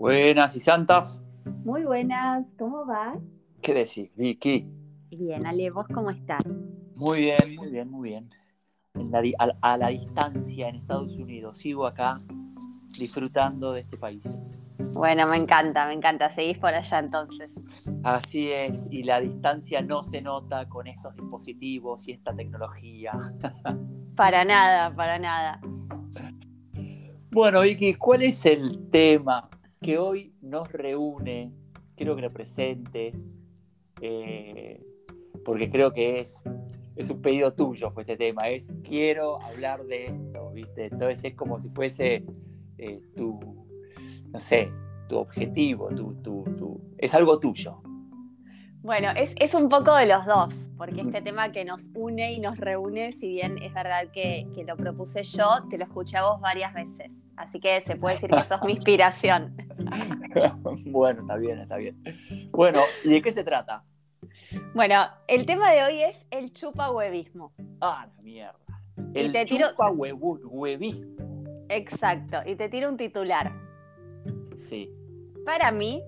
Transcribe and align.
Buenas 0.00 0.56
y 0.56 0.60
santas. 0.60 1.22
Muy 1.62 1.84
buenas, 1.84 2.46
¿cómo 2.58 2.86
vas? 2.86 3.18
¿Qué 3.60 3.74
decís, 3.74 4.10
Vicky? 4.16 4.66
Bien, 5.10 5.44
Ale, 5.44 5.68
¿vos 5.68 5.86
cómo 5.92 6.08
estás? 6.08 6.42
Muy 6.96 7.18
bien, 7.20 7.54
muy 7.54 7.68
bien, 7.68 7.90
muy 7.90 8.08
bien. 8.08 8.30
En 8.94 9.10
la 9.10 9.20
di- 9.20 9.34
a, 9.38 9.50
a 9.60 9.76
la 9.76 9.88
distancia 9.88 10.70
en 10.70 10.76
Estados 10.76 11.18
Unidos. 11.18 11.58
Sigo 11.58 11.86
acá 11.86 12.14
disfrutando 12.98 13.72
de 13.72 13.80
este 13.80 13.98
país. 13.98 14.22
Bueno, 14.94 15.26
me 15.28 15.36
encanta, 15.36 15.86
me 15.86 15.92
encanta. 15.92 16.30
Seguís 16.32 16.56
por 16.56 16.72
allá 16.72 16.98
entonces. 16.98 17.92
Así 18.02 18.48
es, 18.48 18.86
y 18.90 19.02
la 19.02 19.20
distancia 19.20 19.82
no 19.82 20.02
se 20.02 20.22
nota 20.22 20.66
con 20.66 20.86
estos 20.86 21.14
dispositivos 21.14 22.08
y 22.08 22.12
esta 22.12 22.34
tecnología. 22.34 23.12
Para 24.16 24.46
nada, 24.46 24.94
para 24.96 25.18
nada. 25.18 25.60
Bueno, 27.30 27.60
Vicky, 27.60 27.92
¿cuál 27.96 28.22
es 28.22 28.46
el 28.46 28.88
tema 28.90 29.46
que 29.80 29.98
hoy 29.98 30.32
nos 30.42 30.70
reúne? 30.72 31.52
Quiero 31.96 32.14
que 32.16 32.22
lo 32.22 32.30
presentes, 32.30 33.38
eh, 34.00 34.82
porque 35.44 35.70
creo 35.70 35.92
que 35.92 36.20
es, 36.20 36.42
es 36.96 37.08
un 37.10 37.20
pedido 37.22 37.52
tuyo 37.54 37.92
pues, 37.92 38.08
este 38.08 38.16
tema. 38.16 38.48
Es 38.48 38.70
quiero 38.82 39.40
hablar 39.42 39.84
de 39.84 40.06
esto, 40.06 40.50
¿viste? 40.52 40.84
Entonces 40.86 41.24
es 41.24 41.34
como 41.34 41.58
si 41.58 41.68
fuese 41.70 42.24
eh, 42.78 43.00
tu, 43.16 43.38
no 44.28 44.40
sé, 44.40 44.70
tu 45.08 45.16
objetivo, 45.18 45.88
tu, 45.88 46.14
tu, 46.22 46.44
tu- 46.58 46.80
es 46.98 47.14
algo 47.14 47.38
tuyo. 47.38 47.82
Bueno, 48.82 49.10
es, 49.14 49.34
es 49.36 49.54
un 49.54 49.68
poco 49.68 49.94
de 49.94 50.06
los 50.06 50.24
dos, 50.24 50.70
porque 50.78 51.02
este 51.02 51.20
tema 51.20 51.52
que 51.52 51.64
nos 51.66 51.90
une 51.94 52.32
y 52.32 52.40
nos 52.40 52.56
reúne, 52.56 53.12
si 53.12 53.34
bien 53.34 53.58
es 53.62 53.74
verdad 53.74 54.08
que, 54.12 54.48
que 54.54 54.64
lo 54.64 54.76
propuse 54.76 55.22
yo, 55.22 55.46
te 55.68 55.76
lo 55.76 55.84
escuché 55.84 56.16
a 56.16 56.22
vos 56.22 56.40
varias 56.40 56.72
veces. 56.72 57.10
Así 57.36 57.60
que 57.60 57.80
se 57.82 57.96
puede 57.96 58.14
decir 58.16 58.30
que 58.30 58.44
sos 58.44 58.60
mi 58.62 58.72
inspiración. 58.72 59.54
bueno, 60.86 61.22
está 61.22 61.36
bien, 61.36 61.58
está 61.60 61.76
bien. 61.76 62.02
Bueno, 62.52 62.80
¿y 63.04 63.10
de 63.10 63.22
qué 63.22 63.32
se 63.32 63.44
trata? 63.44 63.84
Bueno, 64.74 65.02
el 65.26 65.44
tema 65.46 65.70
de 65.72 65.82
hoy 65.84 66.02
es 66.02 66.26
el 66.30 66.52
chupa 66.52 66.90
huevismo. 66.90 67.52
Ah, 67.80 68.06
la 68.16 68.22
mierda. 68.22 68.58
Y 69.14 69.20
El 69.20 69.32
te 69.32 69.44
tiro- 69.46 69.70
chupa 69.70 69.90
huevu- 69.90 70.40
huevismo. 70.44 71.16
Exacto, 71.68 72.38
y 72.46 72.54
te 72.56 72.68
tiro 72.68 72.88
un 72.88 72.96
titular. 72.96 73.52
Sí. 74.56 74.90
Para 75.44 75.70
mí 75.72 76.02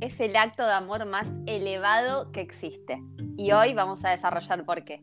es 0.00 0.20
el 0.20 0.36
acto 0.36 0.64
de 0.64 0.72
amor 0.72 1.06
más 1.06 1.28
elevado 1.46 2.30
que 2.32 2.40
existe. 2.40 3.02
Y 3.36 3.52
hoy 3.52 3.74
vamos 3.74 4.04
a 4.04 4.10
desarrollar 4.10 4.64
por 4.64 4.84
qué. 4.84 5.02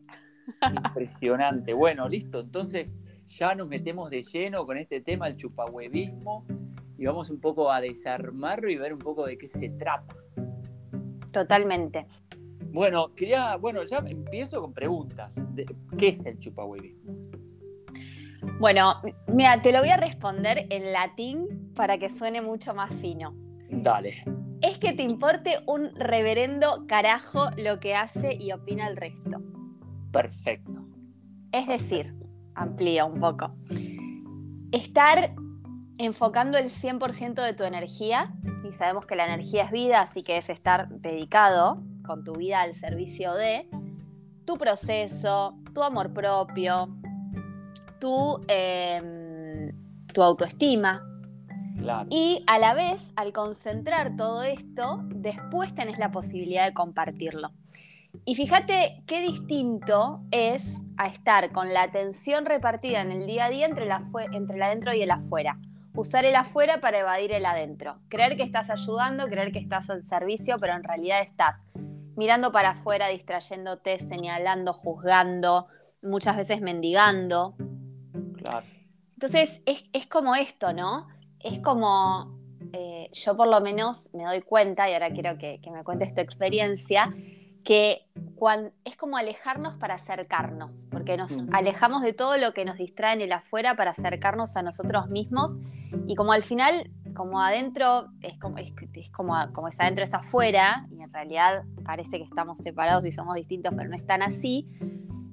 Impresionante. 0.84 1.74
Bueno, 1.74 2.08
listo. 2.08 2.40
Entonces 2.40 2.96
ya 3.26 3.54
nos 3.54 3.68
metemos 3.68 4.10
de 4.10 4.22
lleno 4.22 4.64
con 4.66 4.78
este 4.78 5.00
tema, 5.00 5.26
el 5.26 5.36
chupahuevismo, 5.36 6.46
y 6.98 7.06
vamos 7.06 7.30
un 7.30 7.40
poco 7.40 7.70
a 7.70 7.80
desarmarlo 7.80 8.70
y 8.70 8.76
ver 8.76 8.92
un 8.92 8.98
poco 9.00 9.26
de 9.26 9.36
qué 9.36 9.48
se 9.48 9.68
trata. 9.70 10.14
Totalmente. 11.32 12.06
Bueno, 12.70 13.14
quería, 13.14 13.56
bueno, 13.56 13.84
ya 13.84 13.98
empiezo 13.98 14.60
con 14.60 14.72
preguntas. 14.72 15.34
De- 15.54 15.66
¿Qué 15.98 16.08
es 16.08 16.24
el 16.24 16.38
chupahuevismo? 16.38 17.12
Bueno, 18.60 19.02
mira, 19.28 19.60
te 19.60 19.72
lo 19.72 19.80
voy 19.80 19.90
a 19.90 19.96
responder 19.96 20.66
en 20.70 20.92
latín 20.92 21.72
para 21.74 21.98
que 21.98 22.08
suene 22.08 22.40
mucho 22.40 22.74
más 22.74 22.94
fino. 22.94 23.34
Dale. 23.68 24.24
Es 24.62 24.78
que 24.78 24.92
te 24.92 25.02
importe 25.02 25.58
un 25.66 25.94
reverendo 25.94 26.86
carajo 26.86 27.50
lo 27.56 27.78
que 27.80 27.94
hace 27.94 28.36
y 28.38 28.52
opina 28.52 28.88
el 28.88 28.96
resto. 28.96 29.42
Perfecto. 30.12 30.86
Es 31.52 31.66
decir, 31.66 32.14
amplía 32.54 33.04
un 33.04 33.20
poco. 33.20 33.54
Estar 34.72 35.34
enfocando 35.98 36.58
el 36.58 36.70
100% 36.70 37.34
de 37.42 37.54
tu 37.54 37.64
energía, 37.64 38.34
y 38.64 38.72
sabemos 38.72 39.06
que 39.06 39.16
la 39.16 39.26
energía 39.26 39.64
es 39.64 39.70
vida, 39.70 40.00
así 40.00 40.22
que 40.22 40.36
es 40.36 40.50
estar 40.50 40.88
dedicado 40.88 41.82
con 42.04 42.24
tu 42.24 42.34
vida 42.34 42.60
al 42.62 42.74
servicio 42.74 43.34
de 43.34 43.68
tu 44.44 44.56
proceso, 44.58 45.58
tu 45.74 45.82
amor 45.82 46.12
propio, 46.12 46.96
tu, 47.98 48.40
em, 48.48 49.72
tu 50.12 50.22
autoestima, 50.22 51.02
Claro. 51.86 52.08
y 52.10 52.42
a 52.48 52.58
la 52.58 52.74
vez, 52.74 53.12
al 53.14 53.32
concentrar 53.32 54.16
todo 54.16 54.42
esto, 54.42 55.02
después 55.04 55.72
tenés 55.72 55.98
la 55.98 56.10
posibilidad 56.10 56.66
de 56.66 56.74
compartirlo. 56.74 57.52
Y 58.24 58.34
fíjate 58.34 59.04
qué 59.06 59.20
distinto 59.20 60.20
es 60.32 60.78
a 60.96 61.06
estar 61.06 61.52
con 61.52 61.72
la 61.72 61.82
atención 61.82 62.44
repartida 62.44 63.00
en 63.02 63.12
el 63.12 63.26
día 63.26 63.44
a 63.44 63.50
día 63.50 63.66
entre, 63.66 63.86
la 63.86 64.02
entre 64.32 64.56
el 64.56 64.62
adentro 64.62 64.94
y 64.94 65.02
el 65.02 65.10
afuera. 65.10 65.60
Usar 65.94 66.24
el 66.24 66.34
afuera 66.34 66.80
para 66.80 66.98
evadir 66.98 67.32
el 67.32 67.46
adentro. 67.46 68.00
Creer 68.08 68.36
que 68.36 68.42
estás 68.42 68.68
ayudando, 68.68 69.26
creer 69.28 69.52
que 69.52 69.58
estás 69.58 69.88
al 69.90 70.04
servicio, 70.04 70.56
pero 70.58 70.74
en 70.74 70.82
realidad 70.82 71.20
estás 71.20 71.64
mirando 72.16 72.50
para 72.52 72.70
afuera, 72.70 73.08
distrayéndote, 73.08 73.98
señalando, 73.98 74.72
juzgando, 74.72 75.68
muchas 76.02 76.36
veces 76.36 76.60
mendigando. 76.60 77.54
Claro. 78.42 78.66
Entonces 79.14 79.62
es, 79.66 79.84
es 79.92 80.06
como 80.06 80.34
esto, 80.34 80.72
¿no? 80.72 81.06
Es 81.46 81.60
como, 81.60 82.36
eh, 82.72 83.08
yo 83.12 83.36
por 83.36 83.48
lo 83.48 83.60
menos 83.60 84.10
me 84.14 84.24
doy 84.24 84.42
cuenta, 84.42 84.90
y 84.90 84.94
ahora 84.94 85.10
quiero 85.12 85.38
que, 85.38 85.60
que 85.62 85.70
me 85.70 85.84
cuentes 85.84 86.12
tu 86.12 86.20
experiencia, 86.20 87.14
que 87.64 88.08
cuan- 88.34 88.72
es 88.84 88.96
como 88.96 89.16
alejarnos 89.16 89.74
para 89.76 89.94
acercarnos, 89.94 90.86
porque 90.90 91.16
nos 91.16 91.44
alejamos 91.52 92.02
de 92.02 92.12
todo 92.12 92.36
lo 92.36 92.52
que 92.52 92.64
nos 92.64 92.76
distrae 92.78 93.14
en 93.14 93.20
el 93.20 93.32
afuera 93.32 93.76
para 93.76 93.92
acercarnos 93.92 94.56
a 94.56 94.62
nosotros 94.62 95.08
mismos, 95.10 95.58
y 96.08 96.16
como 96.16 96.32
al 96.32 96.42
final, 96.42 96.90
como 97.14 97.40
adentro, 97.40 98.08
es 98.22 98.38
como 98.40 98.58
es, 98.58 98.72
es 98.94 99.10
como, 99.10 99.34
como 99.52 99.68
es 99.68 99.78
adentro 99.78 100.02
es 100.02 100.14
afuera, 100.14 100.88
y 100.90 101.00
en 101.00 101.12
realidad 101.12 101.62
parece 101.84 102.18
que 102.18 102.24
estamos 102.24 102.58
separados 102.58 103.04
y 103.06 103.12
somos 103.12 103.36
distintos, 103.36 103.72
pero 103.76 103.88
no 103.88 103.94
es 103.94 104.04
tan 104.04 104.22
así, 104.22 104.68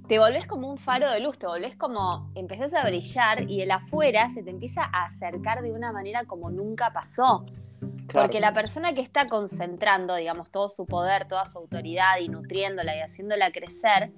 te 0.07 0.19
volvés 0.19 0.45
como 0.45 0.69
un 0.69 0.77
faro 0.77 1.09
de 1.11 1.19
luz, 1.19 1.37
te 1.37 1.47
volvés 1.47 1.75
como, 1.75 2.31
empezás 2.35 2.73
a 2.73 2.83
brillar 2.83 3.49
y 3.49 3.61
el 3.61 3.71
afuera 3.71 4.29
se 4.29 4.43
te 4.43 4.49
empieza 4.49 4.83
a 4.83 5.05
acercar 5.05 5.61
de 5.61 5.71
una 5.71 5.91
manera 5.91 6.25
como 6.25 6.49
nunca 6.49 6.91
pasó. 6.91 7.45
claro. 8.07 8.27
Porque 8.27 8.39
la 8.39 8.53
persona 8.53 8.93
que 8.93 9.01
está 9.01 9.29
concentrando, 9.29 10.15
digamos, 10.15 10.51
todo 10.51 10.69
su 10.69 10.85
poder, 10.85 11.27
toda 11.27 11.45
su 11.45 11.57
autoridad 11.57 12.19
y 12.19 12.27
nutriéndola 12.27 12.95
y 12.97 12.99
haciéndola 12.99 13.51
crecer, 13.51 14.11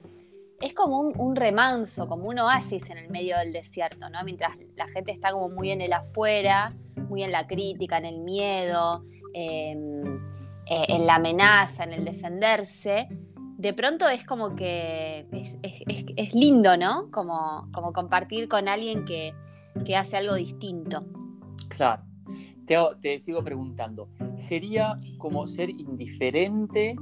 es 0.62 0.74
como 0.74 1.00
un, 1.00 1.14
un 1.20 1.36
remanso, 1.36 2.08
como 2.08 2.30
un 2.30 2.40
oasis 2.40 2.90
en 2.90 2.98
el 2.98 3.10
medio 3.10 3.38
del 3.38 3.52
desierto, 3.52 4.10
¿no? 4.10 4.24
Mientras 4.24 4.58
la 4.76 4.88
gente 4.88 5.12
está 5.12 5.32
como 5.32 5.50
muy 5.50 5.70
en 5.72 5.82
el 5.82 5.94
afuera, 5.94 6.70
muy 7.10 7.24
en 7.24 7.32
la 7.32 7.46
crítica, 7.46 7.98
en 7.98 8.06
el 8.06 8.20
miedo, 8.20 9.04
em, 9.34 10.04
eh, 10.68 10.86
en 10.88 11.06
la 11.06 11.16
amenaza, 11.16 11.84
en 11.84 11.94
el 11.94 12.06
defenderse, 12.06 13.08
de 13.66 13.74
pronto 13.74 14.08
es 14.08 14.24
como 14.26 14.56
que 14.56 15.26
es, 15.32 15.58
es- 16.18 16.34
lindo, 16.36 16.78
¿no? 16.78 17.10
Como, 17.12 17.68
como 17.74 17.94
compartir 17.94 18.48
con 18.48 18.68
alguien 18.68 19.06
que, 19.06 19.34
que 19.84 19.96
hace 19.96 20.18
algo 20.18 20.36
distinto. 20.36 21.04
Claro. 21.70 22.04
Te, 22.68 22.78
te 23.02 23.20
sigo 23.20 23.44
preguntando. 23.44 24.08
¿Sería 24.36 25.00
como 25.18 25.48
ser 25.48 25.72
indiferente 25.72 26.96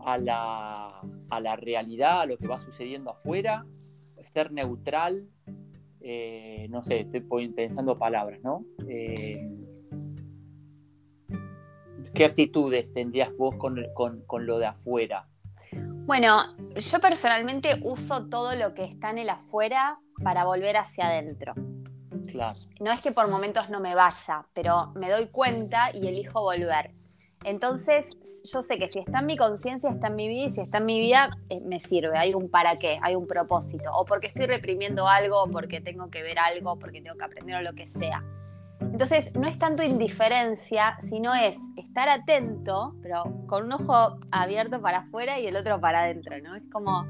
a 0.00 0.18
la, 0.18 0.86
a 1.30 1.40
la 1.40 1.54
realidad, 1.56 2.22
a 2.22 2.26
lo 2.26 2.36
que 2.36 2.48
va 2.48 2.58
sucediendo 2.58 3.10
afuera? 3.10 3.64
¿Ser 3.72 4.52
neutral? 4.52 5.28
Eh, 6.00 6.66
no 6.68 6.82
sé, 6.82 7.00
estoy 7.12 7.48
pensando 7.50 7.96
palabras, 7.96 8.40
¿no? 8.42 8.64
Eh, 8.88 9.36
¿Qué 12.12 12.24
actitudes 12.24 12.92
tendrías 12.92 13.30
vos 13.36 13.54
con, 13.56 13.80
con- 13.94 14.22
con 14.26 14.46
lo 14.46 14.58
de 14.58 14.66
afuera? 14.66 15.28
Bueno, 16.06 16.56
yo 16.76 17.00
personalmente 17.00 17.80
uso 17.82 18.26
todo 18.28 18.54
lo 18.54 18.74
que 18.74 18.84
está 18.84 19.10
en 19.10 19.18
el 19.18 19.30
afuera 19.30 19.98
para 20.22 20.44
volver 20.44 20.76
hacia 20.76 21.06
adentro. 21.06 21.54
Claro, 22.30 22.56
No 22.80 22.92
es 22.92 23.02
que 23.02 23.12
por 23.12 23.28
momentos 23.30 23.70
no 23.70 23.80
me 23.80 23.94
vaya, 23.94 24.46
pero 24.52 24.88
me 24.94 25.10
doy 25.10 25.28
cuenta 25.30 25.90
y 25.94 26.06
elijo 26.06 26.40
volver. 26.40 26.90
Entonces, 27.44 28.10
yo 28.44 28.62
sé 28.62 28.78
que 28.78 28.88
si 28.88 29.00
está 29.00 29.18
en 29.18 29.26
mi 29.26 29.36
conciencia, 29.36 29.90
está 29.90 30.08
en 30.08 30.14
mi 30.14 30.28
vida, 30.28 30.46
y 30.46 30.50
si 30.50 30.60
está 30.60 30.78
en 30.78 30.86
mi 30.86 31.00
vida, 31.00 31.30
eh, 31.48 31.60
me 31.64 31.80
sirve. 31.80 32.16
Hay 32.16 32.34
un 32.34 32.48
para 32.48 32.76
qué, 32.76 32.98
hay 33.02 33.16
un 33.16 33.26
propósito. 33.26 33.90
O 33.94 34.04
porque 34.04 34.28
estoy 34.28 34.46
reprimiendo 34.46 35.08
algo, 35.08 35.42
o 35.42 35.50
porque 35.50 35.80
tengo 35.80 36.08
que 36.10 36.22
ver 36.22 36.38
algo, 36.38 36.72
o 36.72 36.78
porque 36.78 37.00
tengo 37.00 37.16
que 37.16 37.24
aprender 37.24 37.56
o 37.56 37.62
lo 37.62 37.72
que 37.72 37.86
sea. 37.86 38.22
Entonces, 38.92 39.34
no 39.36 39.46
es 39.48 39.58
tanto 39.58 39.82
indiferencia, 39.82 40.96
sino 41.00 41.34
es 41.34 41.56
estar 41.76 42.08
atento, 42.08 42.94
pero 43.02 43.22
con 43.46 43.64
un 43.64 43.72
ojo 43.72 44.18
abierto 44.30 44.80
para 44.80 44.98
afuera 44.98 45.38
y 45.40 45.46
el 45.46 45.56
otro 45.56 45.80
para 45.80 46.02
adentro, 46.02 46.36
¿no? 46.42 46.54
Es 46.56 46.62
como 46.70 47.06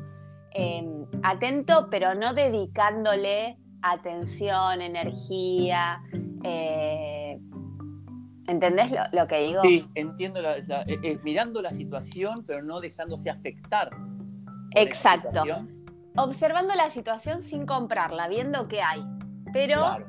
eh, 0.54 0.84
atento, 1.22 1.86
pero 1.90 2.14
no 2.14 2.34
dedicándole 2.34 3.56
atención, 3.82 4.80
energía. 4.82 6.00
eh, 6.44 7.38
¿Entendés 8.46 8.90
lo, 8.90 8.98
lo 9.20 9.26
que 9.28 9.42
digo? 9.44 9.62
sí, 9.62 9.84
entiendo, 9.94 10.42
la- 10.42 10.58
la- 10.66 10.82
eh, 10.82 10.98
eh, 11.02 11.18
mirando 11.24 11.62
la 11.62 11.72
situación, 11.72 12.34
pero 12.46 12.62
no 12.62 12.80
dejándose 12.80 13.30
afectar. 13.30 13.90
Exacto. 14.74 15.44
Observando 16.16 16.74
la 16.74 16.90
situación 16.90 17.40
sin 17.42 17.64
comprarla, 17.66 18.28
viendo 18.28 18.68
qué 18.68 18.82
hay, 18.82 19.02
pero 19.52 19.78
Claro. 19.78 20.06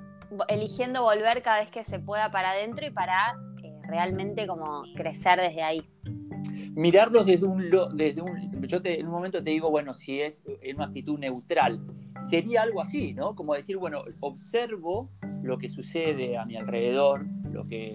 Eligiendo 0.47 1.03
volver 1.03 1.41
cada 1.41 1.59
vez 1.59 1.69
que 1.69 1.83
se 1.83 1.99
pueda 1.99 2.31
para 2.31 2.51
adentro 2.51 2.85
y 2.85 2.91
para 2.91 3.35
eh, 3.63 3.73
realmente 3.87 4.47
como 4.47 4.83
crecer 4.95 5.39
desde 5.39 5.63
ahí. 5.63 5.89
Mirarlos 6.75 7.25
desde 7.25 7.45
un, 7.45 7.69
desde 7.95 8.21
un 8.21 8.53
yo 8.67 8.79
en 8.83 9.05
un 9.05 9.11
momento 9.11 9.43
te 9.43 9.51
digo, 9.51 9.69
bueno, 9.69 9.93
si 9.93 10.21
es 10.21 10.43
en 10.61 10.77
una 10.77 10.85
actitud 10.85 11.19
neutral, 11.19 11.79
sería 12.29 12.61
algo 12.61 12.81
así, 12.81 13.13
¿no? 13.13 13.35
Como 13.35 13.53
decir, 13.53 13.77
bueno, 13.77 13.99
observo 14.21 15.09
lo 15.41 15.57
que 15.57 15.69
sucede 15.69 16.37
a 16.37 16.43
mi 16.43 16.55
alrededor, 16.55 17.25
lo 17.51 17.63
que 17.63 17.91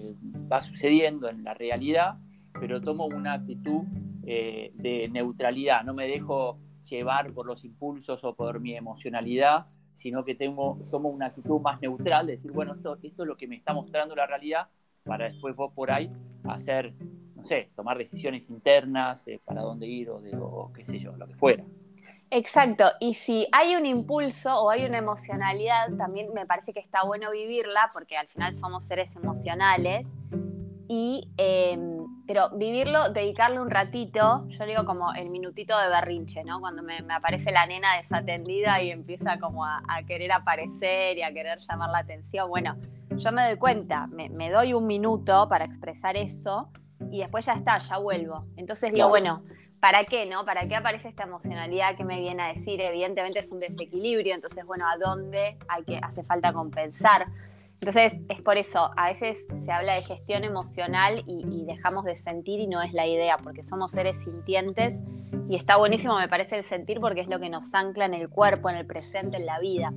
va 0.51 0.61
sucediendo 0.61 1.29
en 1.29 1.43
la 1.43 1.53
realidad, 1.53 2.17
pero 2.59 2.81
tomo 2.81 3.05
una 3.05 3.33
actitud 3.33 3.83
eh, 4.25 4.71
de 4.75 5.09
neutralidad, 5.11 5.83
no 5.83 5.93
me 5.93 6.07
dejo 6.07 6.59
llevar 6.85 7.33
por 7.33 7.45
los 7.45 7.63
impulsos 7.63 8.23
o 8.23 8.35
por 8.35 8.59
mi 8.59 8.75
emocionalidad, 8.75 9.67
sino 9.99 10.23
que 10.23 10.33
tengo, 10.33 10.79
tomo 10.89 11.09
una 11.09 11.25
actitud 11.25 11.59
más 11.59 11.81
neutral, 11.81 12.27
de 12.27 12.37
decir, 12.37 12.53
bueno, 12.53 12.73
esto, 12.73 12.97
esto 13.03 13.23
es 13.23 13.27
lo 13.27 13.35
que 13.35 13.47
me 13.47 13.57
está 13.57 13.73
mostrando 13.73 14.15
la 14.15 14.25
realidad, 14.25 14.69
para 15.03 15.25
después 15.25 15.53
vos 15.57 15.73
por 15.73 15.91
ahí 15.91 16.09
hacer, 16.45 16.93
no 17.35 17.43
sé, 17.43 17.69
tomar 17.75 17.97
decisiones 17.97 18.49
internas 18.49 19.27
eh, 19.27 19.41
para 19.43 19.61
dónde 19.61 19.87
ir 19.87 20.09
o, 20.09 20.21
de, 20.21 20.37
o 20.37 20.71
qué 20.73 20.85
sé 20.85 20.99
yo, 20.99 21.17
lo 21.17 21.27
que 21.27 21.35
fuera. 21.35 21.65
Exacto, 22.29 22.85
y 23.01 23.13
si 23.13 23.45
hay 23.51 23.75
un 23.75 23.85
impulso 23.85 24.55
o 24.63 24.69
hay 24.69 24.85
una 24.85 24.99
emocionalidad, 24.99 25.93
también 25.97 26.33
me 26.33 26.45
parece 26.45 26.71
que 26.71 26.79
está 26.79 27.03
bueno 27.03 27.29
vivirla, 27.31 27.89
porque 27.93 28.15
al 28.15 28.27
final 28.27 28.53
somos 28.53 28.85
seres 28.85 29.17
emocionales, 29.17 30.07
y 30.87 31.29
em, 31.35 31.98
pero 32.29 32.47
vivirlo, 32.51 33.09
dedicarle 33.09 33.59
un 33.59 33.71
ratito, 33.71 34.47
yo 34.49 34.65
digo 34.67 34.85
como 34.85 35.11
el 35.15 35.31
minutito 35.31 35.75
de 35.79 35.89
berrinche, 35.89 36.43
¿no? 36.43 36.59
Cuando 36.59 36.83
me, 36.83 36.99
aparece 37.09 37.49
la 37.51 37.65
nena 37.65 37.97
desatendida 37.97 38.83
y 38.83 38.91
empieza 38.91 39.39
como 39.39 39.65
a, 39.65 39.81
querer 40.05 40.31
aparecer 40.31 41.17
y 41.17 41.23
a 41.23 41.33
querer 41.33 41.57
llamar 41.67 41.89
la 41.89 41.97
atención. 41.97 42.47
Bueno, 42.47 42.77
yo 43.17 43.31
me 43.31 43.47
doy 43.47 43.57
cuenta, 43.57 44.05
me, 44.11 44.51
doy 44.51 44.75
un 44.75 44.85
minuto 44.85 45.49
para 45.49 45.65
expresar 45.65 46.17
eso 46.17 46.69
y 47.11 47.21
después 47.21 47.47
ya 47.47 47.53
está, 47.53 47.79
ya 47.79 47.97
vuelvo. 47.97 48.45
Entonces 48.57 48.93
digo, 48.93 49.09
bueno, 49.09 49.41
¿para 49.81 50.03
qué, 50.03 50.27
no? 50.27 50.45
¿Para 50.45 50.67
qué 50.67 50.75
aparece 50.75 51.07
esta 51.07 51.23
emocionalidad 51.23 51.95
que 51.95 52.03
me 52.03 52.19
viene 52.19 52.43
a 52.43 52.47
decir? 52.49 52.79
Evidentemente 52.79 53.39
es 53.39 53.51
un 53.51 53.59
desequilibrio, 53.59 54.35
entonces, 54.35 54.63
bueno, 54.67 54.85
¿a 54.87 54.99
dónde 55.03 55.57
hay 55.67 55.83
que, 55.83 55.97
hace 55.97 56.23
falta 56.23 56.53
compensar? 56.53 57.25
Entonces, 57.81 58.21
es 58.27 58.41
por 58.41 58.57
eso, 58.57 58.91
a 58.97 59.07
veces 59.07 59.37
se 59.63 59.71
habla 59.71 59.95
de 59.95 60.01
gestión 60.01 60.43
emocional 60.43 61.23
y, 61.25 61.65
dejamos 61.65 62.03
de 62.03 62.17
sentir 62.17 62.59
y 62.59 62.67
no 62.67 62.81
es 62.81 62.93
la 62.93 63.07
idea, 63.07 63.37
porque 63.37 63.63
somos 63.63 63.91
seres 63.91 64.21
sintientes 64.23 65.01
y 65.49 65.55
está 65.55 65.77
buenísimo, 65.77 66.17
me 66.17 66.27
parece, 66.27 66.57
el 66.57 66.65
sentir 66.65 66.99
porque 66.99 67.21
es 67.21 67.27
lo 67.27 67.39
que 67.39 67.49
nos 67.49 67.73
ancla 67.73 68.05
en 68.05 68.15
el 68.15 68.27
cuerpo, 68.27 68.69
en 68.69 68.77
el 68.77 68.85
presente, 68.85 69.37
en 69.37 69.45
la 69.45 69.59
vida. 69.59 69.93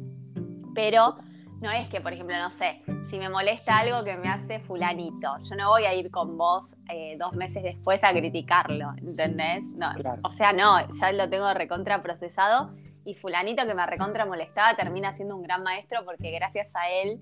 Pero 0.74 1.16
no 1.60 1.70
es 1.72 1.88
que, 1.88 2.00
por 2.00 2.12
ejemplo, 2.12 2.36
no 2.38 2.50
sé, 2.50 2.78
si 3.08 3.18
me 3.18 3.28
molesta 3.28 3.78
algo 3.78 4.04
que 4.04 4.16
me 4.16 4.28
hace 4.28 4.60
fulanito, 4.60 5.38
yo 5.42 5.56
no 5.56 5.70
voy 5.70 5.84
a 5.84 5.94
ir 5.94 6.10
con 6.10 6.36
vos 6.36 6.76
eh, 6.88 7.16
dos 7.18 7.34
meses 7.34 7.62
después 7.64 8.04
a 8.04 8.12
criticarlo, 8.12 8.92
¿entendés? 8.98 9.74
No, 9.76 9.90
O 10.22 10.32
sea, 10.32 10.52
no, 10.52 10.86
ya 11.00 11.12
lo 11.12 11.28
tengo 11.28 11.52
recontra 11.54 12.02
procesado 12.02 12.72
y 13.04 13.14
fulanito 13.14 13.66
que 13.66 13.74
me 13.74 13.84
recontra 13.86 14.24
molestaba 14.24 14.76
termina 14.76 15.12
siendo 15.14 15.36
un 15.36 15.42
gran 15.42 15.62
maestro 15.62 16.04
porque 16.04 16.30
gracias 16.30 16.70
a 16.74 16.88
él 16.88 17.20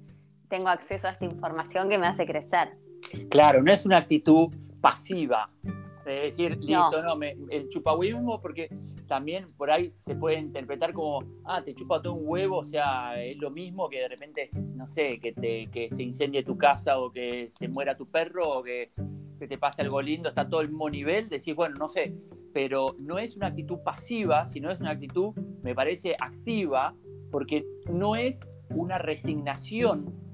tengo 0.51 0.69
acceso 0.69 1.07
a 1.07 1.11
esta 1.13 1.25
información 1.25 1.89
que 1.89 1.97
me 1.97 2.07
hace 2.07 2.27
crecer. 2.27 2.77
Claro, 3.31 3.63
no 3.63 3.73
es 3.73 3.87
una 3.87 3.97
actitud 3.97 4.55
pasiva. 4.83 5.51
Es 6.05 6.37
decir, 6.37 6.59
listo, 6.59 7.03
no, 7.03 7.15
el 7.51 7.69
chupahuevismo, 7.69 8.41
porque 8.41 8.69
también 9.07 9.53
por 9.53 9.71
ahí 9.71 9.87
se 9.87 10.17
puede 10.17 10.41
interpretar 10.41 10.93
como, 10.93 11.23
ah, 11.45 11.63
te 11.63 11.75
chupa 11.75 12.03
todo 12.03 12.15
un 12.15 12.23
huevo, 12.25 12.59
o 12.59 12.65
sea, 12.65 13.23
es 13.23 13.37
lo 13.37 13.51
mismo 13.51 13.89
que 13.89 14.01
de 14.01 14.09
repente, 14.09 14.49
no 14.75 14.89
sé, 14.89 15.21
que, 15.21 15.33
te, 15.33 15.67
que 15.71 15.89
se 15.89 16.03
incendie 16.03 16.43
tu 16.43 16.59
casa 16.59 16.99
o 16.99 17.13
que 17.13 17.49
se 17.49 17.69
muera 17.69 17.97
tu 17.97 18.07
perro 18.07 18.59
o 18.59 18.63
que, 18.63 18.91
que 19.39 19.47
te 19.47 19.57
pase 19.57 19.83
algo 19.83 20.03
lindo, 20.03 20.31
está 20.31 20.49
todo 20.49 20.63
el 20.63 20.71
mismo 20.71 20.91
nivel, 20.91 21.29
decir, 21.29 21.55
bueno, 21.55 21.77
no 21.79 21.87
sé, 21.87 22.13
pero 22.53 22.97
no 23.05 23.19
es 23.19 23.37
una 23.37 23.49
actitud 23.49 23.79
pasiva, 23.85 24.47
sino 24.47 24.71
es 24.71 24.81
una 24.81 24.91
actitud, 24.91 25.33
me 25.63 25.75
parece, 25.75 26.17
activa, 26.19 26.95
porque 27.31 27.65
no 27.93 28.17
es 28.17 28.41
una 28.71 28.97
resignación 28.99 30.30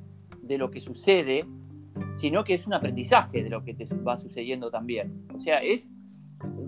de 0.47 0.59
lo 0.59 0.71
que 0.71 0.81
sucede, 0.81 1.45
sino 2.17 2.45
que 2.45 2.55
es 2.55 2.67
un 2.67 2.75
aprendizaje 2.75 3.43
de 3.43 3.51
lo 3.51 3.65
que 3.65 3.75
te 3.75 3.87
va 3.87 4.17
sucediendo 4.17 4.71
también. 4.71 5.27
O 5.35 5.41
sea, 5.41 5.57
es, 5.57 5.91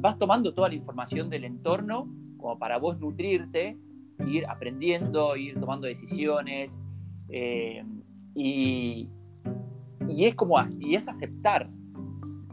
vas 0.01 0.19
tomando 0.19 0.53
toda 0.55 0.69
la 0.69 0.75
información 0.75 1.29
del 1.29 1.45
entorno 1.45 2.09
como 2.39 2.59
para 2.59 2.79
vos 2.79 3.01
nutrirte, 3.01 3.77
ir 4.27 4.47
aprendiendo, 4.47 5.37
ir 5.37 5.59
tomando 5.59 5.87
decisiones, 5.87 6.79
eh, 7.29 7.85
y, 8.35 9.09
y, 10.09 10.25
es 10.25 10.35
como, 10.35 10.57
y 10.81 10.95
es 10.95 11.09
aceptar 11.09 11.67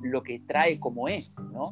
lo 0.01 0.23
que 0.23 0.39
trae 0.39 0.77
como 0.77 1.07
es, 1.07 1.35
¿no? 1.51 1.63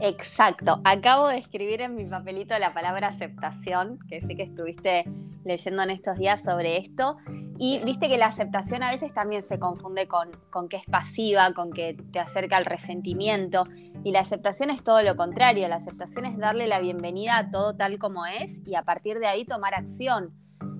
Exacto. 0.00 0.80
Acabo 0.84 1.28
de 1.28 1.38
escribir 1.38 1.80
en 1.80 1.94
mi 1.94 2.04
papelito 2.04 2.58
la 2.58 2.74
palabra 2.74 3.08
aceptación, 3.08 3.98
que 4.08 4.20
sé 4.20 4.36
que 4.36 4.42
estuviste 4.42 5.04
leyendo 5.44 5.82
en 5.82 5.90
estos 5.90 6.18
días 6.18 6.42
sobre 6.42 6.76
esto. 6.78 7.16
Y 7.58 7.80
viste 7.84 8.08
que 8.08 8.18
la 8.18 8.26
aceptación 8.26 8.82
a 8.82 8.90
veces 8.90 9.12
también 9.12 9.42
se 9.42 9.58
confunde 9.58 10.06
con, 10.06 10.30
con 10.50 10.68
que 10.68 10.76
es 10.76 10.84
pasiva, 10.84 11.52
con 11.54 11.72
que 11.72 11.96
te 12.12 12.18
acerca 12.18 12.56
al 12.56 12.64
resentimiento. 12.64 13.64
Y 14.04 14.12
la 14.12 14.20
aceptación 14.20 14.70
es 14.70 14.82
todo 14.82 15.02
lo 15.02 15.16
contrario. 15.16 15.68
La 15.68 15.76
aceptación 15.76 16.26
es 16.26 16.36
darle 16.36 16.66
la 16.66 16.80
bienvenida 16.80 17.38
a 17.38 17.50
todo 17.50 17.76
tal 17.76 17.98
como 17.98 18.26
es 18.26 18.60
y 18.66 18.74
a 18.74 18.82
partir 18.82 19.18
de 19.18 19.26
ahí 19.26 19.44
tomar 19.44 19.74
acción. 19.74 20.34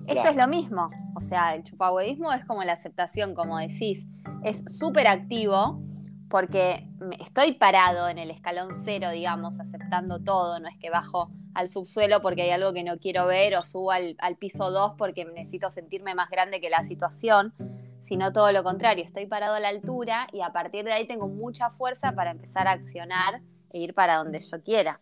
Esto 0.07 0.29
es 0.29 0.35
lo 0.35 0.47
mismo. 0.47 0.87
O 1.15 1.21
sea, 1.21 1.55
el 1.55 1.63
chupahuevismo 1.63 2.31
es 2.33 2.45
como 2.45 2.63
la 2.63 2.73
aceptación, 2.73 3.35
como 3.35 3.57
decís. 3.57 4.05
Es 4.43 4.63
súper 4.67 5.07
activo 5.07 5.81
porque 6.29 6.87
estoy 7.19 7.53
parado 7.53 8.09
en 8.09 8.17
el 8.17 8.31
escalón 8.31 8.73
cero, 8.73 9.11
digamos, 9.11 9.59
aceptando 9.59 10.19
todo, 10.19 10.59
no 10.59 10.67
es 10.67 10.77
que 10.77 10.89
bajo 10.89 11.31
al 11.53 11.69
subsuelo 11.69 12.21
porque 12.21 12.43
hay 12.43 12.49
algo 12.51 12.73
que 12.73 12.83
no 12.83 12.97
quiero 12.99 13.25
ver 13.25 13.55
o 13.55 13.63
subo 13.63 13.91
al, 13.91 14.15
piso 14.37 14.71
2 14.71 14.93
porque 14.97 15.25
necesito 15.25 15.71
sentirme 15.71 16.15
más 16.15 16.29
grande 16.29 16.61
que 16.61 16.69
la 16.69 16.83
situación, 16.83 17.53
sino 18.01 18.31
todo 18.31 18.51
lo 18.51 18.63
contrario, 18.63 19.03
estoy 19.03 19.25
parado 19.25 19.55
a 19.55 19.59
la 19.59 19.69
altura 19.69 20.27
y 20.31 20.41
a 20.41 20.51
partir 20.51 20.85
de 20.85 20.93
ahí 20.93 21.07
tengo 21.07 21.27
mucha 21.27 21.69
fuerza 21.69 22.11
para 22.11 22.31
empezar 22.31 22.67
a 22.67 22.71
accionar 22.71 23.41
e 23.73 23.79
ir 23.79 23.93
para 23.93 24.15
donde 24.17 24.39
yo 24.39 24.61
quiera. 24.61 24.97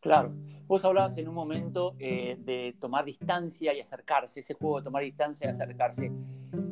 Claro. 0.00 0.30
Vos 0.68 0.84
hablabas 0.84 1.16
en 1.16 1.26
un 1.26 1.34
momento 1.34 1.96
eh, 1.98 2.36
de 2.44 2.76
tomar 2.78 3.06
distancia 3.06 3.72
y 3.72 3.80
acercarse, 3.80 4.40
ese 4.40 4.52
juego 4.52 4.80
de 4.80 4.84
tomar 4.84 5.02
distancia 5.02 5.46
y 5.46 5.50
acercarse. 5.50 6.12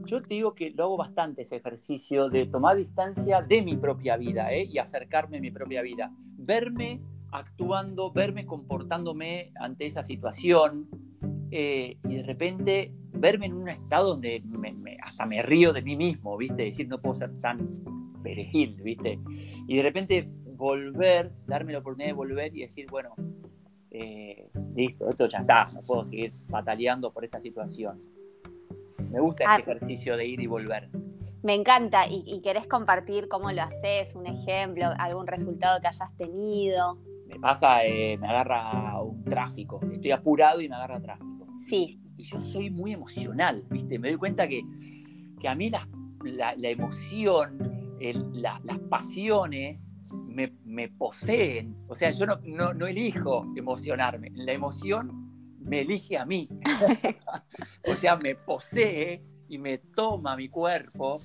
Yo 0.04 0.20
te 0.20 0.34
digo 0.34 0.54
que 0.54 0.68
lo 0.68 0.84
hago 0.84 0.96
bastante 0.98 1.42
ese 1.42 1.56
ejercicio 1.56 2.28
de 2.28 2.44
tomar 2.44 2.76
distancia 2.76 3.40
de 3.40 3.62
mi 3.62 3.74
propia 3.74 4.18
vida 4.18 4.52
¿eh? 4.52 4.64
y 4.64 4.76
acercarme 4.76 5.38
a 5.38 5.40
mi 5.40 5.50
propia 5.50 5.80
vida. 5.80 6.12
Verme 6.36 7.00
actuando, 7.32 8.12
verme 8.12 8.44
comportándome 8.44 9.52
ante 9.58 9.86
esa 9.86 10.02
situación 10.02 10.90
eh, 11.50 11.96
y 12.04 12.16
de 12.16 12.22
repente 12.22 12.92
verme 13.14 13.46
en 13.46 13.54
un 13.54 13.70
estado 13.70 14.10
donde 14.10 14.42
hasta 15.02 15.24
me 15.24 15.40
río 15.40 15.72
de 15.72 15.80
mí 15.80 15.96
mismo, 15.96 16.36
¿viste? 16.36 16.64
Decir, 16.64 16.86
no 16.86 16.98
puedo 16.98 17.14
ser 17.14 17.34
tan 17.38 17.66
perejil, 18.22 18.76
¿viste? 18.84 19.18
Y 19.66 19.76
de 19.78 19.82
repente 19.82 20.28
volver, 20.54 21.32
darme 21.46 21.72
la 21.72 21.78
oportunidad 21.78 22.10
de 22.10 22.14
volver 22.14 22.54
y 22.54 22.60
decir, 22.60 22.86
bueno, 22.90 23.14
eh, 23.98 24.50
listo, 24.74 25.08
esto 25.08 25.26
ya 25.26 25.38
está, 25.38 25.64
no 25.64 25.80
puedo 25.86 26.02
seguir 26.02 26.30
bataleando 26.50 27.12
por 27.12 27.24
esta 27.24 27.40
situación. 27.40 27.96
Me 29.10 29.20
gusta 29.20 29.44
este 29.44 29.70
ah. 29.70 29.74
ejercicio 29.74 30.16
de 30.16 30.26
ir 30.26 30.40
y 30.40 30.46
volver. 30.46 30.90
Me 31.42 31.54
encanta. 31.54 32.06
¿Y, 32.08 32.40
querés 32.42 32.66
compartir 32.66 33.28
cómo 33.28 33.50
lo 33.52 33.62
haces? 33.62 34.14
¿Un 34.14 34.26
ejemplo? 34.26 34.86
¿Algún 34.98 35.26
resultado 35.26 35.80
que 35.80 35.86
hayas 35.86 36.14
tenido? 36.16 36.98
Me 37.26 37.38
pasa, 37.38 37.84
eh, 37.84 38.18
me 38.18 38.28
agarra 38.28 39.00
un 39.00 39.24
tráfico. 39.24 39.80
Estoy 39.92 40.10
apurado 40.10 40.60
y 40.60 40.68
me 40.68 40.74
agarra 40.74 41.00
tráfico. 41.00 41.46
Sí. 41.58 42.00
Y, 42.18 42.24
yo 42.24 42.40
soy 42.40 42.70
muy 42.70 42.92
emocional, 42.92 43.64
¿viste? 43.70 43.98
Me 43.98 44.08
doy 44.08 44.18
cuenta 44.18 44.48
que, 44.48 44.62
a 45.46 45.54
mí 45.54 45.70
la, 45.70 46.56
la 46.56 46.68
emoción, 46.68 47.58
las 48.00 48.78
pasiones 48.90 49.94
me, 50.64 50.88
poseen. 50.88 51.68
O 51.88 51.96
sea, 51.96 52.10
yo 52.10 52.26
no, 52.26 52.74
no, 52.74 52.86
elijo 52.86 53.46
emocionarme. 53.56 54.30
La 54.34 54.52
emoción 54.52 55.56
me 55.60 55.80
elige 55.80 56.16
a 56.16 56.24
mí. 56.24 56.48
o 57.88 57.94
sea, 57.94 58.16
me 58.16 58.34
posee 58.34 59.22
y 59.48 59.58
me 59.58 59.78
toma 59.78 60.36
mi 60.36 60.48
cuerpo 60.48 61.16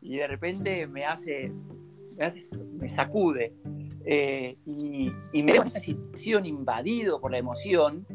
y 0.00 0.16
de 0.16 0.26
repente 0.26 0.86
me 0.86 1.04
hace, 1.04 1.52
me, 2.78 2.88
sacude. 2.88 3.54
Eh, 4.04 4.58
y, 4.66 5.08
y, 5.32 5.42
me 5.42 5.52
veo 5.52 5.62
en 5.62 5.68
esa 5.68 5.80
situación 5.80 6.46
invadido 6.46 7.20
por 7.20 7.30
la 7.30 7.38
emoción. 7.38 8.06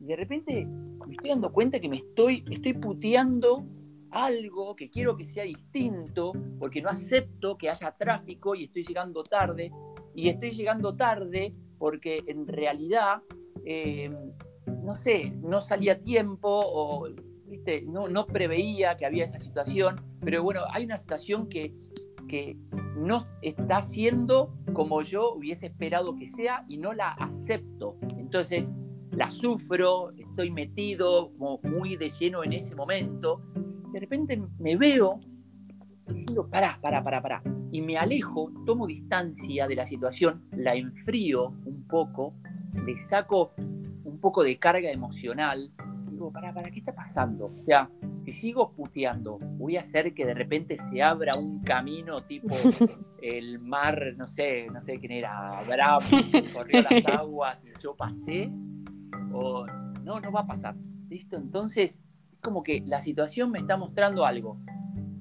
Y 0.00 0.06
de 0.06 0.16
repente 0.16 0.62
me 1.06 1.14
estoy 1.14 1.30
dando 1.30 1.52
cuenta 1.52 1.80
que 1.80 1.88
me 1.88 1.96
estoy, 1.96 2.44
estoy 2.50 2.74
puteando 2.74 3.64
algo 4.10 4.76
que 4.76 4.90
quiero 4.90 5.16
que 5.16 5.24
sea 5.24 5.44
distinto, 5.44 6.32
porque 6.58 6.80
no 6.80 6.88
acepto 6.88 7.56
que 7.56 7.68
haya 7.70 7.92
tráfico 7.92 8.54
y 8.54 8.64
estoy 8.64 8.84
llegando 8.84 9.22
tarde, 9.22 9.70
y 10.14 10.28
estoy 10.28 10.50
llegando 10.52 10.96
tarde 10.96 11.54
porque 11.78 12.22
en 12.26 12.46
realidad, 12.46 13.22
eh, 13.64 14.10
no 14.82 14.94
sé, 14.94 15.30
no 15.30 15.60
salía 15.60 15.94
a 15.94 15.98
tiempo 15.98 16.48
o 16.48 17.08
¿viste? 17.46 17.82
No, 17.82 18.08
no 18.08 18.26
preveía 18.26 18.96
que 18.96 19.06
había 19.06 19.24
esa 19.24 19.38
situación, 19.38 19.96
pero 20.20 20.42
bueno, 20.42 20.62
hay 20.72 20.84
una 20.84 20.98
situación 20.98 21.48
que 21.48 21.74
que 22.26 22.56
no 22.96 23.22
está 23.42 23.82
siendo 23.82 24.52
como 24.72 25.02
yo 25.02 25.32
hubiese 25.34 25.66
esperado 25.66 26.14
que 26.16 26.26
sea 26.26 26.64
y 26.68 26.78
no 26.78 26.92
la 26.92 27.10
acepto. 27.10 27.96
Entonces 28.16 28.72
la 29.10 29.30
sufro, 29.30 30.10
estoy 30.16 30.50
metido 30.50 31.30
muy 31.78 31.96
de 31.96 32.10
lleno 32.10 32.44
en 32.44 32.52
ese 32.52 32.74
momento. 32.74 33.42
De 33.96 34.00
repente 34.00 34.38
me 34.58 34.76
veo 34.76 35.20
diciendo, 36.06 36.46
pará, 36.50 36.78
pará, 36.82 37.02
pará, 37.02 37.22
pará. 37.22 37.42
Y 37.70 37.80
me 37.80 37.96
alejo, 37.96 38.52
tomo 38.66 38.86
distancia 38.86 39.66
de 39.66 39.74
la 39.74 39.86
situación, 39.86 40.44
la 40.50 40.74
enfrío 40.74 41.54
un 41.64 41.86
poco, 41.88 42.34
le 42.84 42.98
saco 42.98 43.48
un 44.04 44.20
poco 44.20 44.42
de 44.42 44.58
carga 44.58 44.90
emocional. 44.90 45.72
Digo, 46.10 46.30
pará, 46.30 46.52
pará, 46.52 46.70
¿qué 46.70 46.80
está 46.80 46.94
pasando? 46.94 47.46
O 47.46 47.50
sea, 47.50 47.88
si 48.20 48.32
sigo 48.32 48.70
puteando, 48.72 49.38
voy 49.38 49.78
a 49.78 49.80
hacer 49.80 50.12
que 50.12 50.26
de 50.26 50.34
repente 50.34 50.76
se 50.76 51.02
abra 51.02 51.32
un 51.34 51.62
camino 51.62 52.22
tipo 52.22 52.54
el 53.22 53.60
mar, 53.60 54.12
no 54.18 54.26
sé, 54.26 54.66
no 54.70 54.82
sé 54.82 54.98
quién 54.98 55.12
era, 55.12 55.48
Abraham, 55.48 56.02
corrió 56.52 56.82
las 56.82 57.06
aguas 57.18 57.64
y 57.64 57.82
yo 57.82 57.96
pasé. 57.96 58.52
O 59.32 59.66
no, 60.04 60.20
no 60.20 60.30
va 60.30 60.40
a 60.40 60.46
pasar. 60.46 60.74
¿Listo? 61.08 61.38
Entonces, 61.38 61.98
es 62.36 62.42
como 62.42 62.62
que 62.62 62.82
la 62.86 63.00
situación 63.00 63.50
me 63.50 63.58
está 63.58 63.76
mostrando 63.76 64.24
algo. 64.24 64.58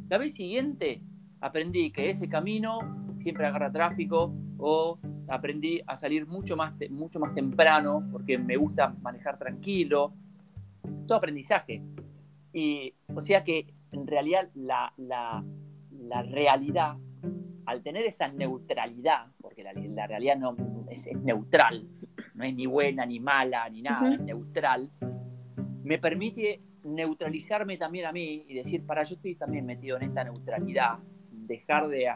La 0.10 0.17
vez 0.17 0.34
siguiente 0.34 1.01
aprendí 1.41 1.91
que 1.91 2.10
ese 2.10 2.29
camino 2.29 2.79
siempre 3.17 3.45
agarra 3.45 3.72
tráfico 3.72 4.34
o 4.57 4.98
aprendí 5.29 5.81
a 5.88 5.95
salir 5.95 6.27
mucho 6.27 6.55
más, 6.55 6.74
mucho 6.89 7.19
más 7.19 7.34
temprano 7.34 8.07
porque 8.12 8.38
me 8.38 8.57
gusta 8.57 8.95
manejar 9.01 9.38
tranquilo. 9.38 10.13
Todo 11.07 11.17
aprendizaje. 11.17 11.81
Y, 12.53 12.93
o 13.13 13.22
sea 13.22 13.43
que 13.43 13.74
en 13.91 14.07
realidad 14.07 14.50
la, 14.53 14.93
realidad, 16.24 16.95
al 17.65 17.81
tener 17.81 18.05
esa 18.05 18.27
neutralidad, 18.27 19.27
porque 19.41 19.63
la, 19.63 20.07
realidad 20.07 20.38
no 20.38 20.55
es, 20.89 21.07
neutral, 21.24 21.88
no 22.34 22.43
es 22.43 22.55
ni 22.55 22.65
buena 22.65 23.05
ni 23.05 23.19
mala 23.19 23.67
ni 23.69 23.81
nada, 23.81 24.13
es 24.13 24.22
neutral, 24.22 24.89
me 25.84 25.98
permite 25.98 26.62
neutralizarme 26.86 27.77
también 27.77 28.06
a 28.06 28.12
mí 28.12 28.46
y 28.48 28.54
decir, 28.54 28.86
para, 28.86 29.04
yo 29.04 29.15
estoy 29.15 29.36
también 29.36 29.65
metido 29.65 29.98
en 29.98 30.04
esta 30.04 30.24
neutralidad, 30.24 31.00
dejar 31.32 31.88
de 31.88 32.12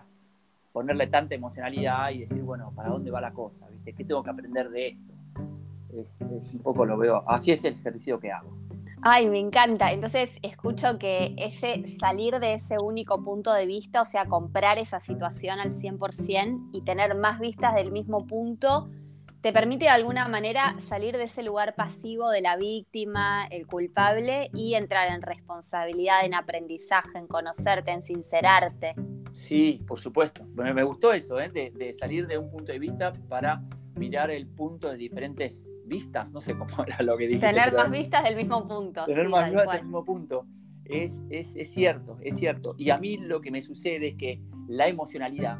ponerle 0.71 1.07
tanta 1.07 1.33
emocionalidad 1.33 2.11
y 2.11 2.19
decir, 2.19 2.41
bueno, 2.43 2.71
¿para 2.75 2.89
dónde 2.89 3.09
va 3.09 3.19
la 3.19 3.33
cosa? 3.33 3.67
¿Viste? 3.67 3.93
¿Qué 3.93 4.05
tengo 4.05 4.23
que 4.23 4.29
aprender 4.29 4.69
de 4.69 4.87
esto? 4.89 5.13
Es, 5.97 6.53
un 6.53 6.59
poco 6.59 6.85
lo 6.85 6.97
veo, 6.97 7.23
así 7.27 7.51
es 7.51 7.63
el 7.65 7.73
ejercicio 7.73 8.19
que 8.19 8.31
hago. 8.31 8.55
Ay, 9.01 9.27
me 9.27 9.39
encanta. 9.39 9.91
Entonces 9.91 10.37
escucho 10.43 10.99
que 10.99 11.33
ese 11.37 11.87
salir 11.87 12.39
de 12.39 12.53
ese 12.53 12.77
único 12.77 13.23
punto 13.23 13.53
de 13.53 13.65
vista, 13.65 14.01
o 14.01 14.05
sea, 14.05 14.25
comprar 14.25 14.77
esa 14.77 14.99
situación 14.99 15.59
al 15.59 15.71
100% 15.71 16.69
y 16.73 16.81
tener 16.81 17.15
más 17.15 17.39
vistas 17.39 17.73
del 17.75 17.91
mismo 17.91 18.27
punto, 18.27 18.89
te 19.41 19.53
permite 19.53 19.85
de 19.85 19.91
alguna 19.91 20.27
manera 20.27 20.75
salir 20.79 21.15
de 21.17 21.23
ese 21.23 21.43
lugar 21.43 21.75
pasivo 21.75 22.29
de 22.29 22.41
la 22.41 22.57
víctima, 22.57 23.47
el 23.47 23.67
culpable, 23.67 24.49
y 24.53 24.73
entrar 24.73 25.09
en 25.13 25.21
responsabilidad, 25.21 26.25
en 26.25 26.33
aprendizaje, 26.33 27.17
en 27.17 27.27
conocerte, 27.27 27.91
en 27.91 28.03
sincerarte. 28.03 28.95
Sí, 29.31 29.81
por 29.87 29.99
supuesto. 29.99 30.43
Bueno, 30.49 30.73
me 30.73 30.83
gustó 30.83 31.13
eso, 31.13 31.39
¿eh? 31.39 31.49
de, 31.49 31.93
salir 31.93 32.27
de 32.27 32.37
un 32.37 32.49
punto 32.49 32.71
de 32.71 32.79
vista 32.79 33.11
para 33.29 33.61
mirar 33.95 34.29
el 34.29 34.47
punto 34.47 34.89
de 34.89 34.97
diferentes 34.97 35.69
vistas. 35.85 36.33
No 36.33 36.41
sé 36.41 36.57
cómo 36.57 36.83
era 36.87 37.01
lo 37.01 37.17
que 37.17 37.27
dije. 37.27 37.39
Tener 37.39 37.73
más 37.73 37.89
vistas 37.89 38.23
del 38.23 38.35
mismo 38.35 38.67
punto. 38.67 39.05
Tener 39.05 39.29
más 39.29 39.49
vistas 39.51 39.73
del 39.73 39.83
mismo 39.83 40.03
punto. 40.03 40.45
Es, 40.83 41.21
es, 41.29 41.55
es 41.55 41.71
cierto, 41.71 42.17
es 42.21 42.35
cierto. 42.35 42.75
Y 42.77 42.89
a 42.89 42.97
mí 42.97 43.17
lo 43.17 43.41
que 43.41 43.51
me 43.51 43.61
sucede 43.61 44.09
es 44.09 44.15
que 44.15 44.41
la 44.67 44.87
emocionalidad 44.87 45.59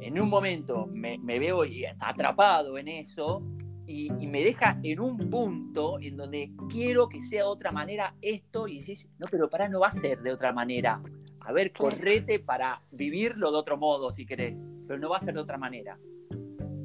en 0.00 0.20
un 0.20 0.28
momento 0.28 0.86
me, 0.86 1.18
veo 1.18 1.62
atrapado 1.98 2.78
en 2.78 2.88
eso 2.88 3.42
y, 3.86 4.10
me 4.26 4.42
deja 4.42 4.78
en 4.82 5.00
un 5.00 5.18
punto 5.30 5.98
en 6.00 6.16
donde 6.16 6.52
quiero 6.68 7.08
que 7.08 7.20
sea 7.20 7.42
de 7.42 7.48
otra 7.48 7.72
manera 7.72 8.14
esto 8.20 8.68
y 8.68 8.80
decís, 8.80 9.08
no, 9.18 9.26
pero 9.30 9.48
para 9.48 9.68
no 9.68 9.80
va 9.80 9.88
a 9.88 9.92
ser 9.92 10.22
de 10.22 10.32
otra 10.32 10.52
manera. 10.52 11.00
A 11.46 11.52
ver, 11.52 11.72
correte 11.72 12.38
para 12.38 12.80
vivirlo 12.92 13.50
de 13.50 13.58
otro 13.58 13.76
modo 13.76 14.10
si 14.10 14.24
querés, 14.24 14.64
pero 14.86 14.98
no 14.98 15.10
va 15.10 15.16
a 15.16 15.20
ser 15.20 15.34
de 15.34 15.40
otra 15.40 15.58
manera. 15.58 15.98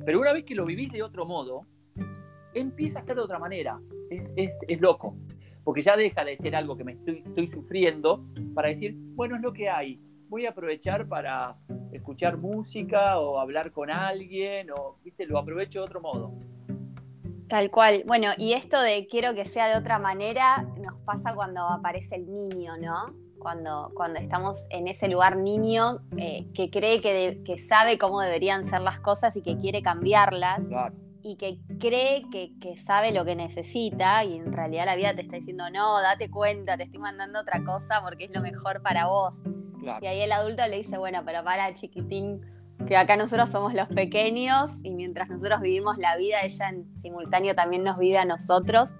Pero 0.05 0.19
una 0.19 0.33
vez 0.33 0.43
que 0.43 0.55
lo 0.55 0.65
vivís 0.65 0.91
de 0.91 1.03
otro 1.03 1.25
modo, 1.25 1.65
empieza 2.53 2.99
a 2.99 3.01
ser 3.01 3.15
de 3.15 3.21
otra 3.21 3.39
manera. 3.39 3.79
Es, 4.09 4.33
es, 4.35 4.81
loco, 4.81 5.15
porque 5.63 5.81
ya 5.81 5.95
deja 5.95 6.25
de 6.25 6.35
ser 6.35 6.55
algo 6.55 6.75
que 6.75 6.83
me 6.83 6.93
estoy, 6.93 7.23
estoy 7.25 7.47
sufriendo 7.47 8.25
para 8.55 8.69
decir, 8.69 8.95
bueno, 8.97 9.35
es 9.35 9.41
lo 9.41 9.53
que 9.53 9.69
hay. 9.69 10.01
Voy 10.29 10.45
a 10.45 10.51
aprovechar 10.51 11.07
para 11.07 11.55
escuchar 11.91 12.37
música 12.37 13.17
o 13.17 13.39
hablar 13.39 13.71
con 13.71 13.89
alguien, 13.89 14.69
o, 14.69 14.97
viste, 15.03 15.25
lo 15.25 15.39
aprovecho 15.39 15.79
de 15.79 15.85
otro 15.85 16.01
modo. 16.01 16.33
Tal 17.47 17.71
cual. 17.71 18.03
Bueno, 18.05 18.27
y 18.37 18.53
esto 18.53 18.79
de 18.79 19.07
quiero 19.07 19.33
que 19.33 19.43
sea 19.43 19.67
de 19.67 19.75
otra 19.75 19.97
manera 19.97 20.67
nos 20.77 21.01
pasa 21.03 21.33
cuando 21.33 21.63
aparece 21.63 22.15
el 22.15 22.31
niño, 22.31 22.77
¿no? 22.77 23.15
Cuando, 23.39 23.91
cuando 23.95 24.19
estamos 24.19 24.67
en 24.69 24.87
ese 24.87 25.07
lugar 25.07 25.37
niño 25.37 26.01
eh, 26.17 26.45
que 26.53 26.69
cree 26.69 27.01
que, 27.01 27.41
que, 27.43 27.57
sabe 27.57 27.97
cómo 27.97 28.21
deberían 28.21 28.65
ser 28.65 28.81
las 28.81 28.99
cosas 28.99 29.35
y 29.35 29.41
que 29.41 29.57
quiere 29.57 29.81
cambiarlas. 29.81 30.61
Y 31.23 31.37
que 31.37 31.59
cree 31.79 32.23
que, 32.31 32.53
que, 32.61 32.77
sabe 32.77 33.11
lo 33.11 33.25
que 33.25 33.35
necesita 33.35 34.23
y 34.23 34.37
en 34.37 34.53
realidad 34.53 34.85
la 34.85 34.95
vida 34.95 35.15
te 35.15 35.21
está 35.21 35.37
diciendo, 35.37 35.69
no, 35.71 35.99
date 36.01 36.29
cuenta, 36.29 36.77
te 36.77 36.83
estoy 36.83 36.99
mandando 36.99 37.39
otra 37.39 37.63
cosa 37.65 38.01
porque 38.01 38.25
es 38.25 38.31
lo 38.33 38.41
mejor 38.41 38.81
para 38.81 39.07
vos. 39.07 39.41
Y 40.01 40.07
ahí 40.07 40.21
el 40.21 40.31
adulto 40.31 40.65
le 40.67 40.77
dice, 40.77 40.97
bueno, 40.97 41.21
pero 41.25 41.43
para 41.43 41.73
chiquitín, 41.73 42.41
que 42.87 42.95
acá 42.95 43.17
nosotros 43.17 43.49
somos 43.49 43.73
los 43.73 43.87
pequeños 43.87 44.71
y 44.83 44.93
mientras 44.93 45.29
nosotros 45.29 45.61
vivimos 45.61 45.97
la 45.97 46.15
vida, 46.17 46.41
ella 46.43 46.69
en 46.69 46.95
simultáneo 46.97 47.55
también 47.55 47.83
nos 47.83 47.99
vive 47.99 48.17
a 48.17 48.25
nosotros 48.25 48.95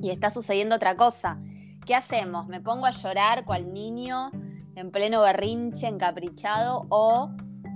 y 0.00 0.10
está 0.10 0.30
sucediendo 0.30 0.76
otra 0.76 0.96
cosa. 0.96 1.38
¿Qué 1.86 1.94
hacemos? 1.94 2.46
¿Me 2.46 2.60
pongo 2.60 2.86
a 2.86 2.90
llorar 2.90 3.44
cual 3.44 3.72
niño 3.72 4.30
en 4.74 4.90
pleno 4.90 5.22
berrinche, 5.22 5.86
encaprichado 5.86 6.86
o 6.88 7.30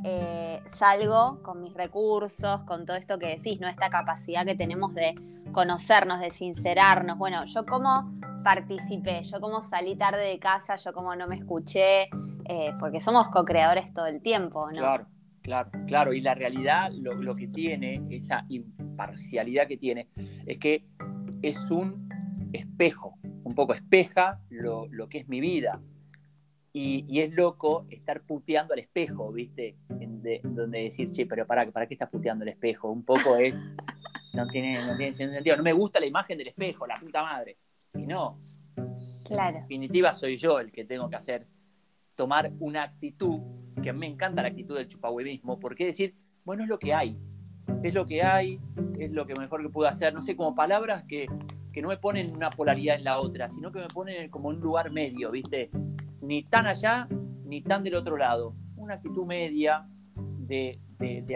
eh, 0.05 0.63
salgo 0.67 1.43
con 1.43 1.63
mis 1.63 1.73
recursos, 1.73 2.63
con 2.65 2.85
todo 2.85 2.97
esto 2.97 3.19
que 3.19 3.29
decís, 3.29 3.59
¿no? 3.59 3.69
Esta 3.69 3.89
capacidad 3.89 4.45
que 4.45 4.55
tenemos 4.55 4.95
de 4.95 5.15
conocernos, 5.53 6.21
de 6.21 6.31
sincerarnos. 6.31 7.17
Bueno, 7.17 7.45
yo 7.47 7.65
como 7.65 8.13
participé, 8.45 9.25
yo 9.25 9.41
como 9.41 9.63
salí 9.63 9.97
tarde 9.97 10.23
de 10.23 10.39
casa, 10.39 10.77
yo 10.77 10.93
como 10.93 11.17
no 11.17 11.27
me 11.27 11.37
escuché, 11.37 12.11
eh, 12.45 12.75
porque 12.79 13.01
somos 13.01 13.29
co-creadores 13.29 13.95
todo 13.95 14.07
el 14.07 14.21
tiempo, 14.21 14.71
¿no? 14.71 14.79
Claro, 14.79 15.07
claro, 15.41 15.71
claro. 15.87 16.13
Y 16.13 16.21
la 16.21 16.35
realidad, 16.35 16.91
lo, 16.93 17.33
que 17.35 17.47
tiene, 17.47 18.07
esa 18.11 18.45
imparcialidad 18.51 19.67
que 19.67 19.79
tiene, 19.79 20.09
es 20.45 20.59
que 20.59 20.85
es 21.41 21.71
un 21.71 22.11
espejo, 22.53 23.15
un 23.23 23.55
poco 23.55 23.73
espeja 23.73 24.39
lo, 24.51 24.87
que 25.09 25.19
es 25.19 25.29
mi 25.29 25.41
vida. 25.41 25.81
Y, 26.77 27.21
es 27.21 27.33
loco 27.33 27.87
estar 27.89 28.23
puteando 28.23 28.75
al 28.75 28.81
espejo, 28.81 29.31
¿viste? 29.33 29.77
En 30.01 30.21
donde 30.43 30.83
decir, 30.83 31.13
che, 31.13 31.25
pero 31.25 31.47
¿para, 31.47 31.71
¿para 31.71 31.87
qué 31.87 31.95
estás 31.95 32.11
puteando 32.11 32.43
el 32.43 32.49
espejo? 32.49 32.91
Un 32.91 33.05
poco 33.05 33.37
es, 33.37 33.57
no 34.35 34.49
tiene, 34.49 34.85
no 34.85 34.97
tiene 34.97 35.13
sentido. 35.13 35.57
No 35.57 35.63
me 35.63 35.73
gusta 35.73 36.01
la 36.01 36.07
imagen 36.07 36.37
del 36.37 36.49
espejo, 36.49 36.87
la 36.87 36.99
puta 36.99 37.23
madre. 37.23 37.59
Y 37.95 38.07
no. 38.07 38.41
Claro. 39.27 39.59
En 39.59 39.63
definitiva, 39.63 40.13
soy 40.13 40.37
yo 40.37 40.59
el 40.59 40.73
que 40.73 40.85
tengo 40.85 41.09
que 41.09 41.15
hacer 41.15 41.47
tomar 42.17 42.53
una 42.59 42.83
actitud, 42.83 43.41
que 43.83 43.93
me 43.93 44.07
encanta 44.07 44.43
la 44.43 44.49
actitud 44.49 44.77
del 44.77 44.89
chupahuevismo, 44.89 45.61
porque 45.61 45.87
decir, 45.87 46.17
bueno, 46.45 46.65
es 46.65 46.69
lo 46.69 46.79
que 46.79 46.93
hay, 46.93 47.17
es 47.83 47.95
lo 47.95 48.07
que 48.07 48.23
hay, 48.23 48.61
es 48.99 49.11
lo 49.13 49.27
que 49.27 49.35
mejor 49.39 49.63
que 49.63 49.69
puedo 49.69 49.89
hacer, 49.89 50.15
no 50.15 50.23
sé, 50.23 50.37
como 50.37 50.55
palabras 50.55 51.05
que, 51.05 51.27
no 51.81 51.89
me 51.89 51.97
ponen 51.97 52.33
una 52.35 52.51
polaridad 52.51 52.97
en 52.97 53.05
la 53.05 53.19
otra, 53.19 53.51
sino 53.51 53.73
que 53.73 53.81
me 53.81 53.89
ponen 53.89 54.31
como 54.31 54.49
un 54.49 54.61
lugar 54.61 54.93
medio, 54.93 55.31
¿viste? 55.33 55.71
Ni 56.25 56.45
tan 56.45 56.67
allá, 56.67 57.09
ni 57.45 57.63
tan 57.63 57.83
del 57.83 57.95
otro 57.95 58.17
lado. 58.17 58.55
Una 58.77 58.95
actitud 58.95 59.25
media 59.27 59.87
de, 60.17 60.79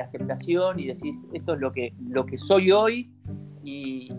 aceptación 0.03 0.81
y 0.81 0.87
decís, 0.87 1.27
esto 1.33 1.55
es 1.55 1.61
lo 1.61 1.73
que, 1.73 1.93
lo 2.09 2.25
que 2.25 2.39
soy 2.39 2.71
hoy 2.71 3.11
y, 3.63 4.11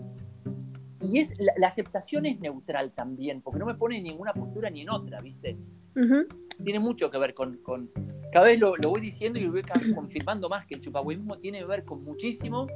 y 1.00 1.18
es, 1.18 1.34
la, 1.38 1.66
aceptación 1.66 2.26
es 2.26 2.38
neutral 2.40 2.92
también, 2.92 3.40
porque 3.40 3.58
no 3.58 3.66
me 3.66 3.74
pone 3.74 3.98
en 3.98 4.04
ninguna 4.04 4.32
postura 4.32 4.70
ni 4.70 4.82
en 4.82 4.90
otra, 4.90 5.20
¿viste? 5.20 5.58
tiene 6.64 6.78
mucho 6.78 7.10
que 7.10 7.18
ver 7.18 7.34
con, 7.34 7.58
cada 8.32 8.46
vez 8.46 8.60
lo, 8.60 8.74
voy 8.76 9.00
diciendo 9.00 9.38
y 9.38 9.44
lo 9.44 9.52
voy 9.52 9.62
confirmando 9.94 10.48
más, 10.48 10.66
que 10.66 10.74
el 10.74 10.80
chupahuevismo 10.80 11.38
tiene 11.38 11.58
que 11.58 11.64
ver 11.64 11.84
con 11.84 12.04
muchísimo, 12.04 12.66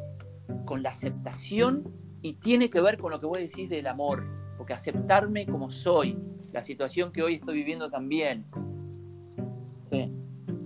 con 0.65 0.83
la 0.83 0.91
aceptación 0.91 1.85
y 2.23 2.35
tiene 2.35 2.71
que 2.71 2.81
ver 2.81 2.99
con 2.99 3.13
lo 3.13 3.21
que 3.21 3.27
vos 3.27 3.39
decís 3.39 3.69
del 3.69 3.87
amor, 3.87 4.25
porque 4.57 4.73
aceptarme 4.73 5.47
como 5.47 5.71
soy, 5.71 6.19
la 6.53 6.63
situación 6.63 7.13
que 7.13 7.23
hoy 7.23 7.35
estoy 7.37 7.55
viviendo 7.55 7.91
también. 7.91 8.45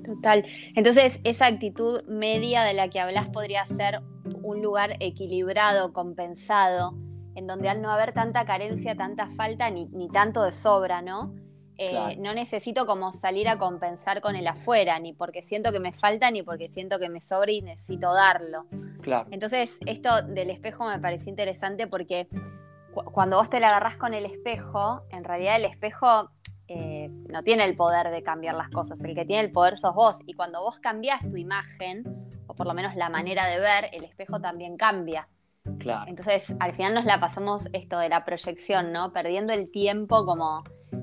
Total. 0.04 0.44
Entonces, 0.74 1.20
esa 1.24 1.46
actitud 1.46 2.02
media 2.06 2.62
de 2.62 2.74
la 2.74 2.88
que 2.88 3.00
hablas 3.00 3.28
podría 3.28 3.64
ser 3.66 4.00
un 4.42 4.62
lugar 4.62 4.96
equilibrado, 5.00 5.92
compensado, 5.92 6.94
en 7.34 7.46
donde 7.46 7.68
al 7.68 7.82
no 7.82 7.90
haber 7.90 8.12
tanta 8.12 8.44
carencia, 8.44 8.96
tanta 8.96 9.30
falta, 9.30 9.70
ni, 9.70 9.86
ni 9.86 10.08
tanto 10.08 10.42
de 10.42 10.52
sobra, 10.52 11.02
¿no? 11.02 11.34
eh, 11.78 12.16
no 12.18 12.34
necesito 12.34 12.86
como 12.86 13.12
salir 13.12 13.48
a 13.48 13.56
compensar 13.56 14.20
con 14.20 14.34
el 14.34 14.48
afuera, 14.48 14.98
ni 14.98 15.12
porque 15.12 15.42
siento 15.42 15.70
que 15.70 15.78
me 15.78 15.92
falta, 15.92 16.28
ni 16.32 16.42
porque 16.42 16.68
siento 16.68 16.98
que 16.98 17.08
me 17.08 17.20
sobra 17.20 17.52
y 17.52 17.62
necesito 17.62 18.12
darlo. 18.12 18.66
Claro. 19.00 19.28
Entonces, 19.30 19.78
esto 19.86 20.22
del 20.22 20.50
espejo 20.50 20.88
me 20.88 20.98
pareció 20.98 21.30
interesante 21.30 21.86
porque 21.86 22.28
cuando 23.04 23.36
vos 23.36 23.50
te 23.50 23.60
la 23.60 23.68
agarrás 23.68 23.96
con 23.96 24.14
el 24.14 24.26
espejo, 24.26 25.02
en 25.10 25.24
realidad 25.24 25.56
el 25.56 25.64
espejo 25.64 26.30
eh, 26.68 27.08
no 27.30 27.42
tiene 27.42 27.64
el 27.64 27.76
poder 27.76 28.10
de 28.10 28.22
cambiar 28.22 28.54
las 28.54 28.68
cosas, 28.70 29.02
el 29.04 29.14
que 29.14 29.24
tiene 29.24 29.42
el 29.42 29.52
poder 29.52 29.76
sos 29.76 29.94
vos. 29.94 30.18
Y 30.26 30.34
cuando 30.34 30.60
vos 30.60 30.78
cambiás 30.80 31.28
tu 31.28 31.36
imagen, 31.36 32.04
o 32.46 32.54
por 32.54 32.66
lo 32.66 32.74
menos 32.74 32.94
la 32.94 33.08
manera 33.08 33.46
de 33.46 33.58
ver, 33.58 33.90
el 33.92 34.04
espejo 34.04 34.40
también 34.40 34.76
cambia. 34.76 35.28
Claro. 35.78 36.04
Entonces, 36.08 36.54
al 36.60 36.74
final 36.74 36.94
nos 36.94 37.04
la 37.04 37.20
pasamos 37.20 37.68
esto 37.72 37.98
de 37.98 38.08
la 38.08 38.24
proyección, 38.24 38.92
¿no? 38.92 39.12
Perdiendo 39.12 39.52
el 39.52 39.70
tiempo 39.70 40.24
como 40.24 40.62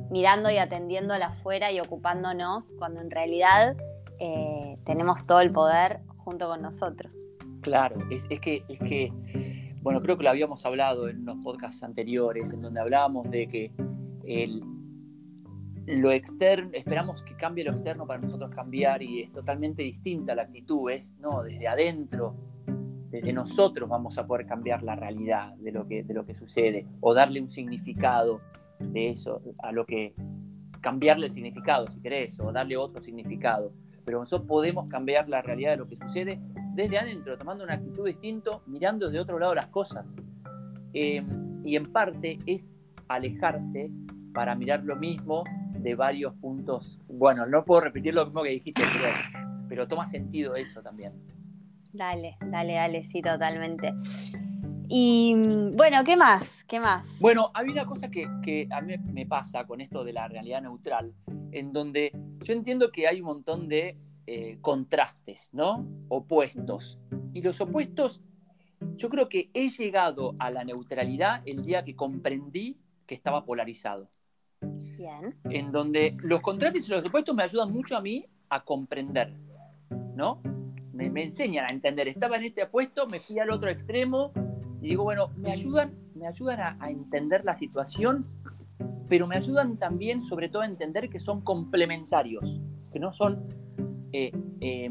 mirando 0.10 0.50
y 0.50 0.58
atendiendo 0.58 1.14
a 1.14 1.20
la 1.20 1.28
afuera 1.28 1.72
y 1.72 1.80
ocupándonos, 1.80 2.74
cuando 2.78 3.02
en 3.02 3.12
realidad 3.12 3.76
eh, 4.20 4.76
tenemos 4.86 5.26
todo 5.26 5.42
el 5.42 5.52
poder 5.52 6.00
junto 6.18 6.48
con 6.48 6.60
nosotros. 6.60 7.16
Claro, 7.62 7.98
es, 8.12 8.26
que, 8.26 8.64
es 8.68 8.80
que, 8.80 9.65
bueno, 9.86 10.02
creo 10.02 10.18
que 10.18 10.24
lo 10.24 10.32
habíamos 10.32 10.66
hablado 10.66 11.10
en 11.10 11.22
unos 11.22 11.44
podcasts 11.44 11.84
anteriores, 11.84 12.52
en 12.52 12.60
donde 12.60 12.82
hablábamos 12.82 13.30
de 13.30 13.48
que 13.48 13.72
lo 15.86 16.10
externo, 16.10 16.72
esperamos 16.74 17.22
que 17.22 17.36
cambie 17.36 17.64
lo 17.64 17.70
externo 17.70 18.08
para 18.08 18.20
nosotros 18.20 18.50
cambiar 18.50 19.04
y 19.04 19.22
es 19.22 19.32
totalmente 19.32 19.84
distinta 19.84 20.34
la 20.34 20.42
actitud, 20.42 20.90
es, 20.90 21.14
no, 21.20 21.44
desde 21.44 21.68
adentro, 21.68 22.36
desde 23.12 23.32
nosotros 23.32 23.88
vamos 23.88 24.18
a 24.18 24.26
poder 24.26 24.48
cambiar 24.48 24.82
la 24.82 24.96
realidad 24.96 25.54
de 25.58 25.72
lo 25.72 25.88
que, 25.88 26.02
de 26.02 26.16
lo 26.16 26.26
que 26.26 26.34
sucede 26.34 26.88
o 27.00 27.14
darle 27.14 27.40
un 27.40 27.52
significado 27.52 28.42
de 28.80 29.12
eso, 29.12 29.40
a 29.60 29.72
lo 29.72 29.86
que 29.86 30.16
cambiarle 30.82 31.28
el 31.28 31.32
significado, 31.32 31.86
si 31.92 32.02
querés, 32.02 32.40
o 32.40 32.52
darle 32.52 32.76
otro 32.76 33.04
significado. 33.04 33.72
Pero 34.04 34.18
nosotros 34.18 34.48
podemos 34.48 34.92
cambiar 34.92 35.30
la 35.30 35.44
realidad 35.44 35.74
de 35.74 35.78
lo 35.78 35.88
que 35.88 35.98
sucede 35.98 36.42
desde 36.76 37.00
adentro, 37.00 37.38
tomando 37.38 37.64
una 37.64 37.74
actitud 37.74 38.06
distinta, 38.06 38.60
mirando 38.68 39.08
desde 39.08 39.20
otro 39.20 39.40
lado 39.40 39.56
las 39.56 39.68
cosas. 39.68 40.16
Eh, 40.94 41.24
y 41.64 41.76
en 41.76 41.86
parte 41.92 42.38
es 42.46 42.72
alejarse 43.08 43.90
para 44.34 44.56
mirar 44.56 44.84
lo 44.84 44.96
mismo 44.98 45.44
de 45.80 45.96
varios 45.96 46.34
puntos. 46.36 47.00
Bueno, 47.14 47.46
no 47.48 47.64
puedo 47.64 47.82
repetir 47.82 48.14
lo 48.14 48.26
mismo 48.26 48.44
que 48.44 48.50
dijiste, 48.50 48.84
pero, 48.94 49.14
pero 49.70 49.88
toma 49.88 50.06
sentido 50.06 50.56
eso 50.56 50.82
también. 50.82 51.14
Dale, 51.94 52.38
dale, 52.42 52.74
dale, 52.74 53.04
sí, 53.06 53.22
totalmente. 53.22 53.94
Y 54.88 55.34
bueno, 55.76 56.04
¿qué 56.04 56.16
más? 56.18 56.64
¿Qué 56.66 56.80
más? 56.80 57.18
Bueno, 57.20 57.50
hay 57.54 57.70
una 57.70 57.86
cosa 57.86 58.10
que, 58.10 58.68
a 58.70 58.82
mí 58.82 58.96
me 58.98 59.26
pasa 59.26 59.66
con 59.66 59.82
esto 59.82 60.04
de 60.04 60.14
la 60.14 60.28
realidad 60.28 60.62
neutral, 60.62 61.14
en 61.52 61.74
donde 61.74 62.12
yo 62.44 62.54
entiendo 62.54 62.92
que 62.92 63.08
hay 63.08 63.22
un 63.22 63.28
montón 63.28 63.68
de 63.68 63.98
eh, 64.28 64.58
contrastes, 64.62 65.50
¿no? 65.54 65.88
Opuestos. 66.10 66.98
Y 67.34 67.42
los 67.42 67.60
opuestos, 67.62 68.24
yo 68.96 69.10
creo 69.10 69.30
que 69.30 69.50
he 69.54 69.70
llegado 69.70 70.36
a 70.40 70.52
la 70.52 70.64
neutralidad 70.64 71.42
el 71.46 71.64
día 71.64 71.84
que 71.84 71.96
comprendí 71.96 72.78
que 73.06 73.16
estaba 73.16 73.46
polarizado. 73.46 74.10
Bien. 74.62 75.38
En 75.50 75.72
donde 75.72 76.16
los 76.24 76.42
contrastes 76.42 76.88
y 76.88 76.92
los 76.92 77.06
opuestos 77.06 77.36
me 77.36 77.44
ayudan 77.44 77.72
mucho 77.72 77.96
a 77.96 78.02
mí 78.02 78.26
a 78.50 78.64
comprender, 78.64 79.34
¿no? 80.16 80.42
Me, 80.94 81.10
me 81.10 81.24
enseñan 81.24 81.66
a 81.70 81.74
entender. 81.74 82.08
Estaba 82.08 82.38
en 82.38 82.46
este 82.46 82.62
apuesto, 82.62 83.06
me 83.06 83.20
fui 83.20 83.38
al 83.40 83.52
otro 83.52 83.70
extremo 83.70 84.32
y 84.86 84.90
digo, 84.90 85.04
bueno, 85.04 85.30
me 85.36 85.52
ayudan, 85.52 85.92
me 86.14 86.28
ayudan 86.28 86.78
a, 86.80 86.90
entender 86.92 87.44
la 87.44 87.56
situación, 87.56 88.24
pero 89.10 89.26
me 89.26 89.36
ayudan 89.36 89.78
también, 89.78 90.24
sobre 90.28 90.48
todo, 90.48 90.62
a 90.62 90.68
entender 90.68 91.10
que 91.10 91.20
son 91.20 91.42
complementarios, 91.42 92.62
que 92.94 93.00
no 93.00 93.12
son 93.12 93.48
eh, 94.62 94.90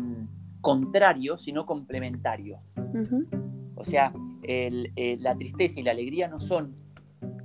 contrarios, 0.60 1.42
sino 1.42 1.66
complementarios. 1.66 2.58
O 3.74 3.84
sea, 3.84 4.12
eh, 4.42 5.16
la 5.20 5.36
tristeza 5.36 5.80
y 5.80 5.82
la 5.82 5.92
alegría 5.92 6.28
no 6.28 6.40
son 6.40 6.74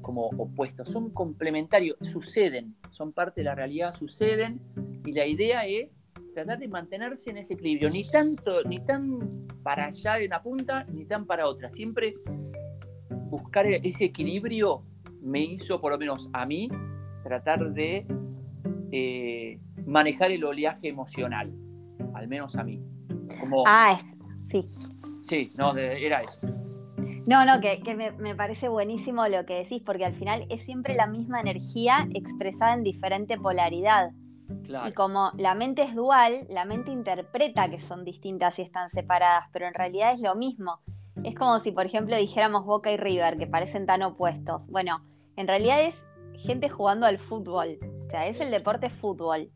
como 0.01 0.27
opuestos, 0.27 0.89
son 0.89 1.11
complementarios, 1.11 1.97
suceden, 2.01 2.75
son 2.91 3.11
parte 3.11 3.41
de 3.41 3.45
la 3.45 3.55
realidad, 3.55 3.93
suceden, 3.93 4.59
y 5.05 5.11
la 5.11 5.25
idea 5.25 5.65
es 5.65 5.99
tratar 6.33 6.59
de 6.59 6.67
mantenerse 6.67 7.29
en 7.29 7.37
ese 7.37 7.53
equilibrio, 7.53 7.89
ni 7.91 8.03
tanto, 8.03 8.63
ni 8.63 8.77
tan 8.77 9.19
para 9.63 9.87
allá 9.87 10.13
de 10.17 10.25
una 10.25 10.39
punta, 10.39 10.85
ni 10.85 11.05
tan 11.05 11.25
para 11.25 11.47
otra. 11.47 11.69
Siempre 11.69 12.13
buscar 13.29 13.67
ese 13.67 14.05
equilibrio 14.05 14.83
me 15.21 15.43
hizo, 15.43 15.79
por 15.79 15.91
lo 15.91 15.97
menos 15.97 16.29
a 16.33 16.45
mí, 16.45 16.69
tratar 17.23 17.73
de 17.73 18.01
eh, 18.91 19.59
manejar 19.85 20.31
el 20.31 20.43
oleaje 20.43 20.87
emocional, 20.87 21.51
al 21.51 21.68
menos 22.29 22.55
a 22.55 22.63
mí. 22.63 22.81
ah, 23.67 23.99
sí. 24.37 24.61
Sí, 24.63 25.47
no, 25.57 25.75
era 25.75 26.21
eso. 26.21 26.47
No, 27.27 27.45
no, 27.45 27.61
que, 27.61 27.79
me, 27.95 28.11
me, 28.13 28.33
parece 28.33 28.69
buenísimo 28.69 29.27
lo 29.27 29.45
que 29.45 29.55
decís, 29.55 29.83
porque 29.85 30.05
al 30.05 30.15
final 30.15 30.45
es 30.49 30.63
siempre 30.63 30.95
la 30.95 31.05
misma 31.05 31.41
energía 31.41 32.07
expresada 32.13 32.73
en 32.73 32.83
diferente 32.83 33.37
polaridad. 33.37 34.11
Y 34.87 34.93
como 34.93 35.31
la 35.37 35.53
mente 35.53 35.83
es 35.83 35.93
dual, 35.93 36.47
la 36.49 36.65
mente 36.65 36.91
interpreta 36.91 37.69
que 37.69 37.79
son 37.79 38.03
distintas 38.03 38.57
y 38.57 38.63
están 38.63 38.89
separadas, 38.89 39.45
pero 39.51 39.67
en 39.67 39.73
realidad 39.73 40.13
es 40.13 40.21
lo 40.21 40.35
mismo. 40.35 40.79
Es 41.23 41.35
como 41.35 41.59
si, 41.59 41.71
por 41.71 41.85
ejemplo, 41.85 42.15
dijéramos 42.15 42.65
Boca 42.65 42.91
y 42.91 42.97
River, 42.97 43.37
que 43.37 43.47
parecen 43.47 43.85
tan 43.85 44.01
opuestos. 44.01 44.67
Bueno, 44.69 45.03
en 45.35 45.47
realidad 45.47 45.83
es 45.83 45.95
gente 46.37 46.69
jugando 46.69 47.05
al 47.05 47.19
fútbol. 47.19 47.77
O 47.99 48.01
sea, 48.01 48.27
es 48.27 48.39
el 48.41 48.51
deporte 48.51 48.89
fútbol. 48.89 49.51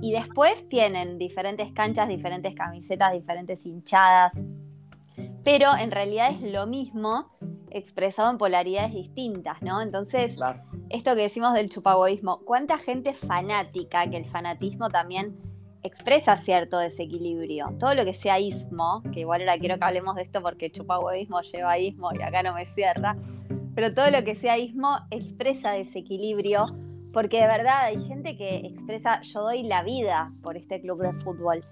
Y 0.00 0.12
después 0.12 0.68
tienen 0.68 1.18
diferentes 1.18 1.72
canchas, 1.72 2.08
diferentes 2.08 2.54
camisetas, 2.54 3.12
diferentes 3.12 3.64
hinchadas. 3.64 4.32
Pero 5.42 5.76
en 5.78 5.90
realidad 5.90 6.30
es 6.30 6.40
lo 6.40 6.66
mismo 6.66 7.30
expresado 7.70 8.30
en 8.30 8.38
polaridades 8.38 8.94
distintas, 8.94 9.60
¿no? 9.60 9.82
Entonces, 9.82 10.36
esto 10.90 11.14
que 11.14 11.22
decimos 11.22 11.54
del 11.54 11.68
chupagoísmo, 11.68 12.40
¿cuánta 12.44 12.78
gente 12.78 13.14
fanática, 13.14 14.08
que 14.08 14.16
el 14.16 14.26
fanatismo 14.26 14.90
también 14.90 15.36
expresa 15.82 16.36
cierto 16.36 16.78
desequilibrio? 16.78 17.74
Todo 17.78 17.94
lo 17.94 18.04
que 18.04 18.14
sea 18.14 18.38
ismo, 18.38 19.02
que 19.12 19.20
igual 19.20 19.40
ahora 19.42 19.58
quiero 19.58 19.76
que 19.76 19.84
hablemos 19.84 20.14
de 20.16 20.22
esto 20.22 20.40
porque 20.40 20.70
chupagoísmo 20.70 21.42
lleva 21.42 21.78
ismo 21.78 22.10
y 22.12 22.22
acá 22.22 22.42
no 22.42 22.54
me 22.54 22.66
cierra, 22.66 23.16
pero 23.74 23.92
todo 23.92 24.10
lo 24.10 24.22
que 24.24 24.36
sea 24.36 24.56
ismo 24.56 24.98
expresa 25.10 25.72
desequilibrio 25.72 26.64
porque 27.14 27.40
de 27.40 27.46
verdad 27.46 27.84
hay 27.84 28.04
gente 28.06 28.36
que 28.36 28.56
expresa 28.66 29.20
yo 29.22 29.42
doy 29.42 29.62
la 29.62 29.82
vida 29.82 30.26
por 30.42 30.56
este 30.56 30.80
club 30.80 31.00
de 31.00 31.12
fútbol 31.22 31.62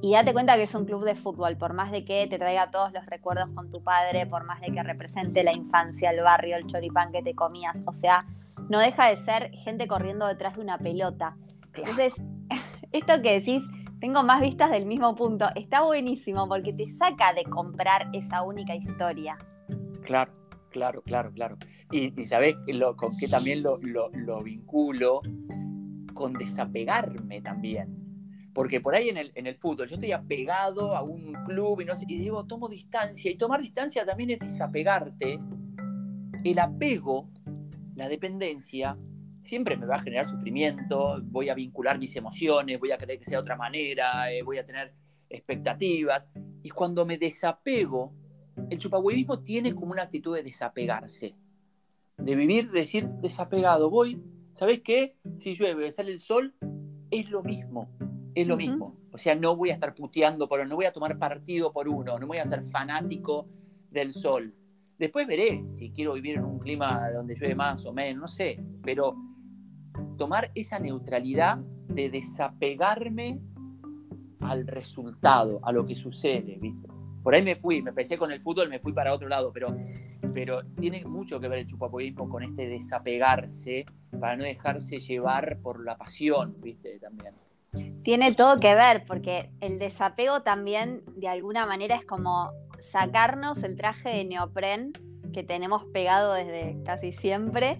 y 0.00 0.12
date 0.12 0.32
cuenta 0.32 0.56
que 0.56 0.64
es 0.64 0.74
un 0.74 0.84
club 0.84 1.04
de 1.04 1.14
fútbol, 1.14 1.56
por 1.56 1.72
más 1.72 1.90
de 1.90 2.04
que 2.04 2.26
te 2.28 2.38
traiga 2.38 2.66
todos 2.66 2.92
los 2.92 3.04
recuerdos 3.06 3.52
con 3.52 3.70
tu 3.70 3.82
padre, 3.82 4.26
por 4.26 4.44
más 4.44 4.60
de 4.60 4.70
que 4.72 4.82
represente 4.82 5.42
la 5.42 5.52
infancia, 5.52 6.10
el 6.10 6.22
barrio, 6.22 6.56
el 6.56 6.66
choripán 6.66 7.10
que 7.10 7.22
te 7.22 7.34
comías, 7.34 7.82
o 7.84 7.92
sea, 7.92 8.24
no 8.68 8.78
deja 8.78 9.06
de 9.06 9.16
ser 9.24 9.50
gente 9.64 9.88
corriendo 9.88 10.26
detrás 10.26 10.54
de 10.56 10.62
una 10.62 10.78
pelota. 10.78 11.36
Entonces, 11.74 12.14
esto 12.92 13.22
que 13.22 13.40
decís, 13.40 13.62
tengo 14.00 14.22
más 14.22 14.40
vistas 14.40 14.70
del 14.70 14.86
mismo 14.86 15.16
punto, 15.16 15.48
está 15.56 15.82
buenísimo 15.82 16.46
porque 16.46 16.72
te 16.72 16.86
saca 16.96 17.32
de 17.32 17.44
comprar 17.44 18.08
esa 18.12 18.42
única 18.42 18.76
historia. 18.76 19.36
Claro, 20.04 20.32
claro, 20.78 21.02
claro, 21.02 21.32
claro. 21.32 21.58
Y, 21.92 22.10
sabes 22.22 22.56
lo, 22.66 22.96
con 22.96 23.16
qué 23.18 23.28
también 23.28 23.62
lo, 23.62 23.76
lo 23.82 24.38
vinculo 24.40 25.20
con 26.14 26.32
desapegarme 26.32 27.40
también 27.40 28.08
porque 28.58 28.80
por 28.80 28.92
ahí 28.96 29.08
en 29.08 29.46
el, 29.46 29.54
fútbol 29.54 29.86
yo 29.86 29.94
estoy 29.94 30.10
apegado 30.10 30.96
a 30.96 31.02
un 31.02 31.32
club 31.46 31.80
y, 31.80 31.84
no 31.84 31.96
sé, 31.96 32.04
y 32.08 32.18
digo, 32.18 32.44
tomo 32.44 32.68
distancia. 32.68 33.30
Y 33.30 33.36
tomar 33.36 33.60
distancia 33.60 34.04
también 34.04 34.30
es 34.30 34.40
desapegarte. 34.40 35.38
El 36.42 36.58
apego, 36.58 37.30
la 37.94 38.08
dependencia, 38.08 38.98
siempre 39.40 39.76
me 39.76 39.86
va 39.86 39.94
a 39.94 40.00
generar 40.00 40.26
sufrimiento, 40.26 41.20
voy 41.22 41.50
a 41.50 41.54
vincular 41.54 42.00
mis 42.00 42.16
emociones, 42.16 42.80
voy 42.80 42.90
a 42.90 42.98
querer 42.98 43.20
que 43.20 43.26
sea 43.26 43.38
de 43.38 43.42
otra 43.42 43.56
manera, 43.56 44.32
eh, 44.32 44.42
voy 44.42 44.58
a 44.58 44.66
tener 44.66 44.92
expectativas. 45.30 46.26
Y 46.60 46.70
cuando 46.70 47.06
me 47.06 47.16
desapego, 47.16 48.12
el 48.70 48.78
chupahuevismo 48.78 49.40
tiene 49.40 49.74
como 49.74 49.92
una 49.92 50.02
actitud 50.02 50.34
de 50.34 50.42
desapegarse, 50.42 51.34
de 52.16 52.34
vivir, 52.34 52.70
de 52.70 52.80
decir, 52.80 53.08
desapegado, 53.08 53.90
voy, 53.90 54.22
¿sabes 54.52 54.80
qué? 54.84 55.16
Si 55.36 55.54
llueve, 55.54 55.90
sale 55.92 56.12
el 56.12 56.20
sol, 56.20 56.54
es 57.10 57.30
lo 57.30 57.42
mismo 57.42 57.88
es 58.40 58.46
lo 58.46 58.56
mismo. 58.56 58.96
O 59.12 59.18
sea, 59.18 59.34
no 59.34 59.56
voy 59.56 59.70
a 59.70 59.74
estar 59.74 59.94
puteando 59.94 60.48
por 60.48 60.64
no 60.66 60.76
voy 60.76 60.84
a 60.84 60.92
tomar 60.92 61.18
partido 61.18 61.72
por 61.72 61.88
uno, 61.88 62.18
no 62.18 62.26
voy 62.26 62.38
a 62.38 62.44
ser 62.44 62.62
fanático 62.70 63.48
del 63.90 64.12
sol. 64.12 64.54
Después 64.98 65.26
veré 65.26 65.64
si 65.68 65.90
quiero 65.90 66.14
vivir 66.14 66.36
en 66.36 66.44
un 66.44 66.58
clima 66.58 67.10
donde 67.10 67.34
llueve 67.34 67.54
más 67.54 67.84
o 67.86 67.92
menos, 67.92 68.20
no 68.20 68.28
sé, 68.28 68.62
pero 68.82 69.14
tomar 70.16 70.50
esa 70.54 70.78
neutralidad 70.78 71.58
de 71.88 72.10
desapegarme 72.10 73.40
al 74.40 74.66
resultado, 74.66 75.60
a 75.64 75.72
lo 75.72 75.86
que 75.86 75.96
sucede, 75.96 76.58
¿viste? 76.60 76.88
Por 77.28 77.34
ahí 77.34 77.42
me 77.42 77.56
fui, 77.56 77.82
me 77.82 77.90
empecé 77.90 78.16
con 78.16 78.32
el 78.32 78.40
fútbol, 78.40 78.70
me 78.70 78.78
fui 78.78 78.94
para 78.94 79.12
otro 79.12 79.28
lado, 79.28 79.52
pero, 79.52 79.76
pero 80.32 80.64
tiene 80.80 81.04
mucho 81.04 81.38
que 81.38 81.46
ver 81.46 81.58
el 81.58 81.66
chupapoísmo 81.66 82.26
con 82.26 82.42
este 82.42 82.66
desapegarse 82.66 83.84
para 84.18 84.34
no 84.34 84.44
dejarse 84.44 84.98
llevar 84.98 85.58
por 85.58 85.84
la 85.84 85.98
pasión, 85.98 86.56
¿viste? 86.62 86.98
También. 86.98 87.34
Tiene 88.02 88.32
todo 88.32 88.56
que 88.56 88.74
ver, 88.74 89.04
porque 89.06 89.50
el 89.60 89.78
desapego 89.78 90.40
también 90.40 91.02
de 91.16 91.28
alguna 91.28 91.66
manera 91.66 91.96
es 91.96 92.06
como 92.06 92.50
sacarnos 92.78 93.62
el 93.62 93.76
traje 93.76 94.08
de 94.08 94.24
neopren 94.24 94.94
que 95.32 95.42
tenemos 95.42 95.84
pegado 95.86 96.34
desde 96.34 96.82
casi 96.84 97.12
siempre 97.12 97.78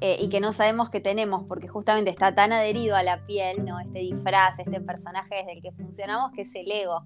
eh, 0.00 0.16
y 0.20 0.28
que 0.28 0.40
no 0.40 0.52
sabemos 0.52 0.90
que 0.90 1.00
tenemos, 1.00 1.44
porque 1.48 1.68
justamente 1.68 2.10
está 2.10 2.34
tan 2.34 2.52
adherido 2.52 2.96
a 2.96 3.02
la 3.02 3.24
piel, 3.26 3.64
¿no? 3.64 3.80
Este 3.80 4.00
disfraz, 4.00 4.58
este 4.58 4.80
personaje 4.80 5.36
desde 5.36 5.52
el 5.52 5.62
que 5.62 5.72
funcionamos, 5.72 6.32
que 6.32 6.42
es 6.42 6.54
el 6.54 6.70
ego. 6.70 7.02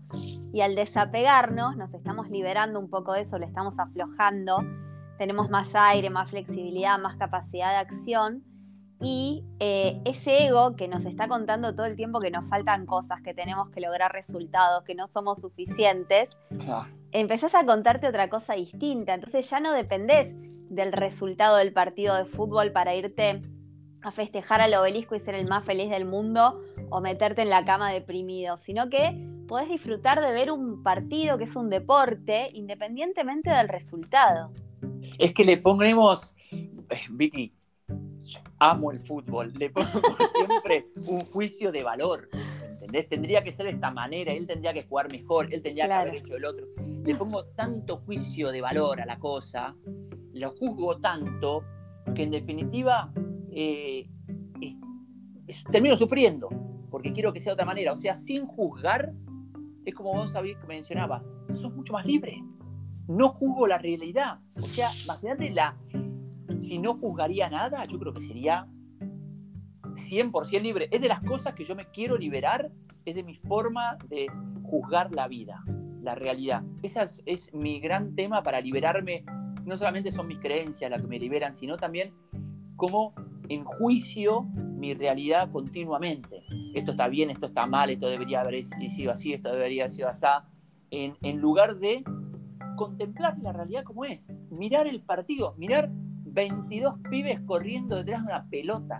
Y 0.52 0.62
al 0.62 0.74
desapegarnos, 0.74 1.76
nos 1.76 1.92
estamos 1.94 2.30
liberando 2.30 2.80
un 2.80 2.88
poco 2.88 3.12
de 3.12 3.22
eso, 3.22 3.38
lo 3.38 3.46
estamos 3.46 3.78
aflojando, 3.78 4.64
tenemos 5.18 5.50
más 5.50 5.74
aire, 5.74 6.10
más 6.10 6.30
flexibilidad, 6.30 6.98
más 6.98 7.16
capacidad 7.16 7.70
de 7.70 7.76
acción 7.76 8.44
y 9.00 9.44
eh, 9.60 10.00
ese 10.04 10.46
ego 10.46 10.74
que 10.74 10.88
nos 10.88 11.04
está 11.04 11.28
contando 11.28 11.74
todo 11.74 11.86
el 11.86 11.94
tiempo 11.94 12.18
que 12.18 12.30
nos 12.30 12.48
faltan 12.48 12.84
cosas, 12.84 13.20
que 13.22 13.32
tenemos 13.32 13.68
que 13.70 13.80
lograr 13.80 14.12
resultados, 14.12 14.82
que 14.84 14.94
no 14.94 15.06
somos 15.06 15.40
suficientes, 15.40 16.36
empezás 17.12 17.54
a 17.54 17.64
contarte 17.64 18.08
otra 18.08 18.28
cosa 18.28 18.54
distinta. 18.54 19.14
Entonces 19.14 19.48
ya 19.48 19.60
no 19.60 19.72
dependés 19.72 20.58
del 20.68 20.92
resultado 20.92 21.56
del 21.56 21.72
partido 21.72 22.14
de 22.14 22.26
fútbol 22.26 22.72
para 22.72 22.94
irte 22.94 23.40
a 24.02 24.12
festejar 24.12 24.60
al 24.60 24.74
obelisco 24.74 25.14
y 25.14 25.20
ser 25.20 25.34
el 25.34 25.48
más 25.48 25.64
feliz 25.64 25.90
del 25.90 26.04
mundo 26.04 26.62
o 26.90 27.00
meterte 27.00 27.42
en 27.42 27.50
la 27.50 27.64
cama 27.64 27.90
deprimido, 27.90 28.56
sino 28.56 28.88
que 28.88 29.12
podés 29.48 29.68
disfrutar 29.68 30.20
de 30.20 30.32
ver 30.32 30.50
un 30.50 30.82
partido 30.82 31.38
que 31.38 31.44
es 31.44 31.56
un 31.56 31.70
deporte 31.70 32.48
independientemente 32.52 33.50
del 33.50 33.68
resultado. 33.68 34.50
Es 35.18 35.32
que 35.34 35.44
le 35.44 35.56
ponemos, 35.56 36.34
eh, 36.50 36.70
Vicky, 37.10 37.52
amo 38.58 38.92
el 38.92 39.00
fútbol, 39.00 39.52
le 39.58 39.70
pongo 39.70 39.88
siempre 40.34 40.84
un 41.08 41.20
juicio 41.20 41.72
de 41.72 41.82
valor. 41.82 42.28
¿Entendés? 42.78 43.08
Tendría 43.08 43.42
que 43.42 43.50
ser 43.50 43.66
de 43.66 43.72
esta 43.72 43.90
manera, 43.90 44.32
él 44.32 44.46
tendría 44.46 44.72
que 44.72 44.84
jugar 44.84 45.10
mejor, 45.10 45.52
él 45.52 45.60
tendría 45.62 45.86
que 45.86 45.92
haber 45.92 46.14
hecho 46.16 46.36
el 46.36 46.44
otro. 46.44 46.66
Le 47.04 47.14
pongo 47.16 47.44
tanto 47.46 47.98
juicio 47.98 48.52
de 48.52 48.60
valor 48.60 49.00
a 49.00 49.06
la 49.06 49.18
cosa, 49.18 49.74
lo 50.32 50.50
juzgo 50.50 50.98
tanto, 50.98 51.64
que 52.14 52.22
en 52.22 52.30
definitiva 52.30 53.12
eh, 53.50 54.06
termino 55.72 55.96
sufriendo, 55.96 56.48
porque 56.88 57.12
quiero 57.12 57.32
que 57.32 57.40
sea 57.40 57.50
de 57.50 57.54
otra 57.54 57.66
manera. 57.66 57.92
O 57.92 57.96
sea, 57.96 58.14
sin 58.14 58.44
juzgar, 58.44 59.12
es 59.84 59.94
como 59.94 60.14
vos 60.14 60.32
que 60.32 60.66
mencionabas, 60.68 61.30
sos 61.48 61.74
mucho 61.74 61.92
más 61.92 62.06
libre. 62.06 62.42
No 63.08 63.30
juzgo 63.30 63.66
la 63.66 63.78
realidad. 63.78 64.38
O 64.46 64.60
sea, 64.60 64.88
imagínate 65.04 65.50
la, 65.50 65.76
si 66.56 66.78
no 66.78 66.94
juzgaría 66.94 67.50
nada, 67.50 67.82
yo 67.90 67.98
creo 67.98 68.14
que 68.14 68.22
sería 68.22 68.68
100% 70.08 70.60
libre. 70.62 70.88
Es 70.90 71.00
de 71.00 71.08
las 71.08 71.20
cosas 71.22 71.54
que 71.54 71.64
yo 71.64 71.74
me 71.74 71.84
quiero 71.84 72.16
liberar, 72.16 72.70
es 73.04 73.14
de 73.14 73.22
mi 73.22 73.36
forma 73.36 73.98
de 74.08 74.26
juzgar 74.62 75.14
la 75.14 75.28
vida, 75.28 75.62
la 76.02 76.14
realidad. 76.14 76.62
Ese 76.82 77.00
es, 77.26 77.54
mi 77.54 77.80
gran 77.80 78.14
tema 78.14 78.42
para 78.42 78.60
liberarme. 78.60 79.24
No 79.64 79.76
solamente 79.76 80.10
son 80.12 80.26
mis 80.26 80.38
creencias 80.38 80.90
las 80.90 81.02
que 81.02 81.08
me 81.08 81.18
liberan, 81.18 81.54
sino 81.54 81.76
también 81.76 82.12
cómo 82.76 83.12
enjuicio 83.48 84.42
mi 84.54 84.94
realidad 84.94 85.50
continuamente. 85.50 86.38
Esto 86.74 86.92
está 86.92 87.08
bien, 87.08 87.30
esto 87.30 87.46
está 87.46 87.66
mal, 87.66 87.90
esto 87.90 88.08
debería 88.08 88.40
haber 88.40 88.62
sido 88.62 89.12
así, 89.12 89.32
esto 89.32 89.52
debería 89.52 89.84
haber 89.84 89.92
sido 89.92 90.08
así. 90.08 90.26
En, 90.90 91.16
en 91.22 91.40
lugar 91.40 91.78
de 91.78 92.02
contemplar 92.76 93.38
la 93.40 93.52
realidad 93.52 93.84
como 93.84 94.04
es, 94.04 94.32
mirar 94.50 94.86
el 94.86 95.00
partido, 95.00 95.54
mirar 95.58 95.90
22 96.38 96.94
pibes 97.10 97.40
corriendo 97.40 97.96
detrás 97.96 98.24
de 98.24 98.32
una 98.32 98.46
pelota. 98.48 98.96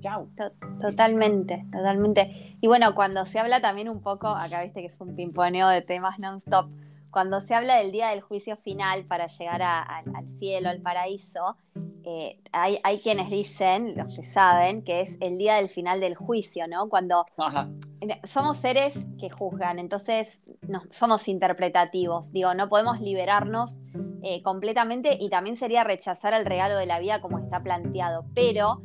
Chau. 0.00 0.28
Totalmente, 0.80 1.66
totalmente. 1.72 2.56
Y 2.60 2.66
bueno, 2.66 2.94
cuando 2.94 3.26
se 3.26 3.38
habla 3.38 3.60
también 3.60 3.88
un 3.88 4.00
poco, 4.00 4.28
acá 4.28 4.62
viste 4.62 4.80
que 4.80 4.86
es 4.86 5.00
un 5.00 5.14
pimponeo 5.14 5.68
de 5.68 5.82
temas 5.82 6.18
non-stop, 6.18 6.68
cuando 7.16 7.40
se 7.40 7.54
habla 7.54 7.76
del 7.76 7.92
día 7.92 8.08
del 8.08 8.20
juicio 8.20 8.58
final 8.58 9.06
para 9.06 9.26
llegar 9.26 9.62
al 9.62 10.30
cielo, 10.38 10.68
al 10.68 10.82
paraíso, 10.82 11.56
eh, 12.04 12.38
hay, 12.52 12.98
quienes 12.98 13.30
dicen, 13.30 13.94
los 13.96 14.16
que 14.16 14.26
saben, 14.26 14.82
que 14.82 15.00
es 15.00 15.16
el 15.20 15.38
día 15.38 15.54
del 15.54 15.70
final 15.70 15.98
del 15.98 16.14
juicio, 16.14 16.68
¿no? 16.68 16.90
Cuando 16.90 17.24
somos 18.24 18.58
seres 18.58 18.94
que 19.18 19.30
juzgan, 19.30 19.78
entonces 19.78 20.42
no, 20.68 20.82
somos 20.90 21.26
interpretativos, 21.26 22.30
digo, 22.32 22.52
no 22.52 22.68
podemos 22.68 23.00
liberarnos 23.00 23.78
eh, 24.22 24.42
completamente 24.42 25.16
y 25.18 25.30
también 25.30 25.56
sería 25.56 25.84
rechazar 25.84 26.34
el 26.34 26.44
regalo 26.44 26.76
de 26.76 26.84
la 26.84 27.00
vida 27.00 27.22
como 27.22 27.38
está 27.38 27.62
planteado, 27.62 28.26
pero 28.34 28.82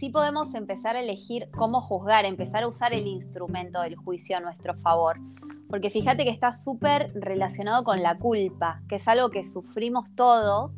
sí 0.00 0.08
podemos 0.08 0.54
empezar 0.54 0.96
a 0.96 1.00
elegir 1.00 1.50
cómo 1.50 1.82
juzgar, 1.82 2.24
empezar 2.24 2.62
a 2.62 2.68
usar 2.68 2.94
el 2.94 3.06
instrumento 3.06 3.82
del 3.82 3.96
juicio 3.96 4.34
a 4.38 4.40
nuestro 4.40 4.74
favor. 4.76 5.18
Porque 5.68 5.90
fíjate 5.90 6.24
que 6.24 6.30
está 6.30 6.54
súper 6.54 7.12
relacionado 7.14 7.84
con 7.84 8.02
la 8.02 8.16
culpa, 8.16 8.80
que 8.88 8.96
es 8.96 9.06
algo 9.06 9.28
que 9.28 9.44
sufrimos 9.44 10.10
todos 10.14 10.72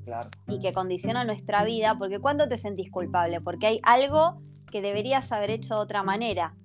y 0.48 0.58
que 0.58 0.72
condiciona 0.72 1.22
nuestra 1.22 1.62
vida. 1.62 1.94
Porque 1.96 2.18
¿cuándo 2.18 2.48
te 2.48 2.58
sentís 2.58 2.90
culpable? 2.90 3.40
Porque 3.40 3.68
hay 3.68 3.80
algo 3.85 4.42
que 4.72 4.82
deberías 4.82 5.30
haber 5.30 5.50
hecho 5.50 5.76
de 5.76 5.80
otra 5.80 6.02
manera. 6.02 6.56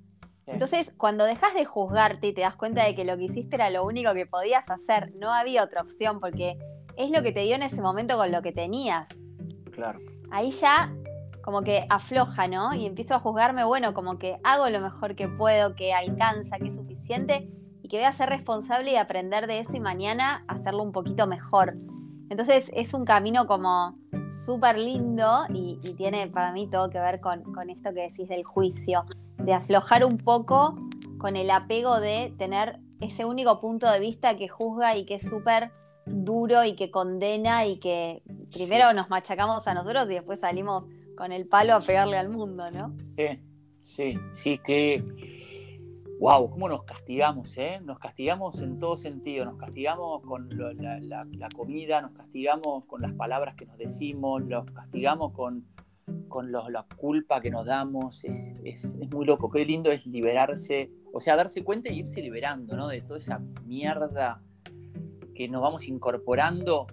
Entonces, 0.48 0.92
cuando 0.98 1.26
dejas 1.26 1.54
de 1.54 1.64
juzgarte 1.64 2.26
y 2.26 2.34
te 2.34 2.42
das 2.42 2.56
cuenta 2.56 2.84
de 2.86 2.96
que 2.96 3.06
lo 3.06 3.18
que 3.18 3.26
hiciste 3.26 3.58
era 3.58 3.70
lo 3.70 3.86
único 3.86 4.16
que 4.16 4.26
podías 4.26 4.68
hacer, 4.68 5.14
no 5.20 5.32
había 5.32 5.64
otra 5.64 5.84
opción, 5.84 6.20
porque 6.20 6.58
es 6.96 7.12
lo 7.12 7.22
que 7.22 7.32
te 7.32 7.42
dio 7.42 7.54
en 7.54 7.64
ese 7.64 7.84
momento 7.84 8.18
con 8.18 8.32
lo 8.32 8.42
que 8.42 8.52
tenías. 8.52 9.08
Claro. 9.74 10.00
Ahí 10.32 10.50
ya 10.52 10.92
como 11.48 11.64
que 11.64 11.86
afloja, 11.90 12.50
¿no? 12.50 12.76
Y 12.76 12.86
empiezo 12.86 13.16
a 13.16 13.22
juzgarme, 13.22 13.64
bueno, 13.64 13.94
como 13.94 14.20
que 14.20 14.38
hago 14.44 14.70
lo 14.70 14.82
mejor 14.82 15.16
que 15.16 15.30
puedo, 15.30 15.78
que 15.78 15.94
alcanza, 15.94 16.58
que 16.58 16.68
es 16.68 16.76
suficiente 16.76 17.48
y 17.82 17.88
que 17.88 17.96
voy 17.96 18.06
a 18.06 18.12
ser 18.12 18.28
responsable 18.28 18.92
y 18.92 18.96
aprender 18.98 19.48
de 19.48 19.60
eso 19.60 19.74
y 19.74 19.80
mañana 19.80 20.44
hacerlo 20.50 20.84
un 20.84 20.92
poquito 20.92 21.26
mejor. 21.26 21.78
Entonces 22.30 22.70
es 22.74 22.94
un 22.94 23.06
camino 23.06 23.48
como 23.48 23.98
súper 24.30 24.78
lindo 24.78 25.46
y, 25.48 25.80
tiene 25.96 26.28
para 26.28 26.52
mí 26.52 26.70
todo 26.70 26.90
que 26.90 27.00
ver 27.00 27.22
con, 27.22 27.42
con 27.54 27.70
esto 27.70 27.94
que 27.94 28.02
decís 28.02 28.28
del 28.28 28.44
juicio, 28.44 29.06
de 29.38 29.54
aflojar 29.54 30.04
un 30.04 30.18
poco 30.18 30.76
con 31.18 31.38
el 31.38 31.50
apego 31.50 32.02
de 32.02 32.34
tener 32.38 32.82
ese 33.00 33.24
único 33.24 33.62
punto 33.62 33.90
de 33.90 34.02
vista 34.02 34.36
que 34.36 34.50
juzga 34.50 34.98
y 34.98 35.06
que 35.06 35.16
es 35.16 35.24
súper 35.24 35.72
duro 36.06 36.66
y 36.66 36.76
que 36.76 36.92
condena 36.92 37.66
y 37.66 37.80
que 37.80 38.22
primero 38.52 38.92
nos 38.92 39.10
machacamos 39.10 39.66
a 39.66 39.74
nosotros 39.74 40.10
y 40.10 40.16
después 40.16 40.42
salimos 40.42 40.84
con 41.18 41.34
el 41.34 41.48
palo 41.48 41.76
a 41.76 41.82
pegarle 41.82 42.18
al 42.18 42.30
mundo, 42.30 42.64
¿no? 42.72 42.94
Sí, 43.00 43.28
sí, 43.82 44.18
sí, 44.32 44.60
que. 44.64 45.04
¡Wow! 46.20 46.50
¿Cómo 46.50 46.70
nos 46.70 46.84
castigamos, 46.84 47.56
eh? 47.58 47.80
Nos 47.84 48.00
castigamos 48.00 48.60
en 48.60 48.80
todo 48.80 48.96
sentido. 48.96 49.46
Nos 49.46 49.58
castigamos 49.58 50.24
con 50.24 50.50
la, 50.50 51.50
comida, 51.56 52.02
nos 52.02 52.12
castigamos 52.12 52.86
con 52.86 53.02
las 53.02 53.14
palabras 53.14 53.56
que 53.56 53.66
nos 53.66 53.78
decimos, 53.78 54.44
nos 54.44 54.66
castigamos 54.72 55.34
con, 55.34 55.68
con 56.28 56.52
la 56.52 56.86
culpa 56.96 57.40
que 57.40 57.52
nos 57.52 57.68
damos. 57.68 58.24
Es, 58.24 58.54
es, 58.64 58.96
muy 59.12 59.26
loco. 59.26 59.52
Qué 59.52 59.64
lindo 59.64 59.92
es 59.92 60.06
liberarse, 60.08 60.90
o 61.14 61.20
sea, 61.20 61.36
darse 61.36 61.64
cuenta 61.64 61.92
y 61.92 62.00
irse 62.00 62.22
liberando, 62.22 62.76
¿no? 62.76 62.88
De 62.88 63.02
toda 63.02 63.20
esa 63.20 63.40
mierda 63.66 64.42
que 65.36 65.48
nos 65.48 65.62
vamos 65.62 65.88
incorporando. 65.88 66.88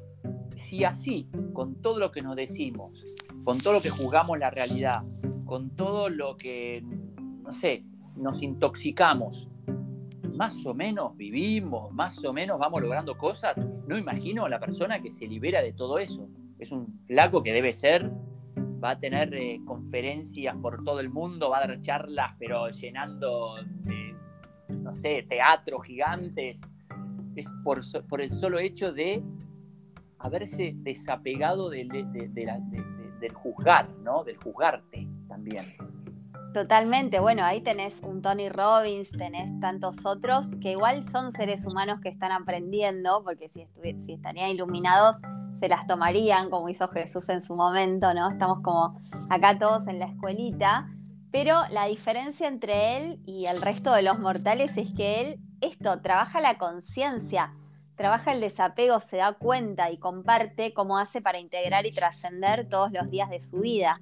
Si 0.54 0.84
así, 0.84 1.30
con 1.52 1.76
todo 1.80 1.98
lo 1.98 2.12
que 2.12 2.20
nos 2.20 2.36
decimos, 2.36 3.13
con 3.44 3.58
todo 3.58 3.74
lo 3.74 3.82
que 3.82 3.90
juzgamos 3.90 4.38
la 4.38 4.50
realidad, 4.50 5.02
con 5.44 5.70
todo 5.70 6.08
lo 6.08 6.36
que, 6.36 6.82
no 7.42 7.52
sé, 7.52 7.84
nos 8.16 8.42
intoxicamos, 8.42 9.50
más 10.34 10.64
o 10.66 10.74
menos 10.74 11.16
vivimos, 11.16 11.92
más 11.92 12.24
o 12.24 12.32
menos 12.32 12.58
vamos 12.58 12.80
logrando 12.80 13.16
cosas, 13.16 13.60
no 13.86 13.98
imagino 13.98 14.46
a 14.46 14.48
la 14.48 14.58
persona 14.58 15.00
que 15.00 15.10
se 15.10 15.26
libera 15.26 15.62
de 15.62 15.72
todo 15.72 15.98
eso. 15.98 16.28
Es 16.58 16.72
un 16.72 16.88
flaco 17.06 17.42
que 17.42 17.52
debe 17.52 17.72
ser, 17.72 18.10
va 18.82 18.90
a 18.90 18.98
tener 18.98 19.34
eh, 19.34 19.60
conferencias 19.64 20.56
por 20.56 20.82
todo 20.82 21.00
el 21.00 21.10
mundo, 21.10 21.50
va 21.50 21.58
a 21.58 21.66
dar 21.66 21.80
charlas, 21.80 22.32
pero 22.38 22.70
llenando, 22.70 23.56
de, 23.84 24.16
no 24.74 24.92
sé, 24.92 25.24
teatros 25.28 25.84
gigantes. 25.84 26.62
Es 27.36 27.52
por, 27.64 27.82
el 28.20 28.32
solo 28.32 28.58
hecho 28.58 28.92
de 28.92 29.22
haberse 30.18 30.72
desapegado 30.76 31.68
de, 31.68 31.84
de 31.84 32.44
la, 32.44 32.60
del 33.24 33.32
juzgar, 33.32 33.88
¿no? 34.02 34.22
Del 34.22 34.36
juzgarte 34.36 35.08
también. 35.28 35.64
Totalmente, 36.52 37.18
bueno, 37.18 37.42
ahí 37.42 37.62
tenés 37.62 37.98
un 38.02 38.22
Tony 38.22 38.48
Robbins, 38.48 39.10
tenés 39.10 39.58
tantos 39.60 40.04
otros 40.04 40.50
que 40.60 40.72
igual 40.72 41.02
son 41.10 41.32
seres 41.32 41.64
humanos 41.64 42.00
que 42.00 42.10
están 42.10 42.30
aprendiendo, 42.30 43.24
porque 43.24 43.48
si, 43.48 43.66
si 43.98 44.12
estarían 44.12 44.50
iluminados 44.50 45.16
se 45.58 45.68
las 45.68 45.86
tomarían, 45.86 46.50
como 46.50 46.68
hizo 46.68 46.86
Jesús 46.88 47.28
en 47.30 47.40
su 47.40 47.56
momento, 47.56 48.12
¿no? 48.12 48.30
Estamos 48.30 48.60
como 48.60 49.00
acá 49.30 49.58
todos 49.58 49.88
en 49.88 49.98
la 49.98 50.06
escuelita, 50.06 50.86
pero 51.32 51.62
la 51.70 51.86
diferencia 51.86 52.46
entre 52.46 52.98
él 52.98 53.20
y 53.24 53.46
el 53.46 53.62
resto 53.62 53.92
de 53.92 54.02
los 54.02 54.18
mortales 54.18 54.70
es 54.76 54.92
que 54.94 55.22
él, 55.22 55.40
esto, 55.62 56.00
trabaja 56.02 56.40
la 56.40 56.58
conciencia, 56.58 57.52
trabaja 57.96 58.32
el 58.32 58.40
desapego, 58.40 59.00
se 59.00 59.18
da 59.18 59.32
cuenta 59.34 59.90
y 59.90 59.98
comparte 59.98 60.72
cómo 60.72 60.98
hace 60.98 61.20
para 61.20 61.38
integrar 61.38 61.86
y 61.86 61.92
trascender 61.92 62.68
todos 62.68 62.92
los 62.92 63.10
días 63.10 63.30
de 63.30 63.40
su 63.40 63.60
vida. 63.60 64.00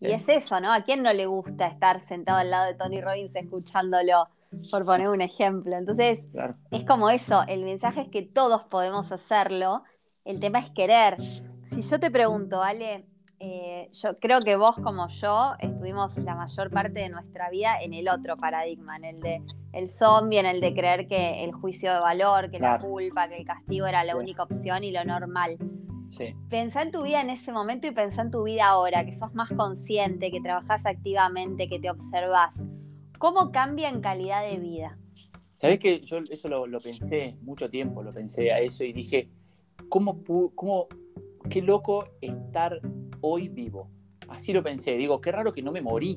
Y 0.00 0.10
es 0.10 0.28
eso, 0.28 0.60
¿no? 0.60 0.72
¿A 0.72 0.82
quién 0.82 1.02
no 1.02 1.12
le 1.12 1.26
gusta 1.26 1.66
estar 1.66 2.00
sentado 2.00 2.38
al 2.38 2.50
lado 2.50 2.66
de 2.66 2.74
Tony 2.74 3.00
Robbins 3.00 3.36
escuchándolo? 3.36 4.28
Por 4.70 4.84
poner 4.84 5.08
un 5.08 5.22
ejemplo. 5.22 5.76
Entonces, 5.76 6.20
es 6.70 6.84
como 6.84 7.08
eso, 7.08 7.42
el 7.46 7.64
mensaje 7.64 8.02
es 8.02 8.08
que 8.08 8.22
todos 8.22 8.64
podemos 8.64 9.12
hacerlo, 9.12 9.82
el 10.24 10.40
tema 10.40 10.58
es 10.58 10.70
querer. 10.70 11.20
Si 11.20 11.82
yo 11.82 11.98
te 11.98 12.10
pregunto, 12.10 12.62
Ale, 12.62 13.06
eh, 13.44 13.88
yo 13.92 14.14
creo 14.14 14.38
que 14.40 14.54
vos 14.54 14.76
como 14.76 15.08
yo 15.08 15.54
estuvimos 15.58 16.16
la 16.18 16.36
mayor 16.36 16.70
parte 16.70 17.00
de 17.00 17.08
nuestra 17.08 17.50
vida 17.50 17.74
en 17.82 17.92
el 17.92 18.08
otro 18.08 18.36
paradigma, 18.36 18.96
en 18.96 19.04
el 19.04 19.20
de 19.20 19.42
el 19.72 19.88
zombie, 19.88 20.38
en 20.38 20.46
el 20.46 20.60
de 20.60 20.72
creer 20.72 21.08
que 21.08 21.42
el 21.42 21.50
juicio 21.50 21.92
de 21.92 21.98
valor, 21.98 22.52
que 22.52 22.60
la 22.60 22.78
culpa, 22.78 23.28
que 23.28 23.38
el 23.38 23.44
castigo 23.44 23.86
era 23.86 24.04
la 24.04 24.16
única 24.16 24.44
opción 24.44 24.84
y 24.84 24.92
lo 24.92 25.04
normal. 25.04 25.56
Sí. 26.08 26.36
Pensá 26.50 26.82
en 26.82 26.92
tu 26.92 27.02
vida 27.02 27.20
en 27.20 27.30
ese 27.30 27.50
momento 27.50 27.88
y 27.88 27.90
pensá 27.90 28.22
en 28.22 28.30
tu 28.30 28.44
vida 28.44 28.66
ahora, 28.66 29.04
que 29.04 29.12
sos 29.12 29.34
más 29.34 29.50
consciente, 29.50 30.30
que 30.30 30.40
trabajás 30.40 30.86
activamente, 30.86 31.68
que 31.68 31.80
te 31.80 31.90
observás. 31.90 32.54
¿Cómo 33.18 33.50
cambia 33.50 33.88
en 33.88 34.00
calidad 34.00 34.48
de 34.48 34.58
vida? 34.58 34.94
Sabés 35.56 35.80
que 35.80 36.00
yo 36.02 36.18
eso 36.30 36.48
lo, 36.48 36.80
pensé 36.80 37.36
mucho 37.42 37.68
tiempo, 37.68 38.04
lo 38.04 38.12
pensé 38.12 38.52
a 38.52 38.60
eso 38.60 38.84
y 38.84 38.92
dije, 38.92 39.30
¿cómo, 39.88 40.22
cómo 40.54 40.86
qué 41.50 41.60
loco 41.60 42.04
estar 42.20 42.80
hoy 43.22 43.48
vivo. 43.48 43.88
Así 44.28 44.52
lo 44.52 44.62
pensé, 44.62 44.92
digo, 44.92 45.20
qué 45.20 45.32
raro 45.32 45.52
que 45.52 45.62
no 45.62 45.72
me 45.72 45.80
morí 45.80 46.16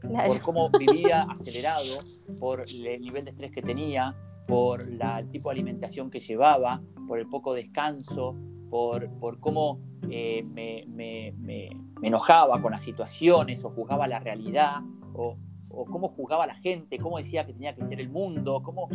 por 0.00 0.40
cómo 0.40 0.70
vivía 0.78 1.22
acelerado, 1.22 2.00
por 2.38 2.60
el 2.60 3.00
nivel 3.00 3.24
de 3.24 3.30
estrés 3.32 3.52
que 3.52 3.62
tenía, 3.62 4.14
por 4.46 4.88
la, 4.88 5.20
el 5.20 5.30
tipo 5.30 5.48
de 5.48 5.54
alimentación 5.54 6.10
que 6.10 6.20
llevaba, 6.20 6.82
por 7.06 7.18
el 7.18 7.28
poco 7.28 7.54
descanso, 7.54 8.36
por, 8.70 9.08
por 9.18 9.38
cómo 9.38 9.80
eh, 10.10 10.42
me, 10.54 10.84
me, 10.88 11.32
me, 11.38 11.70
enojaba 12.02 12.60
con 12.60 12.72
las 12.72 12.82
situaciones 12.82 13.64
o 13.64 13.70
juzgaba 13.70 14.06
la 14.08 14.18
realidad, 14.18 14.80
o, 15.14 15.36
o, 15.74 15.84
cómo 15.84 16.08
juzgaba 16.08 16.46
la 16.46 16.56
gente, 16.56 16.98
cómo 16.98 17.18
decía 17.18 17.46
que 17.46 17.52
tenía 17.52 17.74
que 17.74 17.84
ser 17.84 18.00
el 18.00 18.08
mundo, 18.08 18.62
cómo 18.62 18.88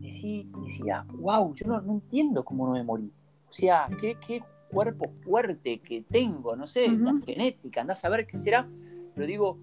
decía, 0.00 0.44
decía 0.62 1.06
wow, 1.18 1.54
yo 1.54 1.66
no, 1.66 1.80
no 1.80 1.92
entiendo 1.92 2.44
cómo 2.44 2.66
no 2.66 2.72
me 2.72 2.82
morí. 2.82 3.12
O 3.48 3.52
sea, 3.52 3.88
qué, 4.00 4.16
qué 4.26 4.42
cuerpo 4.68 5.08
fuerte 5.22 5.80
que 5.80 6.02
tengo, 6.02 6.56
no 6.56 6.66
sé, 6.66 6.88
la 6.88 7.14
genética, 7.24 7.80
andás 7.80 8.04
a 8.04 8.08
ver 8.08 8.26
qué 8.26 8.36
será. 8.36 8.68
Pero 9.14 9.26
digo, 9.26 9.58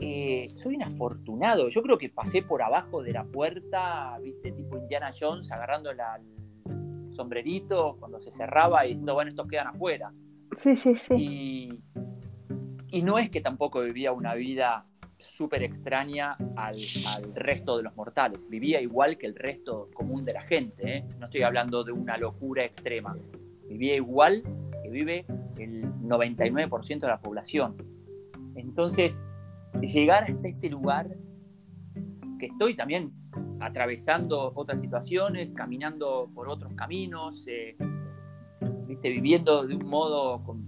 eh, 0.00 0.46
soy 0.48 0.76
un 0.76 0.82
afortunado. 0.82 1.68
Yo 1.68 1.82
creo 1.82 1.98
que 1.98 2.08
pasé 2.08 2.42
por 2.42 2.62
abajo 2.62 3.02
de 3.02 3.12
la 3.12 3.24
puerta, 3.24 4.18
viste, 4.22 4.52
tipo 4.52 4.78
Indiana 4.78 5.10
Jones, 5.18 5.50
agarrando 5.50 5.90
el 5.90 5.98
sombrerito 7.14 7.96
cuando 7.98 8.20
se 8.20 8.32
cerraba 8.32 8.84
y 8.84 8.90
diciendo, 8.90 9.14
bueno, 9.14 9.30
estos 9.30 9.48
quedan 9.48 9.68
afuera. 9.68 10.12
Sí, 10.56 10.76
sí, 10.76 10.96
sí. 10.96 11.14
Y, 11.16 11.68
y 12.88 13.02
no 13.02 13.18
es 13.18 13.30
que 13.30 13.40
tampoco 13.40 13.80
vivía 13.80 14.12
una 14.12 14.34
vida 14.34 14.86
súper 15.18 15.62
extraña 15.62 16.32
al, 16.56 16.76
al, 16.76 17.34
resto 17.36 17.76
de 17.76 17.84
los 17.84 17.96
mortales. 17.96 18.48
Vivía 18.48 18.80
igual 18.80 19.16
que 19.16 19.26
el 19.26 19.34
resto 19.34 19.88
común 19.94 20.24
de 20.24 20.32
la 20.34 20.42
gente. 20.42 20.96
¿eh? 20.96 21.04
No 21.18 21.26
estoy 21.26 21.42
hablando 21.42 21.84
de 21.84 21.92
una 21.92 22.16
locura 22.16 22.64
extrema 22.64 23.16
vivía 23.72 23.96
igual 23.96 24.42
que 24.82 24.90
vive 24.90 25.24
el 25.58 25.82
99% 26.02 27.00
de 27.00 27.06
la 27.06 27.20
población. 27.20 27.76
Entonces, 28.54 29.22
llegar 29.80 30.30
hasta 30.30 30.48
este 30.48 30.68
lugar, 30.68 31.16
que 32.38 32.46
estoy 32.46 32.76
también 32.76 33.12
atravesando 33.60 34.52
otras 34.54 34.80
situaciones, 34.80 35.50
caminando 35.54 36.28
por 36.34 36.48
otros 36.48 36.74
caminos, 36.74 37.46
eh, 37.46 37.76
¿viste? 38.86 39.08
viviendo 39.08 39.66
de 39.66 39.76
un 39.76 39.86
modo, 39.86 40.42
con, 40.44 40.60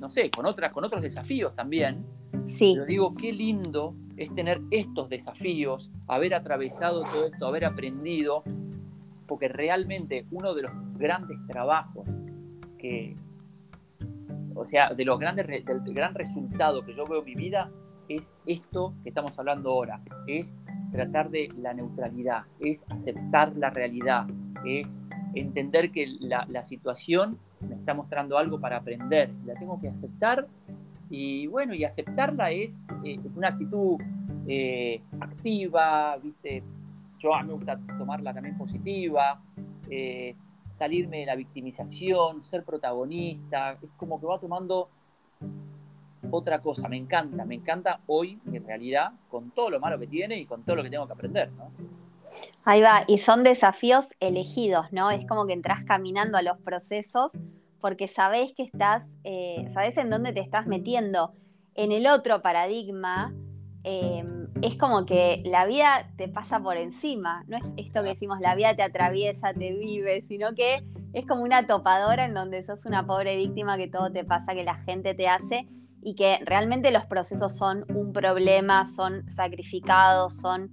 no 0.00 0.08
sé, 0.10 0.30
con, 0.30 0.44
otras, 0.44 0.70
con 0.70 0.84
otros 0.84 1.02
desafíos 1.02 1.54
también. 1.54 2.04
Sí. 2.46 2.72
Pero 2.74 2.84
digo, 2.84 3.14
qué 3.18 3.32
lindo 3.32 3.94
es 4.16 4.34
tener 4.34 4.60
estos 4.70 5.08
desafíos, 5.08 5.90
haber 6.08 6.34
atravesado 6.34 7.02
todo 7.02 7.26
esto, 7.26 7.46
haber 7.46 7.64
aprendido, 7.64 8.42
porque 9.26 9.48
realmente 9.48 10.26
uno 10.30 10.54
de 10.54 10.62
los 10.62 10.72
grandes 10.98 11.38
trabajos 11.46 12.06
o 14.54 14.66
sea, 14.66 14.94
de 14.94 15.04
los 15.04 15.18
grandes, 15.18 15.46
del 15.46 15.94
gran 15.94 16.14
resultado 16.14 16.84
que 16.84 16.94
yo 16.94 17.04
veo 17.04 17.20
en 17.20 17.24
mi 17.24 17.34
vida 17.34 17.70
es 18.08 18.32
esto 18.46 18.94
que 19.02 19.08
estamos 19.08 19.38
hablando 19.38 19.70
ahora, 19.70 20.00
es 20.26 20.54
tratar 20.92 21.30
de 21.30 21.48
la 21.58 21.74
neutralidad, 21.74 22.42
es 22.60 22.84
aceptar 22.88 23.56
la 23.56 23.70
realidad, 23.70 24.26
es 24.64 24.98
entender 25.34 25.90
que 25.90 26.06
la, 26.20 26.62
situación 26.62 27.38
me 27.60 27.74
está 27.74 27.94
mostrando 27.94 28.38
algo 28.38 28.60
para 28.60 28.76
aprender, 28.76 29.30
la 29.44 29.54
tengo 29.54 29.80
que 29.80 29.88
aceptar 29.88 30.46
y 31.10 31.46
bueno, 31.48 31.74
y 31.74 31.84
aceptarla 31.84 32.50
es 32.50 32.86
eh, 33.04 33.18
una 33.34 33.48
actitud 33.48 34.00
eh, 34.46 35.02
activa, 35.20 36.16
¿viste? 36.22 36.62
Yo 37.18 37.30
me 37.44 37.54
gusta 37.54 37.78
tomarla 37.98 38.32
también 38.34 38.56
positiva, 38.56 39.40
eh, 39.90 40.36
salirme 40.74 41.20
de 41.20 41.26
la 41.26 41.36
victimización, 41.36 42.44
ser 42.44 42.64
protagonista, 42.64 43.78
es 43.80 43.90
como 43.96 44.20
que 44.20 44.26
va 44.26 44.40
tomando 44.40 44.88
otra 46.30 46.60
cosa, 46.60 46.88
me 46.88 46.96
encanta, 46.96 47.44
me 47.44 47.54
encanta 47.54 48.00
hoy 48.08 48.40
mi 48.44 48.58
realidad 48.58 49.12
con 49.30 49.52
todo 49.52 49.70
lo 49.70 49.78
malo 49.78 49.98
que 50.00 50.08
tiene 50.08 50.36
y 50.36 50.46
con 50.46 50.64
todo 50.64 50.76
lo 50.76 50.82
que 50.82 50.90
tengo 50.90 51.06
que 51.06 51.12
aprender. 51.12 51.50
Ahí 52.64 52.82
va, 52.82 53.04
y 53.06 53.18
son 53.18 53.44
desafíos 53.44 54.06
elegidos, 54.18 54.92
¿no? 54.92 55.12
Es 55.12 55.24
como 55.28 55.46
que 55.46 55.52
entras 55.52 55.84
caminando 55.84 56.38
a 56.38 56.42
los 56.42 56.58
procesos 56.58 57.32
porque 57.80 58.08
sabés 58.08 58.52
que 58.56 58.64
estás, 58.64 59.04
eh, 59.22 59.66
sabés 59.72 59.96
en 59.98 60.10
dónde 60.10 60.32
te 60.32 60.40
estás 60.40 60.66
metiendo. 60.66 61.32
En 61.76 61.92
el 61.92 62.06
otro 62.08 62.42
paradigma, 62.42 63.32
Em, 63.86 64.48
es 64.62 64.76
como 64.76 65.04
que 65.04 65.42
la 65.44 65.66
vida 65.66 66.10
te 66.16 66.26
pasa 66.26 66.58
por 66.58 66.78
encima, 66.78 67.44
no 67.48 67.58
es 67.58 67.74
esto 67.76 68.02
que 68.02 68.08
decimos, 68.08 68.40
la 68.40 68.54
vida 68.54 68.74
te 68.74 68.82
atraviesa, 68.82 69.52
te 69.52 69.72
vive, 69.72 70.22
sino 70.22 70.54
que 70.54 70.82
es 71.12 71.26
como 71.26 71.42
una 71.42 71.66
topadora 71.66 72.24
en 72.24 72.32
donde 72.32 72.62
sos 72.62 72.86
una 72.86 73.06
pobre 73.06 73.36
víctima 73.36 73.76
que 73.76 73.86
todo 73.86 74.10
te 74.10 74.24
pasa, 74.24 74.54
que 74.54 74.64
la 74.64 74.76
gente 74.76 75.12
te 75.14 75.28
hace 75.28 75.68
y 76.02 76.14
que 76.14 76.38
realmente 76.46 76.90
los 76.92 77.04
procesos 77.04 77.54
son 77.54 77.84
un 77.94 78.14
problema, 78.14 78.86
son 78.86 79.28
sacrificados, 79.30 80.34
son 80.34 80.70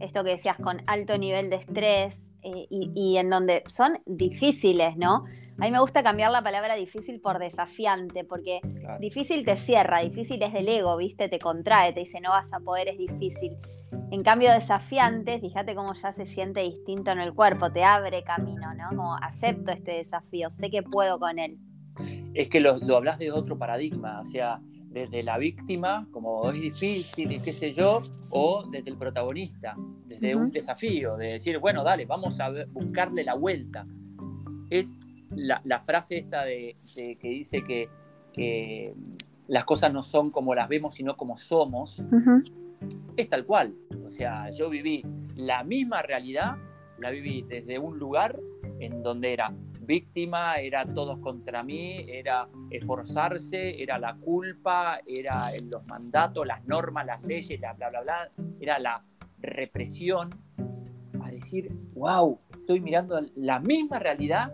esto 0.00 0.24
que 0.24 0.30
decías 0.30 0.56
con 0.56 0.78
alto 0.86 1.18
nivel 1.18 1.50
de 1.50 1.56
estrés 1.56 2.32
eh, 2.42 2.66
y 2.70 3.18
en 3.18 3.28
donde 3.28 3.62
son 3.66 3.98
difíciles, 4.06 4.96
¿no? 4.96 5.24
A 5.58 5.66
mí 5.66 5.70
me 5.70 5.78
gusta 5.78 6.02
cambiar 6.02 6.32
la 6.32 6.42
palabra 6.42 6.74
difícil 6.74 7.20
por 7.20 7.38
desafiante, 7.38 8.24
porque 8.24 8.60
difícil 8.98 9.44
te 9.44 9.56
cierra, 9.56 10.00
difícil 10.00 10.42
es 10.42 10.52
del 10.52 10.68
ego, 10.68 10.96
¿viste? 10.96 11.28
Te 11.28 11.38
contrae, 11.38 11.92
te 11.92 12.00
dice 12.00 12.18
no 12.20 12.30
vas 12.30 12.52
a 12.52 12.58
poder, 12.58 12.88
es 12.88 12.98
difícil. 12.98 13.56
En 14.10 14.22
cambio, 14.22 14.52
desafiante, 14.52 15.38
fíjate 15.38 15.74
cómo 15.76 15.94
ya 15.94 16.12
se 16.12 16.26
siente 16.26 16.60
distinto 16.60 17.12
en 17.12 17.20
el 17.20 17.32
cuerpo, 17.34 17.70
te 17.70 17.84
abre 17.84 18.24
camino, 18.24 18.74
¿no? 18.74 18.88
Como 18.88 19.14
acepto 19.16 19.70
este 19.70 19.92
desafío, 19.92 20.50
sé 20.50 20.70
que 20.70 20.82
puedo 20.82 21.20
con 21.20 21.38
él. 21.38 21.56
Es 22.34 22.48
que 22.48 22.58
lo, 22.58 22.76
lo 22.78 22.96
hablas 22.96 23.20
de 23.20 23.30
otro 23.30 23.56
paradigma, 23.56 24.20
o 24.20 24.24
sea, 24.24 24.58
desde 24.94 25.22
la 25.22 25.38
víctima, 25.38 26.08
como 26.10 26.50
es 26.50 26.60
difícil 26.60 27.30
y 27.30 27.40
qué 27.40 27.52
sé 27.52 27.72
yo, 27.72 28.00
o 28.30 28.64
desde 28.70 28.90
el 28.90 28.96
protagonista, 28.96 29.76
desde 30.06 30.34
un 30.34 30.50
desafío, 30.50 31.16
de 31.16 31.32
decir, 31.32 31.58
bueno, 31.58 31.84
dale, 31.84 32.06
vamos 32.06 32.40
a 32.40 32.50
buscarle 32.72 33.22
la 33.22 33.34
vuelta. 33.34 33.84
Es 34.70 34.96
la, 35.36 35.80
frase 35.80 36.18
esta 36.18 36.44
de, 36.44 36.76
que 37.20 37.28
dice 37.28 37.64
que, 37.64 38.92
las 39.46 39.64
cosas 39.64 39.92
no 39.92 40.02
son 40.02 40.30
como 40.30 40.54
las 40.54 40.68
vemos, 40.68 40.94
sino 40.94 41.16
como 41.16 41.36
somos, 41.36 42.02
es 43.16 43.28
tal 43.28 43.44
cual. 43.44 43.74
O 44.04 44.10
sea, 44.10 44.50
yo 44.50 44.70
viví 44.70 45.04
la 45.36 45.64
misma 45.64 46.02
realidad, 46.02 46.56
la 46.98 47.10
viví 47.10 47.42
desde 47.42 47.78
un 47.78 47.98
lugar 47.98 48.40
en 48.80 49.02
donde 49.02 49.32
era 49.32 49.52
víctima, 49.82 50.56
era 50.56 50.86
todos 50.86 51.18
contra 51.18 51.62
mí, 51.62 52.04
era 52.08 52.48
esforzarse, 52.70 53.82
era 53.82 53.98
la 53.98 54.16
culpa, 54.16 54.98
era 55.06 55.46
los 55.70 55.86
mandatos, 55.86 56.46
las 56.46 56.64
normas, 56.66 57.06
las 57.06 57.22
leyes, 57.22 57.60
la 57.60 57.72
bla, 57.74 57.88
bla, 57.90 58.00
bla, 58.02 58.28
era 58.60 58.78
la 58.78 59.04
represión, 59.40 60.30
a 61.22 61.30
decir, 61.30 61.70
wow, 61.94 62.38
estoy 62.52 62.80
mirando 62.80 63.20
la 63.36 63.60
misma 63.60 63.98
realidad 63.98 64.52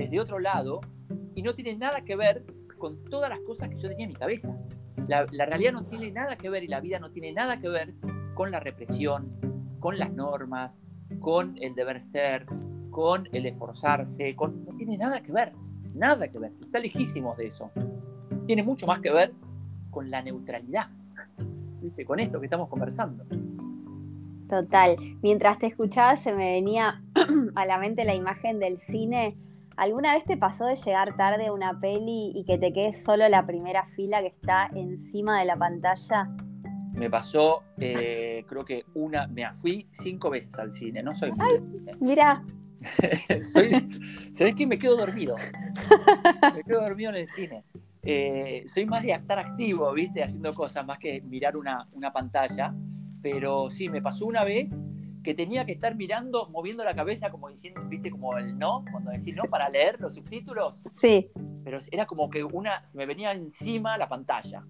desde 0.00 0.18
otro 0.18 0.38
lado 0.38 0.80
y 1.34 1.42
no 1.42 1.54
tiene 1.54 1.76
nada 1.76 2.00
que 2.02 2.16
ver 2.16 2.44
con 2.78 3.04
todas 3.04 3.28
las 3.28 3.40
cosas 3.40 3.68
que 3.68 3.76
yo 3.76 3.88
tenía 3.88 4.04
en 4.04 4.12
mi 4.12 4.16
cabeza. 4.16 4.56
La, 5.08 5.44
realidad 5.44 5.72
no 5.72 5.84
tiene 5.84 6.10
nada 6.10 6.36
que 6.36 6.48
ver 6.48 6.64
y 6.64 6.68
la 6.68 6.80
vida 6.80 6.98
no 6.98 7.10
tiene 7.10 7.32
nada 7.32 7.60
que 7.60 7.68
ver 7.68 7.92
con 8.34 8.50
la 8.50 8.60
represión, 8.60 9.30
con 9.78 9.98
las 9.98 10.12
normas, 10.12 10.80
con 11.20 11.56
el 11.60 11.74
deber 11.74 12.00
ser, 12.00 12.46
con 12.90 13.28
el 13.32 13.44
esforzarse, 13.46 14.34
con, 14.34 14.64
no 14.64 14.74
tiene 14.74 14.96
nada 14.96 15.20
que 15.20 15.32
ver, 15.32 15.52
nada 15.94 16.28
que 16.28 16.38
ver, 16.38 16.52
está 16.62 16.78
lejísimos 16.78 17.36
de 17.36 17.48
eso. 17.48 17.70
Tiene 18.46 18.62
mucho 18.62 18.86
más 18.86 19.00
que 19.00 19.12
ver 19.12 19.32
con 19.90 20.10
la 20.10 20.22
neutralidad, 20.22 20.88
¿viste? 21.82 22.04
con 22.06 22.20
esto 22.20 22.40
que 22.40 22.46
estamos 22.46 22.68
conversando. 22.68 23.24
Total. 24.48 24.96
Mientras 25.22 25.58
te 25.58 25.66
escuchaba 25.66 26.16
se 26.16 26.32
me 26.32 26.54
venía 26.54 26.94
a 27.54 27.66
la 27.66 27.78
mente 27.78 28.04
la 28.04 28.14
imagen 28.14 28.58
del 28.58 28.80
cine. 28.80 29.36
¿Alguna 29.76 30.14
vez 30.14 30.24
te 30.24 30.36
pasó 30.36 30.66
de 30.66 30.76
llegar 30.76 31.16
tarde 31.16 31.46
a 31.46 31.52
una 31.52 31.78
peli 31.80 32.32
y 32.34 32.44
que 32.44 32.58
te 32.58 32.72
quede 32.72 32.94
solo 32.94 33.28
la 33.28 33.46
primera 33.46 33.86
fila 33.96 34.20
que 34.20 34.28
está 34.28 34.68
encima 34.74 35.38
de 35.38 35.46
la 35.46 35.56
pantalla? 35.56 36.28
Me 36.92 37.08
pasó, 37.08 37.62
eh, 37.78 38.44
creo 38.46 38.64
que 38.64 38.84
una, 38.94 39.26
me 39.26 39.52
fui 39.54 39.88
cinco 39.92 40.28
veces 40.28 40.58
al 40.58 40.72
cine, 40.72 41.02
no 41.02 41.14
soy 41.14 41.30
Ay, 41.38 41.60
Mira. 42.00 42.42
¿Sabes 44.32 44.56
qué? 44.56 44.66
Me 44.66 44.78
quedo 44.78 44.96
dormido. 44.96 45.36
Me 46.54 46.62
quedo 46.62 46.80
dormido 46.80 47.10
en 47.10 47.16
el 47.16 47.26
cine. 47.26 47.64
Eh, 48.02 48.64
soy 48.66 48.86
más 48.86 49.02
de 49.02 49.12
estar 49.12 49.38
activo, 49.38 49.92
¿viste? 49.92 50.22
Haciendo 50.22 50.52
cosas 50.54 50.86
más 50.86 50.98
que 50.98 51.20
mirar 51.20 51.56
una, 51.56 51.86
una 51.94 52.12
pantalla. 52.12 52.74
Pero 53.22 53.70
sí, 53.70 53.88
me 53.88 54.00
pasó 54.00 54.24
una 54.24 54.44
vez 54.44 54.80
que 55.22 55.34
tenía 55.34 55.64
que 55.64 55.72
estar 55.72 55.94
mirando, 55.94 56.48
moviendo 56.50 56.84
la 56.84 56.94
cabeza, 56.94 57.30
como 57.30 57.48
diciendo, 57.48 57.82
viste, 57.88 58.10
como 58.10 58.36
el 58.38 58.58
no, 58.58 58.80
cuando 58.90 59.10
decís 59.10 59.36
no 59.36 59.44
para 59.44 59.68
leer 59.68 60.00
los 60.00 60.14
subtítulos. 60.14 60.82
Sí. 61.00 61.30
Pero 61.64 61.78
era 61.90 62.06
como 62.06 62.30
que 62.30 62.42
una, 62.42 62.84
se 62.84 62.96
me 62.98 63.06
venía 63.06 63.32
encima 63.32 63.98
la 63.98 64.08
pantalla. 64.08 64.64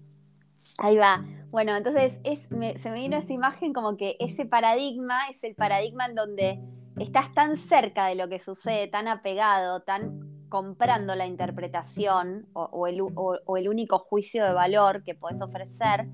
Ahí 0.77 0.97
va. 0.97 1.25
Bueno, 1.49 1.75
entonces 1.75 2.19
es, 2.23 2.41
se 2.43 2.55
me 2.89 2.95
viene 2.95 3.17
esa 3.17 3.33
imagen 3.33 3.73
como 3.73 3.97
que 3.97 4.15
ese 4.19 4.45
paradigma 4.45 5.27
es 5.29 5.43
el 5.43 5.55
paradigma 5.55 6.05
en 6.05 6.15
donde 6.15 6.59
estás 6.99 7.33
tan 7.33 7.57
cerca 7.57 8.07
de 8.07 8.15
lo 8.15 8.29
que 8.29 8.39
sucede, 8.39 8.87
tan 8.87 9.07
apegado, 9.07 9.81
tan 9.81 10.47
comprando 10.49 11.15
la 11.15 11.25
interpretación 11.25 12.47
o, 12.53 12.85
el, 12.85 13.01
o 13.01 13.57
el 13.57 13.69
único 13.69 13.99
juicio 13.99 14.43
de 14.43 14.51
valor 14.51 15.01
que 15.03 15.15
puedes 15.15 15.41
ofrecer, 15.41 16.09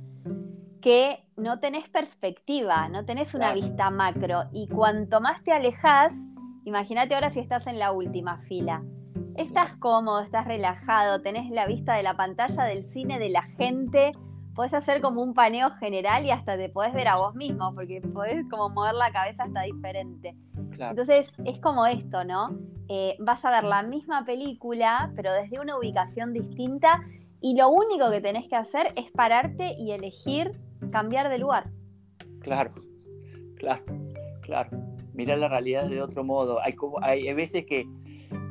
que 0.88 1.22
no 1.36 1.60
tenés 1.60 1.90
perspectiva, 1.90 2.88
no 2.88 3.04
tenés 3.04 3.34
una 3.34 3.52
vista 3.52 3.92
macro. 3.92 4.46
Y 4.54 4.70
cuanto 4.70 5.20
más 5.20 5.44
te 5.44 5.52
alejas, 5.52 6.14
imagínate 6.64 7.14
ahora 7.14 7.30
si 7.30 7.42
estás 7.42 7.68
en 7.68 7.78
la 7.78 7.92
última 7.92 8.38
fila. 8.44 8.82
Estás 9.38 9.76
cómodo, 9.76 10.22
estás 10.22 10.46
relajado, 10.46 11.22
tenés 11.22 11.52
la 11.52 11.68
vista 11.68 11.96
de 11.96 12.04
la 12.04 12.16
pantalla 12.16 12.64
del 12.64 12.88
cine, 12.88 13.20
de 13.20 13.28
la 13.28 13.42
gente, 13.42 14.14
podés 14.56 14.74
hacer 14.74 15.02
como 15.02 15.22
un 15.22 15.34
paneo 15.34 15.72
general 15.72 16.26
y 16.26 16.32
hasta 16.32 16.56
te 16.56 16.70
podés 16.70 16.94
ver 16.94 17.10
a 17.10 17.18
vos 17.18 17.36
mismo, 17.36 17.74
porque 17.74 18.00
podés 18.00 18.48
como 18.50 18.70
mover 18.70 18.94
la 18.94 19.12
cabeza 19.12 19.44
hasta 19.44 19.64
diferente. 19.64 20.38
Entonces 20.80 21.30
es 21.44 21.60
como 21.60 21.86
esto, 21.86 22.24
¿no? 22.24 22.58
Eh, 22.88 23.18
vas 23.20 23.44
a 23.44 23.52
ver 23.52 23.66
la 23.66 23.84
misma 23.84 24.24
película, 24.24 25.12
pero 25.18 25.34
desde 25.34 25.60
una 25.60 25.78
ubicación 25.78 26.32
distinta 26.32 27.02
y 27.42 27.58
lo 27.58 27.68
único 27.68 28.10
que 28.10 28.22
tenés 28.22 28.48
que 28.48 28.56
hacer 28.56 28.88
es 28.96 29.12
pararte 29.12 29.76
y 29.78 29.92
elegir 29.92 30.52
cambiar 30.92 31.30
de 31.30 31.40
lugar. 31.40 31.70
Claro, 32.42 32.72
claro, 33.56 33.84
claro. 34.44 34.70
Mirar 35.14 35.40
la 35.40 35.48
realidad 35.48 35.90
de 35.90 36.02
otro 36.02 36.24
modo. 36.24 36.62
Hay, 36.62 36.74
como, 36.74 37.02
hay, 37.02 37.34
veces 37.34 37.66
que, 37.66 37.86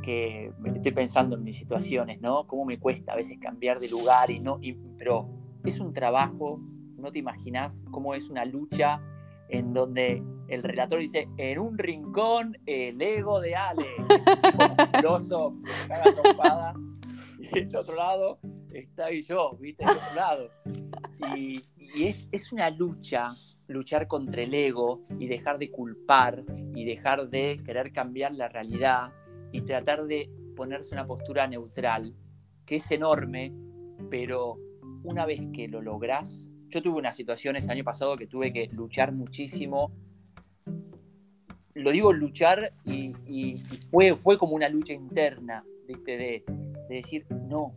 que 0.03 0.53
estoy 0.75 0.93
pensando 0.93 1.37
en 1.37 1.45
mis 1.45 1.57
situaciones, 1.57 2.21
¿no? 2.21 2.47
Cómo 2.47 2.65
me 2.65 2.79
cuesta 2.79 3.13
a 3.13 3.17
veces 3.17 3.39
cambiar 3.41 3.79
de 3.79 3.89
lugar 3.89 4.31
y 4.31 4.41
no, 4.41 4.59
pero 4.99 5.29
es 5.65 5.79
un 5.81 5.93
trabajo, 5.93 6.57
no 6.97 7.13
te 7.13 7.19
imaginas 7.19 7.85
cómo 7.91 8.15
es 8.15 8.29
una 8.29 8.45
lucha 8.45 9.01
en 9.49 9.73
donde 9.73 10.23
el 10.49 10.63
relator 10.63 10.99
dice, 10.99 11.29
en 11.37 11.59
un 11.59 11.79
rincón, 11.79 12.59
el 12.67 13.01
ego 13.01 13.41
de 13.41 13.55
Ale, 13.55 13.87
es 14.09 15.31
un 15.31 15.63
caga 15.89 16.75
y 17.39 17.59
el 17.59 17.77
otro 17.77 17.95
lado 17.95 18.39
está 18.81 19.11
y 19.11 19.23
yo, 19.23 19.57
¿viste? 19.61 19.85
En 19.85 19.91
otro 19.91 20.15
lado. 20.15 20.51
Y, 21.37 21.63
es, 21.95 22.53
una 22.53 22.69
lucha, 22.71 23.31
luchar 23.69 24.07
contra 24.07 24.43
el 24.43 24.53
ego 24.53 25.03
y 25.19 25.29
dejar 25.29 25.59
de 25.59 25.71
culpar 25.71 26.45
y 26.75 26.85
dejar 26.85 27.31
de 27.31 27.57
querer 27.65 27.93
cambiar 27.93 28.35
la 28.35 28.49
realidad 28.49 29.13
y 29.53 29.63
tratar 29.63 30.05
de 30.05 30.31
ponerse 30.55 30.95
una 30.95 31.07
postura 31.07 31.47
neutral, 31.47 32.15
que 32.67 32.77
es 32.77 32.91
enorme, 32.91 33.53
pero 34.11 34.59
una 35.05 35.25
vez 35.25 35.41
que 35.55 35.69
lo 35.69 35.81
logras, 35.81 36.47
yo 36.69 36.83
tuve 36.83 36.99
una 36.99 37.13
situación 37.13 37.57
ese 37.57 37.73
año 37.73 37.85
pasado 37.85 38.17
que 38.17 38.27
tuve 38.27 38.53
que 38.53 38.67
luchar 38.75 39.13
muchísimo. 39.13 39.93
Lo 41.75 41.91
digo 41.93 42.13
luchar 42.13 42.73
y, 42.85 43.53
fue, 43.91 44.13
fue 44.15 44.37
como 44.37 44.55
una 44.55 44.69
lucha 44.69 44.93
interna, 44.93 45.65
¿viste? 45.87 46.17
De, 46.17 46.45
de 46.89 46.95
decir, 46.95 47.27
no, 47.31 47.75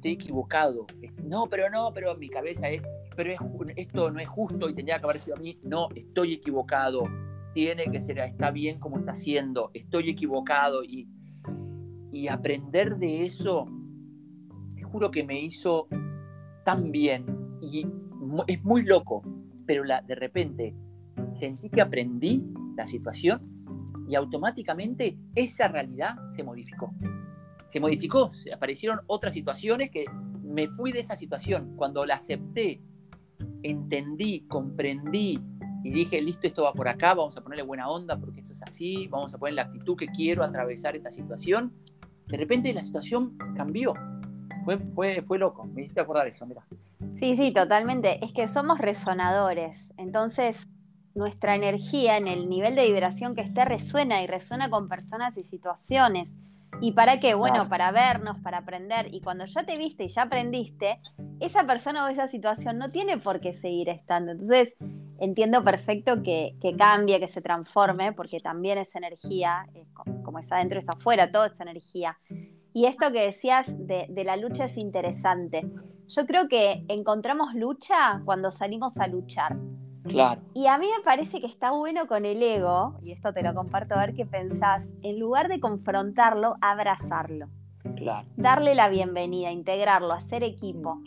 estoy 0.00 0.12
equivocado. 0.12 0.86
No, 1.22 1.46
pero 1.48 1.68
no, 1.68 1.92
pero 1.92 2.16
mi 2.16 2.28
cabeza 2.28 2.70
es, 2.70 2.88
pero 3.14 3.34
esto 3.76 4.10
no 4.10 4.18
es 4.18 4.28
justo 4.28 4.68
y 4.68 4.74
tendría 4.74 4.98
que 4.98 5.04
haber 5.04 5.20
sido 5.20 5.36
a 5.36 5.40
mí. 5.40 5.54
No, 5.68 5.88
estoy 5.94 6.32
equivocado. 6.32 7.02
Tiene 7.52 7.84
que 7.84 8.00
ser, 8.00 8.18
está 8.20 8.50
bien 8.50 8.78
como 8.78 8.98
está 8.98 9.12
haciendo. 9.12 9.70
Estoy 9.74 10.10
equivocado 10.10 10.82
y, 10.82 11.06
y 12.10 12.28
aprender 12.28 12.96
de 12.96 13.26
eso, 13.26 13.66
te 14.74 14.82
juro 14.82 15.10
que 15.10 15.22
me 15.22 15.38
hizo 15.38 15.86
tan 16.64 16.90
bien 16.90 17.26
y 17.60 17.86
es 18.46 18.64
muy 18.64 18.82
loco, 18.82 19.22
pero 19.66 19.84
la, 19.84 20.00
de 20.00 20.14
repente 20.14 20.74
sentí 21.30 21.68
que 21.68 21.82
aprendí 21.82 22.42
la 22.74 22.86
situación 22.86 23.38
y 24.08 24.14
automáticamente 24.14 25.18
esa 25.34 25.68
realidad 25.68 26.16
se 26.30 26.42
modificó 26.42 26.94
se 27.70 27.78
modificó, 27.78 28.30
aparecieron 28.52 29.00
otras 29.06 29.32
situaciones 29.32 29.90
que 29.90 30.04
me 30.42 30.66
fui 30.66 30.90
de 30.90 30.98
esa 30.98 31.16
situación. 31.16 31.76
Cuando 31.76 32.04
la 32.04 32.16
acepté, 32.16 32.80
entendí, 33.62 34.40
comprendí 34.48 35.38
y 35.84 35.90
dije, 35.90 36.20
listo, 36.20 36.48
esto 36.48 36.64
va 36.64 36.72
por 36.72 36.88
acá, 36.88 37.14
vamos 37.14 37.36
a 37.36 37.42
ponerle 37.42 37.62
buena 37.62 37.88
onda 37.88 38.18
porque 38.18 38.40
esto 38.40 38.52
es 38.54 38.62
así, 38.64 39.06
vamos 39.06 39.32
a 39.34 39.38
poner 39.38 39.54
la 39.54 39.62
actitud 39.62 39.96
que 39.96 40.08
quiero 40.08 40.42
atravesar 40.42 40.96
esta 40.96 41.12
situación, 41.12 41.72
de 42.26 42.36
repente 42.36 42.72
la 42.72 42.82
situación 42.82 43.38
cambió. 43.56 43.94
Fue, 44.64 44.78
fue, 44.78 45.22
fue 45.26 45.38
loco, 45.38 45.64
me 45.64 45.82
hiciste 45.82 46.00
acordar 46.00 46.26
eso, 46.26 46.44
mira. 46.46 46.66
Sí, 47.18 47.36
sí, 47.36 47.52
totalmente. 47.52 48.22
Es 48.24 48.32
que 48.32 48.46
somos 48.46 48.78
resonadores. 48.78 49.78
Entonces, 49.96 50.56
nuestra 51.14 51.54
energía 51.54 52.18
en 52.18 52.26
el 52.26 52.48
nivel 52.48 52.74
de 52.74 52.84
vibración 52.84 53.34
que 53.34 53.42
esté 53.42 53.64
resuena 53.64 54.22
y 54.22 54.26
resuena 54.26 54.68
con 54.68 54.86
personas 54.86 55.38
y 55.38 55.44
situaciones. 55.44 56.28
¿Y 56.80 56.92
para 56.92 57.20
qué? 57.20 57.34
Bueno, 57.34 57.68
para 57.68 57.92
vernos, 57.92 58.38
para 58.38 58.58
aprender. 58.58 59.12
Y 59.12 59.20
cuando 59.20 59.44
ya 59.44 59.64
te 59.64 59.76
viste 59.76 60.04
y 60.04 60.08
ya 60.08 60.22
aprendiste, 60.22 61.00
esa 61.40 61.64
persona 61.66 62.04
o 62.04 62.08
esa 62.08 62.28
situación 62.28 62.78
no 62.78 62.90
tiene 62.90 63.18
por 63.18 63.40
qué 63.40 63.52
seguir 63.52 63.88
estando. 63.88 64.32
Entonces, 64.32 64.74
entiendo 65.18 65.62
perfecto 65.62 66.22
que, 66.22 66.56
cambie, 66.78 67.20
que 67.20 67.28
se 67.28 67.42
transforme, 67.42 68.12
porque 68.12 68.40
también 68.40 68.78
es 68.78 68.94
energía, 68.94 69.66
como 70.22 70.38
es 70.38 70.50
adentro 70.50 70.78
es 70.78 70.88
afuera, 70.88 71.30
todo 71.30 71.44
es 71.44 71.60
energía. 71.60 72.18
Y 72.72 72.86
esto 72.86 73.12
que 73.12 73.22
decías 73.22 73.66
de, 73.68 74.06
de 74.08 74.24
la 74.24 74.36
lucha 74.36 74.66
es 74.66 74.76
interesante. 74.78 75.68
Yo 76.08 76.26
creo 76.26 76.48
que 76.48 76.84
encontramos 76.88 77.54
lucha 77.54 78.22
cuando 78.24 78.50
salimos 78.50 78.98
a 78.98 79.06
luchar. 79.06 79.56
Claro. 80.04 80.40
Y 80.54 80.66
a 80.66 80.78
mí 80.78 80.86
me 80.96 81.04
parece 81.04 81.40
que 81.40 81.46
está 81.46 81.72
bueno 81.72 82.06
con 82.06 82.24
el 82.24 82.42
ego, 82.42 82.98
y 83.02 83.12
esto 83.12 83.32
te 83.32 83.42
lo 83.42 83.54
comparto 83.54 83.94
a 83.94 84.06
ver 84.06 84.14
qué 84.14 84.26
pensás, 84.26 84.82
en 85.02 85.18
lugar 85.18 85.48
de 85.48 85.60
confrontarlo, 85.60 86.56
abrazarlo. 86.60 87.48
Claro. 87.96 88.26
Darle 88.36 88.74
la 88.74 88.88
bienvenida, 88.88 89.50
integrarlo, 89.50 90.12
hacer 90.12 90.42
equipo. 90.42 91.00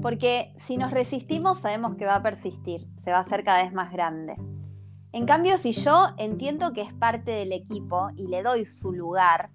Porque 0.00 0.54
si 0.58 0.76
nos 0.76 0.92
resistimos, 0.92 1.58
sabemos 1.58 1.96
que 1.96 2.06
va 2.06 2.16
a 2.16 2.22
persistir, 2.22 2.86
se 2.98 3.10
va 3.10 3.18
a 3.18 3.20
hacer 3.20 3.44
cada 3.44 3.62
vez 3.62 3.72
más 3.72 3.92
grande. 3.92 4.36
En 5.12 5.26
cambio, 5.26 5.58
si 5.58 5.72
yo 5.72 6.08
entiendo 6.18 6.72
que 6.72 6.82
es 6.82 6.92
parte 6.92 7.30
del 7.30 7.52
equipo 7.52 8.10
y 8.16 8.28
le 8.28 8.42
doy 8.42 8.66
su 8.66 8.92
lugar, 8.92 9.50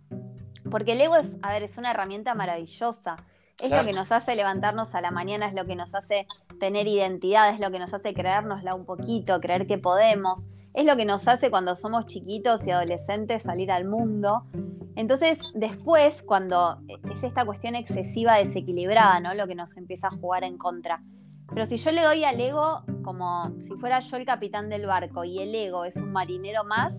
porque 0.70 0.94
el 0.94 1.02
ego 1.02 1.16
es, 1.16 1.38
a 1.42 1.52
ver, 1.52 1.64
es 1.64 1.78
una 1.78 1.92
herramienta 1.92 2.34
maravillosa 2.34 3.16
es 3.62 3.70
lo 3.70 3.86
que 3.86 3.94
nos 3.94 4.12
hace 4.12 4.36
levantarnos 4.36 4.96
a 4.96 5.02
la 5.02 5.12
mañana, 5.12 5.48
es 5.48 5.54
lo 5.54 5.66
que 5.66 5.76
nos 5.76 5.94
hace 5.96 6.28
tener 6.60 6.88
identidad, 6.88 7.54
es 7.54 7.60
lo 7.60 7.72
que 7.72 7.80
nos 7.80 7.94
hace 7.94 8.14
creérnosla 8.14 8.76
un 8.76 8.86
poquito, 8.86 9.40
creer 9.40 9.68
que 9.68 9.78
podemos, 9.78 10.46
es 10.74 10.86
lo 10.86 10.96
que 10.96 11.06
nos 11.06 11.28
hace 11.28 11.52
cuando 11.52 11.76
somos 11.76 12.08
chiquitos 12.08 12.66
y 12.66 12.72
adolescentes 12.72 13.44
salir 13.44 13.72
al 13.72 13.86
mundo. 13.86 14.44
Entonces, 14.96 15.40
después, 15.54 16.24
cuando 16.24 16.80
es 16.88 17.24
esta 17.24 17.46
cuestión 17.46 17.76
excesiva 17.76 18.38
desequilibrada, 18.38 19.20
¿no? 19.20 19.34
Lo 19.34 19.48
que 19.48 19.56
nos 19.56 19.76
empieza 19.78 20.08
a 20.08 20.12
jugar 20.12 20.44
en 20.44 20.58
contra. 20.58 21.02
Pero 21.50 21.66
si 21.68 21.78
yo 21.78 21.92
le 21.92 22.02
doy 22.02 22.24
al 22.24 22.40
ego 22.40 22.84
como 23.04 23.54
si 23.60 23.76
fuera 23.76 24.00
yo 24.00 24.18
el 24.18 24.26
capitán 24.26 24.70
del 24.70 24.88
barco 24.88 25.24
y 25.24 25.40
el 25.40 25.54
ego 25.54 25.86
es 25.86 25.96
un 25.98 26.12
marinero 26.12 26.64
más, 26.64 26.94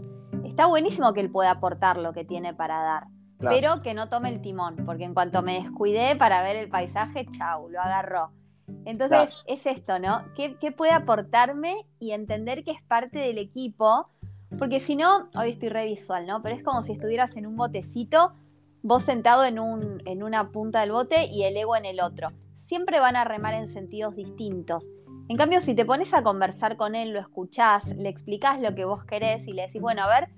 está 0.45 0.67
buenísimo 0.67 1.13
que 1.13 1.21
él 1.21 1.31
pueda 1.31 1.51
aportar 1.53 1.97
lo 1.97 2.13
que 2.13 2.25
tiene 2.25 2.55
para 2.55 2.81
dar 2.81 3.05
pero 3.49 3.81
que 3.81 3.95
no 3.95 4.09
tome 4.09 4.29
el 4.29 4.41
timón, 4.41 4.77
porque 4.85 5.05
en 5.05 5.15
cuanto 5.15 5.43
me 5.43 5.61
descuidé 5.61 6.17
para 6.17 6.43
ver 6.43 6.57
el 6.57 6.69
paisaje, 6.69 7.27
chau, 7.31 7.69
lo 7.69 7.81
agarró. 7.81 8.31
Entonces 8.85 9.43
es 9.47 9.67
esto, 9.67 9.99
¿no? 9.99 10.25
¿Qué, 10.35 10.73
puede 10.73 10.93
aportarme 10.93 11.87
y 11.99 12.13
entender 12.13 12.65
que 12.65 12.73
es 12.73 12.83
parte 12.83 13.19
del 13.19 13.39
equipo? 13.39 14.09
Porque 14.59 14.81
si 14.81 14.97
no, 14.97 15.29
hoy 15.35 15.51
estoy 15.51 15.69
re 15.69 15.87
visual, 15.87 16.27
¿no? 16.27 16.43
Pero 16.43 16.57
es 16.57 16.63
como 16.63 16.83
si 16.83 16.93
estuvieras 16.93 17.37
en 17.37 17.47
un 17.47 17.57
botecito, 17.57 18.33
vos 18.83 19.03
sentado 19.03 19.45
en, 19.45 19.59
un, 19.59 20.03
en 20.07 20.23
una 20.23 20.51
punta 20.51 20.81
del 20.81 20.93
bote 20.93 21.27
y 21.27 21.45
el 21.45 21.57
ego 21.57 21.77
en 21.77 21.85
el 21.85 22.01
otro. 22.01 22.29
Siempre 22.57 23.01
van 23.01 23.17
a 23.17 23.25
remar 23.25 23.55
en 23.55 23.69
sentidos 23.69 24.15
distintos. 24.17 24.91
En 25.29 25.37
cambio, 25.37 25.61
si 25.61 25.75
te 25.75 25.87
pones 25.87 26.13
a 26.13 26.23
conversar 26.23 26.77
con 26.77 26.95
él, 26.95 27.11
lo 27.11 27.21
escuchás, 27.21 27.95
le 27.97 28.11
explicás 28.11 28.61
lo 28.61 28.75
que 28.75 28.85
vos 28.85 29.05
querés 29.05 29.47
y 29.49 29.53
le 29.53 29.63
decís, 29.63 29.81
bueno, 29.81 30.03
a 30.03 30.09
ver, 30.09 30.29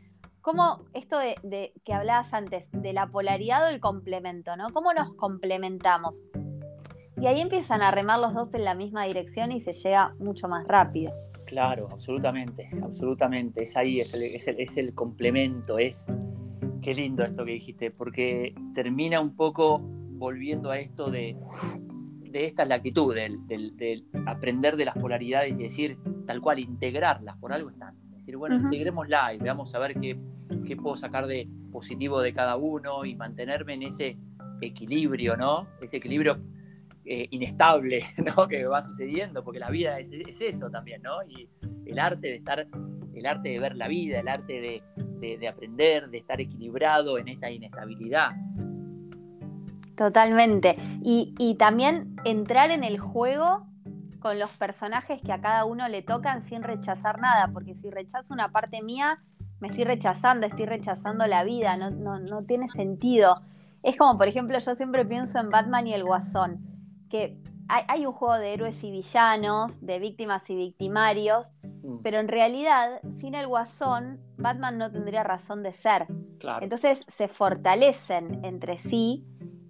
¿cómo 0.46 0.84
esto 0.94 1.18
de, 1.18 1.72
que 1.84 1.92
hablabas 1.92 2.32
antes, 2.32 2.68
de 2.70 2.92
la 2.92 3.08
polaridad 3.08 3.64
o 3.64 3.68
el 3.68 3.80
complemento, 3.80 4.56
¿no? 4.56 4.68
¿Cómo 4.72 4.94
nos 4.94 5.12
complementamos? 5.14 6.14
Y 7.20 7.26
ahí 7.26 7.40
empiezan 7.40 7.82
a 7.82 7.90
remar 7.90 8.20
los 8.20 8.32
dos 8.32 8.54
en 8.54 8.64
la 8.64 8.76
misma 8.76 9.06
dirección 9.06 9.50
y 9.50 9.60
se 9.60 9.72
llega 9.72 10.14
mucho 10.20 10.46
más 10.46 10.64
rápido. 10.68 11.10
Claro, 11.48 11.88
absolutamente, 11.90 12.70
absolutamente. 12.80 13.64
Es 13.64 13.76
ahí, 13.76 13.98
es 13.98 14.14
el, 14.46 14.60
es 14.60 14.76
el 14.76 14.94
complemento, 14.94 15.78
es... 15.78 16.06
Qué 16.80 16.94
lindo 16.94 17.24
esto 17.24 17.44
que 17.44 17.50
dijiste, 17.50 17.90
porque 17.90 18.54
termina 18.72 19.20
un 19.20 19.34
poco 19.34 19.80
volviendo 19.80 20.70
a 20.70 20.78
esto 20.78 21.10
de, 21.10 21.36
esta 22.32 22.62
es 22.62 22.68
la 22.68 22.76
actitud, 22.76 23.12
del, 23.12 24.04
aprender 24.26 24.76
de 24.76 24.84
las 24.84 24.94
polaridades 24.94 25.50
y 25.50 25.56
decir, 25.64 25.98
tal 26.24 26.40
cual, 26.40 26.60
integrarlas, 26.60 27.36
por 27.38 27.52
algo 27.52 27.70
están. 27.70 27.96
Decir, 28.10 28.36
bueno, 28.36 28.54
integrémosla 28.54 29.34
y 29.34 29.38
veamos 29.38 29.74
a 29.74 29.80
ver 29.80 29.94
qué, 30.00 30.16
qué, 30.66 30.76
puedo 30.76 30.96
sacar 30.96 31.26
de 31.26 31.48
positivo 31.72 32.20
de 32.20 32.32
cada 32.32 32.56
uno 32.56 33.04
y 33.04 33.14
mantenerme 33.14 33.74
en 33.74 33.82
ese 33.82 34.16
equilibrio, 34.60 35.36
¿no? 35.36 35.66
Ese 35.80 35.98
equilibrio 35.98 36.36
eh, 37.04 37.26
inestable, 37.30 38.04
¿no? 38.36 38.48
Que 38.48 38.66
va 38.66 38.80
sucediendo, 38.80 39.44
porque 39.44 39.60
la 39.60 39.70
vida 39.70 39.98
es, 39.98 40.10
eso 40.12 40.70
también, 40.70 41.02
¿no? 41.02 41.22
Y 41.28 41.48
el 41.86 41.98
arte 41.98 42.28
de 42.28 42.36
estar, 42.36 42.66
el 43.14 43.26
arte 43.26 43.48
de 43.50 43.60
ver 43.60 43.76
la 43.76 43.88
vida, 43.88 44.20
el 44.20 44.28
arte 44.28 44.82
de, 45.20 45.36
de 45.36 45.48
aprender, 45.48 46.10
de 46.10 46.18
estar 46.18 46.40
equilibrado 46.40 47.18
en 47.18 47.28
esta 47.28 47.50
inestabilidad. 47.50 48.32
Totalmente. 49.96 50.76
Y, 51.02 51.56
también 51.58 52.16
entrar 52.24 52.70
en 52.70 52.84
el 52.84 52.98
juego 52.98 53.66
con 54.20 54.38
los 54.38 54.50
personajes 54.50 55.20
que 55.22 55.32
a 55.32 55.40
cada 55.40 55.64
uno 55.64 55.88
le 55.88 56.02
tocan 56.02 56.42
sin 56.42 56.62
rechazar 56.62 57.18
nada, 57.20 57.48
porque 57.52 57.74
si 57.74 57.90
rechazo 57.90 58.34
una 58.34 58.52
parte 58.52 58.82
mía, 58.82 59.22
me 59.60 59.68
estoy 59.68 59.84
rechazando, 59.84 60.46
estoy 60.46 60.66
rechazando 60.66 61.26
la 61.26 61.44
vida, 61.44 61.76
no, 61.76 61.90
no, 61.90 62.42
tiene 62.42 62.68
sentido. 62.68 63.42
Es 63.82 63.96
como, 63.96 64.18
por 64.18 64.28
ejemplo, 64.28 64.58
yo 64.58 64.74
siempre 64.74 65.04
pienso 65.04 65.38
en 65.38 65.50
Batman 65.50 65.86
y 65.86 65.94
el 65.94 66.04
Guasón, 66.04 66.66
que 67.08 67.38
hay, 67.68 68.06
un 68.06 68.12
juego 68.12 68.34
de 68.34 68.52
héroes 68.52 68.82
y 68.84 68.90
villanos, 68.90 69.84
de 69.84 69.98
víctimas 69.98 70.48
y 70.50 70.54
victimarios, 70.54 71.48
mm. 71.62 71.98
pero 72.02 72.20
en 72.20 72.28
realidad, 72.28 73.00
sin 73.20 73.34
el 73.34 73.46
Guasón, 73.46 74.20
Batman 74.36 74.78
no 74.78 74.90
tendría 74.90 75.22
razón 75.22 75.62
de 75.62 75.72
ser. 75.72 76.06
Entonces 76.60 77.04
se 77.08 77.28
fortalecen 77.28 78.44
entre 78.44 78.78
sí 78.78 79.24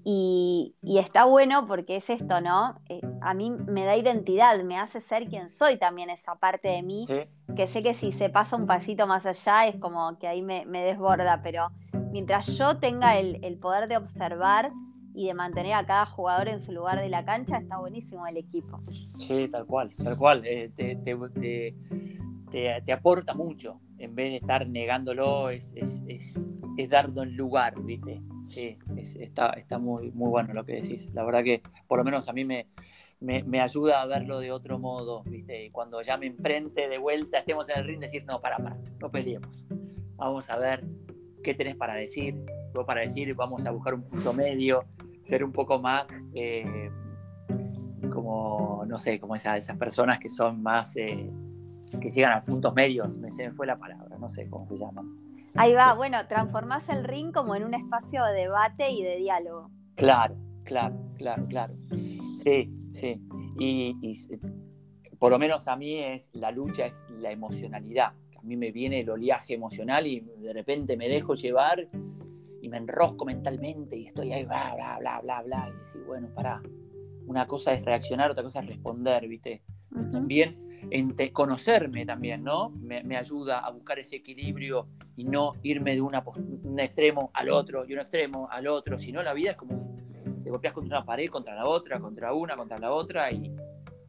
y, 0.09 0.73
está 0.85 1.25
bueno 1.25 1.67
porque 1.67 1.97
es 1.97 2.09
esto, 2.11 2.41
¿no? 2.41 2.81
Eh, 2.89 3.01
a 3.23 3.35
mí 3.35 3.51
me 3.51 3.85
da 3.85 3.97
identidad, 3.97 4.63
me 4.63 4.79
hace 4.79 5.01
ser 5.01 5.27
quien 5.27 5.51
soy 5.51 5.79
también 5.79 6.11
esa 6.11 6.37
parte 6.37 6.69
de 6.69 6.85
mí, 6.85 7.09
que 7.57 7.67
sé 7.67 7.83
que 7.83 7.93
si 7.93 8.13
se 8.13 8.31
pasa 8.31 8.55
un 8.55 8.67
pasito 8.67 9.09
más 9.09 9.27
allá 9.27 9.67
es 9.67 9.75
como 9.81 10.17
que 10.21 10.29
ahí 10.29 10.43
me, 10.43 10.65
desborda, 10.65 11.41
pero 11.43 11.71
mientras 12.13 12.47
yo 12.57 12.79
tenga 12.79 13.19
el, 13.19 13.59
poder 13.59 13.89
de 13.89 13.97
observar 13.97 14.71
y 15.13 15.27
de 15.27 15.35
mantener 15.35 15.73
a 15.73 15.85
cada 15.85 16.07
jugador 16.07 16.47
en 16.47 16.61
su 16.61 16.71
lugar 16.71 17.01
de 17.01 17.09
la 17.09 17.25
cancha, 17.25 17.59
está 17.59 17.79
buenísimo 17.79 18.29
el 18.29 18.37
equipo. 18.37 18.79
Sí, 18.85 19.51
tal 19.51 19.67
cual, 19.67 19.93
tal 19.97 20.17
cual. 20.17 20.47
Eh, 20.47 20.71
te, 20.77 20.95
aporta 22.93 23.35
mucho. 23.35 23.81
En 23.99 24.15
vez 24.15 24.31
de 24.31 24.37
estar 24.37 24.69
negándolo, 24.69 25.51
es, 25.51 25.73
darlo 26.89 27.23
en 27.23 27.37
lugar, 27.37 27.81
¿viste? 27.83 28.21
Sí, 28.47 28.79
está, 29.19 29.79
muy, 29.79 30.11
bueno 30.11 30.53
lo 30.53 30.65
que 30.65 30.75
decís. 30.75 31.11
La 31.15 31.25
verdad 31.25 31.43
que 31.43 31.63
por 31.87 31.99
lo 31.99 32.05
menos 32.05 32.29
a 32.29 32.33
mí 32.33 32.45
me, 32.45 32.67
me, 33.21 33.61
ayuda 33.61 34.03
a 34.03 34.07
verlo 34.07 34.39
de 34.41 34.53
otro 34.53 34.79
modo, 34.79 35.23
¿viste? 35.25 35.65
Y 35.65 35.71
cuando 35.71 36.03
ya 36.03 36.17
me 36.17 36.27
enfrente 36.27 36.89
de 36.89 36.99
vuelta, 36.99 37.39
estemos 37.39 37.69
en 37.69 37.79
el 37.79 37.85
ring, 37.85 38.01
decir, 38.01 38.25
no, 38.25 38.41
para, 38.41 38.59
para, 38.59 38.77
no 39.01 39.11
peleemos. 39.11 39.67
Vamos 40.17 40.51
a 40.51 40.59
ver 40.59 40.85
qué 41.43 41.55
tenés 41.55 41.77
para 41.77 41.95
decir. 41.95 42.35
Vos 42.75 42.85
para 42.85 43.01
decir, 43.01 43.35
vamos 43.35 43.65
a 43.67 43.71
buscar 43.71 43.95
un 43.95 44.03
punto 44.03 44.35
medio, 44.35 44.85
ser 45.23 45.43
un 45.43 45.53
poco 45.53 45.79
más 45.79 46.09
eh, 46.35 46.91
como, 48.11 48.85
no 48.87 48.99
sé, 48.99 49.19
como 49.19 49.35
esas 49.35 49.71
personas 49.77 50.19
que 50.19 50.29
son 50.29 50.63
más, 50.63 50.97
eh, 50.97 51.31
que 52.01 52.11
llegan 52.11 52.32
a 52.32 52.45
puntos 52.45 52.74
medios, 52.74 53.16
me, 53.16 53.30
se 53.30 53.49
me 53.49 53.55
fue 53.55 53.66
la 53.66 53.78
palabra, 53.78 54.18
no 54.18 54.30
sé 54.30 54.49
cómo 54.49 54.66
se 54.66 54.76
llaman 54.76 55.26
Ahí 55.59 55.72
va, 55.72 55.95
bueno, 55.95 56.18
transformás 56.28 56.87
el 56.91 57.05
ring 57.05 57.32
como 57.32 57.57
en 57.57 57.64
un 57.64 57.72
espacio 57.72 58.22
de 58.24 58.34
debate 58.34 58.91
y 58.91 59.03
de 59.03 59.16
diálogo. 59.16 59.70
Claro, 59.95 60.37
claro, 60.64 60.97
claro, 61.16 61.43
claro. 61.49 61.72
Sí, 62.43 62.70
sí. 62.93 63.22
Y, 63.59 63.97
por 65.18 65.30
lo 65.30 65.39
menos 65.39 65.66
a 65.66 65.76
mí 65.76 65.99
es 65.99 66.28
la 66.34 66.51
lucha, 66.51 66.84
es 66.84 67.07
la 67.09 67.30
emocionalidad. 67.32 68.12
A 68.39 68.43
mí 68.43 68.55
me 68.57 68.70
viene 68.70 69.01
el 69.01 69.09
oleaje 69.09 69.55
emocional 69.55 70.07
y 70.07 70.20
de 70.20 70.53
repente 70.53 70.95
me 70.99 71.09
dejo 71.09 71.34
llevar 71.34 71.89
y 72.61 72.68
me 72.68 72.76
enrosco 72.76 73.24
mentalmente 73.24 73.97
y 73.97 74.09
estoy 74.09 74.34
ahí, 74.34 74.45
bla, 74.45 74.74
bla, 74.74 74.99
bla, 74.99 75.20
bla, 75.22 75.43
bla. 75.43 75.70
Y 75.74 75.78
decir, 75.78 76.03
bueno, 76.07 76.28
para 76.34 76.61
Una 77.26 77.47
cosa 77.47 77.72
es 77.72 77.82
reaccionar, 77.82 78.30
otra 78.30 78.43
cosa 78.43 78.61
es 78.61 78.66
responder, 78.66 79.26
¿viste? 79.26 79.62
También 80.12 80.66
conocerme 81.33 82.07
también, 82.07 82.45
¿no? 82.45 82.70
Me, 82.70 83.16
ayuda 83.16 83.61
a 83.61 83.70
buscar 83.70 83.99
ese 83.99 84.16
equilibrio 84.16 84.89
y 85.16 85.24
no 85.24 85.53
irme 85.62 85.95
de 85.95 86.01
una, 86.01 86.22
un 86.27 86.79
extremo 86.79 87.31
al 87.35 87.51
otro 87.51 87.85
y 87.87 87.93
un 87.93 88.01
extremo 88.01 88.49
al 88.51 88.66
otro, 88.66 88.99
sino 88.99 89.22
la 89.22 89.33
vida 89.33 89.53
es 89.53 89.57
como 89.57 89.95
te 90.47 90.51
golpeas 90.51 90.74
contra 90.74 90.99
una 90.99 91.05
pared, 91.05 91.29
contra 91.29 91.57
la 91.57 91.66
otra, 91.66 91.99
contra 91.99 92.33
una, 92.33 92.57
contra 92.57 92.79
la 92.79 92.93
otra 92.93 93.33
y, 93.33 93.53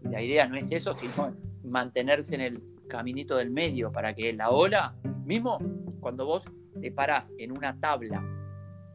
la 0.03 0.21
idea 0.21 0.47
no 0.47 0.55
es 0.55 0.71
eso, 0.71 0.93
sino 0.95 1.35
mantenerse 1.63 2.35
en 2.35 2.41
el 2.41 2.63
caminito 2.87 3.35
del 3.35 3.49
medio 3.49 3.91
para 3.91 4.13
que 4.13 4.31
la 4.31 4.51
ola, 4.51 4.95
mismo 5.25 5.57
cuando 5.99 6.25
vos 6.25 6.43
te 6.79 6.91
parás 6.91 7.33
en 7.37 7.51
una 7.51 7.77
tabla 7.77 8.23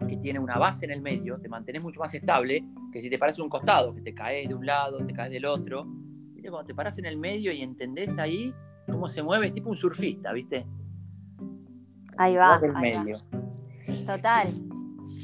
que 0.09 0.17
tiene 0.17 0.39
una 0.39 0.57
base 0.57 0.85
en 0.85 0.93
el 0.93 1.03
medio, 1.03 1.39
te 1.39 1.49
mantenés 1.49 1.83
mucho 1.83 2.01
más 2.01 2.15
estable 2.15 2.65
que 2.93 3.03
si 3.03 3.11
te 3.11 3.19
paras 3.19 3.37
en 3.39 3.45
un 3.45 3.51
costado, 3.51 3.95
que 3.95 4.01
te 4.01 4.15
caes 4.15 4.49
de 4.49 4.55
un 4.55 4.65
lado, 4.65 5.05
te 5.05 5.13
caes 5.13 5.33
del 5.33 5.45
otro, 5.45 5.87
cuando 6.51 6.67
te 6.67 6.75
paras 6.75 6.99
en 6.99 7.07
el 7.07 7.17
medio 7.17 7.53
y 7.53 7.63
entendés 7.63 8.19
ahí 8.19 8.55
cómo 8.91 9.09
se 9.09 9.23
mueve, 9.23 9.49
es 9.49 9.55
tipo 9.55 9.71
un 9.71 9.77
surfista, 9.77 10.33
¿viste? 10.33 10.67
Ahí 12.17 12.37
va. 12.37 12.61
medio. 12.81 13.19
Total. 14.07 14.49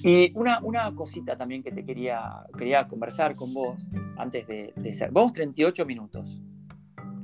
Y 0.02 0.32
una, 0.36 0.60
una, 0.60 0.94
cosita 0.94 1.36
también 1.36 1.62
que 1.62 1.72
te 1.72 1.84
quería, 1.84 2.46
quería 2.56 2.86
conversar 2.86 3.34
con 3.34 3.52
vos 3.52 3.76
antes 4.16 4.46
de, 4.46 4.94
ser. 4.94 5.10
Vamos 5.10 5.32
38 5.32 5.84
minutos. 5.84 6.40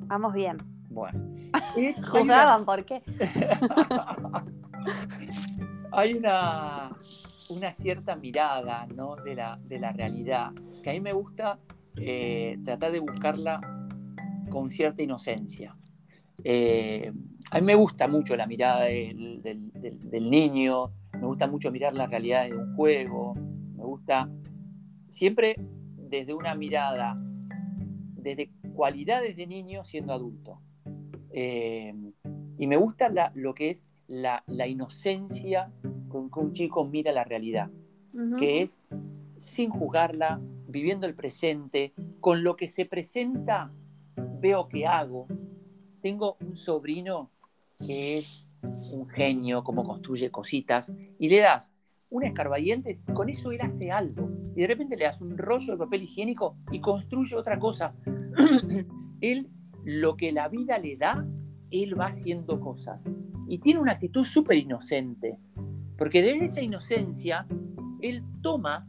Vamos 0.07 0.35
bien. 0.35 0.57
Bueno. 0.91 1.21
Jugaban, 2.11 2.65
¿por 2.65 2.85
qué? 2.85 3.01
hay 5.93 6.15
una, 6.15 6.91
una 7.51 7.73
cierta 7.73 8.17
mirada 8.17 8.87
¿no? 8.95 9.15
de, 9.17 9.37
la, 9.37 9.59
de 9.63 9.79
la 9.79 9.93
realidad 9.93 10.53
que 10.85 10.91
a 10.91 10.93
mí 10.93 11.01
me 11.01 11.13
gusta 11.13 11.59
eh, 11.97 12.59
tratar 12.65 12.93
de 12.93 13.01
buscarla 13.01 13.84
con 14.51 14.71
cierta 14.71 15.03
inocencia. 15.03 15.77
Eh, 16.43 17.13
a 17.51 17.61
mí 17.61 17.67
me 17.67 17.75
gusta 17.75 18.09
mucho 18.09 18.37
la 18.37 18.47
mirada 18.47 18.85
del, 18.85 19.43
niño, 20.31 20.91
me 21.13 21.27
gusta 21.27 21.47
mucho 21.47 21.71
mirar 21.71 21.95
la 21.95 22.07
realidad 22.07 22.47
de 22.47 22.57
un 22.57 22.75
juego, 22.75 23.35
me 23.35 23.85
gusta 23.85 24.29
siempre 25.09 25.57
desde 25.97 26.35
una 26.35 26.55
mirada, 26.55 27.17
desde 28.17 28.51
cualidades 28.75 29.37
de 29.37 29.47
niño 29.47 29.85
siendo 29.85 30.13
adulto. 30.13 30.61
Eh, 31.31 31.95
y 32.59 32.67
me 32.67 32.77
gusta 32.77 33.11
lo 33.35 33.55
que 33.55 33.71
es 33.71 33.87
la, 34.07 34.43
inocencia 34.67 35.73
con 36.09 36.31
que 36.31 36.41
un 36.41 36.53
chico 36.53 36.85
mira 36.85 37.13
la 37.13 37.25
realidad, 37.25 37.71
que 38.39 38.63
es 38.63 38.81
sin 39.37 39.71
juzgarla, 39.71 40.41
viviendo 40.69 41.07
el 41.07 41.15
presente, 41.15 41.93
con 42.21 42.45
lo 42.45 42.57
que 42.57 42.69
se 42.69 42.87
presenta 42.87 43.73
veo 44.17 44.69
que 44.69 44.87
hago. 44.87 45.27
Tengo 46.01 46.37
un 46.41 46.57
sobrino 46.57 47.31
que 47.79 48.15
es 48.15 48.49
un 48.93 49.09
genio, 49.09 49.65
como 49.65 49.83
construye 49.83 50.31
cositas, 50.31 50.93
y 51.19 51.29
le 51.29 51.41
das 51.41 51.73
un 52.11 52.25
escarbadiente, 52.25 53.01
con 53.13 53.29
eso 53.29 53.51
él 53.51 53.61
hace 53.61 53.91
algo. 53.91 54.31
Y 54.55 54.61
de 54.61 54.67
repente 54.67 54.97
le 54.97 55.05
das 55.05 55.21
un 55.21 55.37
rollo 55.37 55.73
de 55.73 55.79
papel 55.79 56.03
higiénico 56.05 56.57
y 56.71 56.81
construye 56.81 57.35
otra 57.37 57.59
cosa. 57.59 57.95
él, 59.21 59.49
lo 59.85 60.17
que 60.17 60.33
la 60.33 60.49
vida 60.49 60.79
le 60.79 60.97
da, 60.97 61.27
él 61.71 61.99
va 61.99 62.07
haciendo 62.07 62.61
cosas. 62.61 63.11
Y 63.49 63.59
tiene 63.59 63.81
una 63.81 63.93
actitud 63.93 64.25
súper 64.25 64.59
inocente, 64.59 65.39
porque 65.99 66.23
desde 66.23 66.45
esa 66.45 66.63
inocencia, 66.63 67.47
él 68.01 68.23
toma 68.43 68.87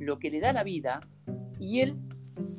lo 0.00 0.18
que 0.18 0.30
le 0.30 0.40
da 0.40 0.52
la 0.52 0.62
vida 0.62 1.00
y 1.58 1.80
él 1.80 1.96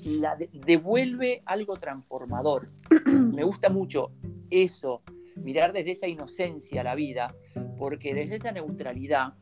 la 0.06 0.38
devuelve 0.66 1.38
algo 1.46 1.76
transformador. 1.76 2.70
Me 3.06 3.44
gusta 3.44 3.70
mucho 3.70 4.12
eso, 4.50 5.02
mirar 5.44 5.74
desde 5.74 5.92
esa 5.92 6.08
inocencia 6.08 6.84
la 6.84 6.96
vida, 6.96 7.34
porque 7.78 8.14
desde 8.14 8.38
esa 8.38 8.52
neutralidad 8.52 9.34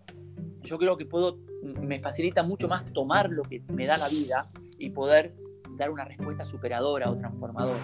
yo 0.61 0.77
creo 0.77 0.97
que 0.97 1.05
puedo, 1.05 1.37
me 1.63 1.99
facilita 1.99 2.43
mucho 2.43 2.67
más 2.67 2.85
tomar 2.91 3.29
lo 3.29 3.43
que 3.43 3.61
me 3.69 3.85
da 3.85 3.97
la 3.97 4.09
vida 4.09 4.49
y 4.77 4.89
poder 4.89 5.35
dar 5.77 5.91
una 5.91 6.05
respuesta 6.05 6.45
superadora 6.45 7.09
o 7.09 7.17
transformadora. 7.17 7.79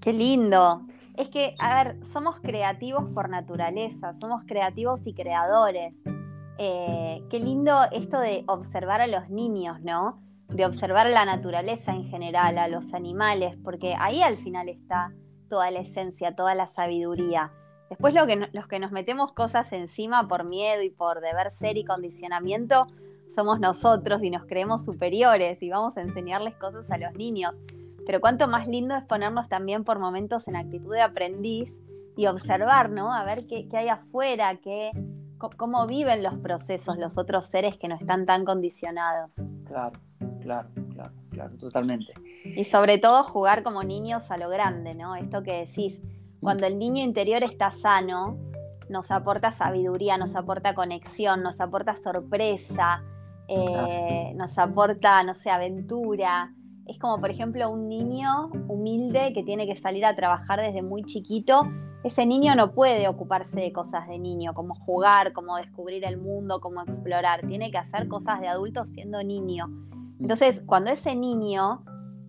Qué 0.00 0.12
lindo. 0.12 0.80
Es 1.18 1.28
que, 1.28 1.54
a 1.58 1.84
ver, 1.84 2.04
somos 2.06 2.40
creativos 2.40 3.12
por 3.12 3.28
naturaleza, 3.28 4.14
somos 4.14 4.42
creativos 4.46 5.06
y 5.06 5.12
creadores. 5.12 6.02
Eh, 6.56 7.22
qué 7.28 7.40
lindo 7.40 7.74
esto 7.92 8.18
de 8.18 8.44
observar 8.46 9.02
a 9.02 9.06
los 9.06 9.28
niños, 9.28 9.80
¿no? 9.82 10.22
De 10.50 10.66
observar 10.66 11.08
la 11.08 11.24
naturaleza 11.24 11.92
en 11.92 12.08
general, 12.08 12.58
a 12.58 12.68
los 12.68 12.92
animales, 12.92 13.56
porque 13.62 13.94
ahí 13.98 14.22
al 14.22 14.36
final 14.36 14.68
está 14.68 15.12
toda 15.48 15.70
la 15.70 15.80
esencia, 15.80 16.34
toda 16.34 16.54
la 16.54 16.66
sabiduría. 16.66 17.52
Después 17.88 18.14
lo 18.14 18.26
que 18.26 18.48
los 18.52 18.68
que 18.68 18.78
nos 18.78 18.92
metemos 18.92 19.32
cosas 19.32 19.72
encima 19.72 20.28
por 20.28 20.48
miedo 20.48 20.82
y 20.82 20.90
por 20.90 21.20
deber 21.20 21.50
ser 21.50 21.76
y 21.76 21.84
condicionamiento 21.84 22.86
somos 23.30 23.60
nosotros 23.60 24.22
y 24.22 24.30
nos 24.30 24.44
creemos 24.44 24.84
superiores 24.84 25.62
y 25.62 25.70
vamos 25.70 25.96
a 25.96 26.02
enseñarles 26.02 26.56
cosas 26.56 26.90
a 26.90 26.98
los 26.98 27.14
niños. 27.14 27.62
Pero 28.06 28.20
cuánto 28.20 28.48
más 28.48 28.66
lindo 28.66 28.96
es 28.96 29.04
ponernos 29.04 29.48
también 29.48 29.84
por 29.84 29.98
momentos 29.98 30.48
en 30.48 30.56
actitud 30.56 30.92
de 30.92 31.02
aprendiz 31.02 31.80
y 32.16 32.26
observar, 32.26 32.90
¿no? 32.90 33.14
A 33.14 33.24
ver 33.24 33.46
qué, 33.46 33.68
hay 33.72 33.88
afuera, 33.88 34.56
qué, 34.56 34.90
cómo 35.56 35.86
viven 35.86 36.22
los 36.22 36.42
procesos 36.42 36.98
los 36.98 37.18
otros 37.18 37.46
seres 37.46 37.76
que 37.76 37.88
no 37.88 37.94
están 37.94 38.26
tan 38.26 38.44
condicionados. 38.44 39.30
Claro, 39.64 39.98
claro, 40.40 40.68
claro, 40.94 41.12
claro, 41.30 41.56
totalmente. 41.56 42.12
Y 42.44 42.64
sobre 42.64 42.98
todo 42.98 43.22
jugar 43.22 43.62
como 43.62 43.82
niños 43.82 44.30
a 44.30 44.36
lo 44.36 44.48
grande, 44.48 44.94
¿no? 44.94 45.16
Esto 45.16 45.42
que 45.42 45.66
decís, 45.66 46.00
cuando 46.40 46.66
el 46.66 46.78
niño 46.78 47.02
interior 47.02 47.44
está 47.44 47.70
sano, 47.70 48.38
nos 48.88 49.10
aporta 49.10 49.52
sabiduría, 49.52 50.18
nos 50.18 50.34
aporta 50.34 50.74
conexión, 50.74 51.42
nos 51.42 51.60
aporta 51.60 51.94
sorpresa, 51.94 53.02
eh, 53.48 54.32
nos 54.34 54.58
aporta, 54.58 55.22
no 55.22 55.34
sé, 55.34 55.50
aventura. 55.50 56.52
Es 56.86 56.98
como, 56.98 57.20
por 57.20 57.30
ejemplo, 57.30 57.70
un 57.70 57.88
niño 57.88 58.48
humilde 58.68 59.32
que 59.32 59.44
tiene 59.44 59.66
que 59.66 59.76
salir 59.76 60.04
a 60.04 60.16
trabajar 60.16 60.60
desde 60.60 60.82
muy 60.82 61.04
chiquito. 61.04 61.62
Ese 62.02 62.26
niño 62.26 62.56
no 62.56 62.72
puede 62.72 63.06
ocuparse 63.06 63.60
de 63.60 63.72
cosas 63.72 64.08
de 64.08 64.18
niño, 64.18 64.54
como 64.54 64.74
jugar, 64.74 65.32
como 65.32 65.56
descubrir 65.56 66.04
el 66.04 66.16
mundo, 66.16 66.60
como 66.60 66.82
explorar. 66.82 67.46
Tiene 67.46 67.70
que 67.70 67.78
hacer 67.78 68.08
cosas 68.08 68.40
de 68.40 68.48
adulto 68.48 68.86
siendo 68.86 69.22
niño. 69.22 69.68
Entonces, 70.20 70.62
cuando 70.66 70.90
ese 70.90 71.14
niño 71.14 71.84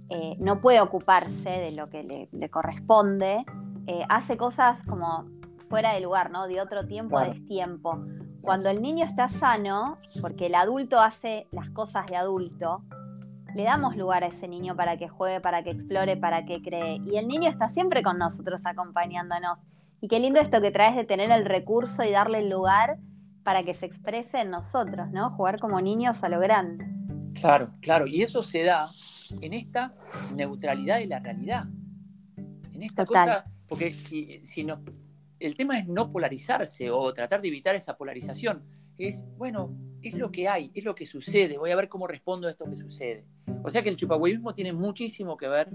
eh, 0.10 0.36
no 0.40 0.62
puede 0.62 0.82
ocuparse 0.82 1.50
de 1.50 1.72
lo 1.76 1.88
que 1.88 2.28
le 2.32 2.50
corresponde, 2.50 3.46
eh, 3.88 4.06
hace 4.10 4.38
cosas 4.38 4.78
como 4.88 5.26
fuera 5.70 5.94
de 5.94 6.02
lugar, 6.02 6.32
¿no? 6.32 6.48
De 6.48 6.62
otro 6.62 6.86
tiempo 6.86 7.18
a 7.18 7.26
destiempo. 7.26 8.04
Cuando 8.42 8.70
el 8.70 8.82
niño 8.82 9.06
está 9.06 9.30
sano, 9.30 9.98
porque 10.22 10.48
el 10.48 10.56
adulto 10.56 11.00
hace 11.00 11.48
las 11.52 11.70
cosas 11.70 12.06
de 12.08 12.18
adulto, 12.18 12.84
le 13.56 13.64
damos 13.64 13.96
lugar 13.96 14.24
a 14.24 14.28
ese 14.28 14.48
niño 14.48 14.76
para 14.76 14.98
que 14.98 15.08
juegue, 15.08 15.42
para 15.42 15.64
que 15.64 15.72
explore, 15.72 16.18
para 16.18 16.46
que 16.46 16.62
cree. 16.62 17.02
Y 17.06 17.18
el 17.18 17.28
niño 17.28 17.50
está 17.50 17.70
siempre 17.70 18.04
con 18.04 18.18
nosotros 18.18 18.66
acompañándonos. 18.66 19.60
Y 20.00 20.08
qué 20.08 20.20
lindo 20.20 20.40
esto 20.40 20.62
que 20.62 20.72
traes 20.72 20.96
de 20.96 21.06
tener 21.06 21.32
el 21.32 21.46
recurso 21.46 22.04
y 22.04 22.12
darle 22.12 22.40
el 22.40 22.50
lugar 22.50 22.98
para 23.44 23.64
que 23.64 23.74
se 23.74 23.86
exprese 23.86 24.42
en 24.42 24.52
nosotros, 24.52 25.10
¿no? 25.12 25.32
Jugar 25.32 25.60
como 25.60 25.82
niños 25.82 26.24
a 26.24 26.30
lo 26.30 26.40
grande. 26.40 26.86
Claro, 27.42 27.74
claro. 27.82 28.08
Y 28.08 28.22
eso 28.22 28.42
se 28.42 28.64
da 28.64 28.90
en 29.42 29.54
esta 29.54 29.94
neutralidad 30.36 31.00
de 31.00 31.08
la 31.08 31.20
realidad. 31.20 31.66
En 32.74 32.84
esta 32.84 33.06
cosa 33.06 33.46
porque 33.72 33.94
si, 33.94 34.66
no, 34.66 34.84
el 35.40 35.56
tema 35.56 35.80
es 35.80 35.88
no 35.88 36.12
polarizarse 36.12 36.92
o 36.92 37.14
tratar 37.14 37.40
de 37.40 37.48
evitar 37.48 37.74
esa 37.74 37.96
polarización. 37.96 38.66
Es, 38.98 39.26
bueno, 39.38 39.74
es 40.02 40.14
lo 40.14 40.30
que 40.30 40.50
hay, 40.50 40.72
es 40.74 40.84
lo 40.84 40.94
que 40.94 41.06
sucede, 41.06 41.58
voy 41.58 41.72
a 41.72 41.78
ver 41.78 41.88
cómo 41.88 42.06
respondo 42.06 42.50
a 42.50 42.52
esto 42.52 42.66
que 42.66 42.76
sucede. 42.76 43.26
O 43.64 43.72
sea 43.72 43.82
que 43.82 43.88
el 43.88 43.96
chupahuevismo 43.96 44.54
tiene 44.54 44.74
muchísimo 44.74 45.38
que 45.38 45.48
ver 45.48 45.70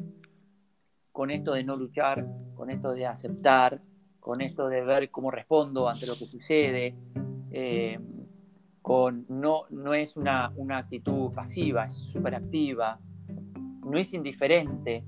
con 1.10 1.30
esto 1.30 1.54
de 1.54 1.64
no 1.64 1.74
luchar, 1.74 2.26
con 2.54 2.68
esto 2.68 2.92
de 2.92 3.06
aceptar, 3.06 3.80
con 4.20 4.42
esto 4.42 4.68
de 4.68 4.84
ver 4.84 5.10
cómo 5.10 5.30
respondo 5.30 5.88
ante 5.88 6.06
lo 6.06 6.12
que 6.18 6.26
sucede. 6.26 6.94
Eh, 7.50 7.98
no, 9.28 9.64
no 9.70 9.94
es 9.94 10.16
una, 10.16 10.52
una 10.56 10.78
actitud 10.78 11.32
pasiva, 11.34 11.86
es 11.86 11.94
súper 11.94 12.34
activa, 12.34 12.98
no 13.84 13.98
es 13.98 14.14
indiferente, 14.14 15.04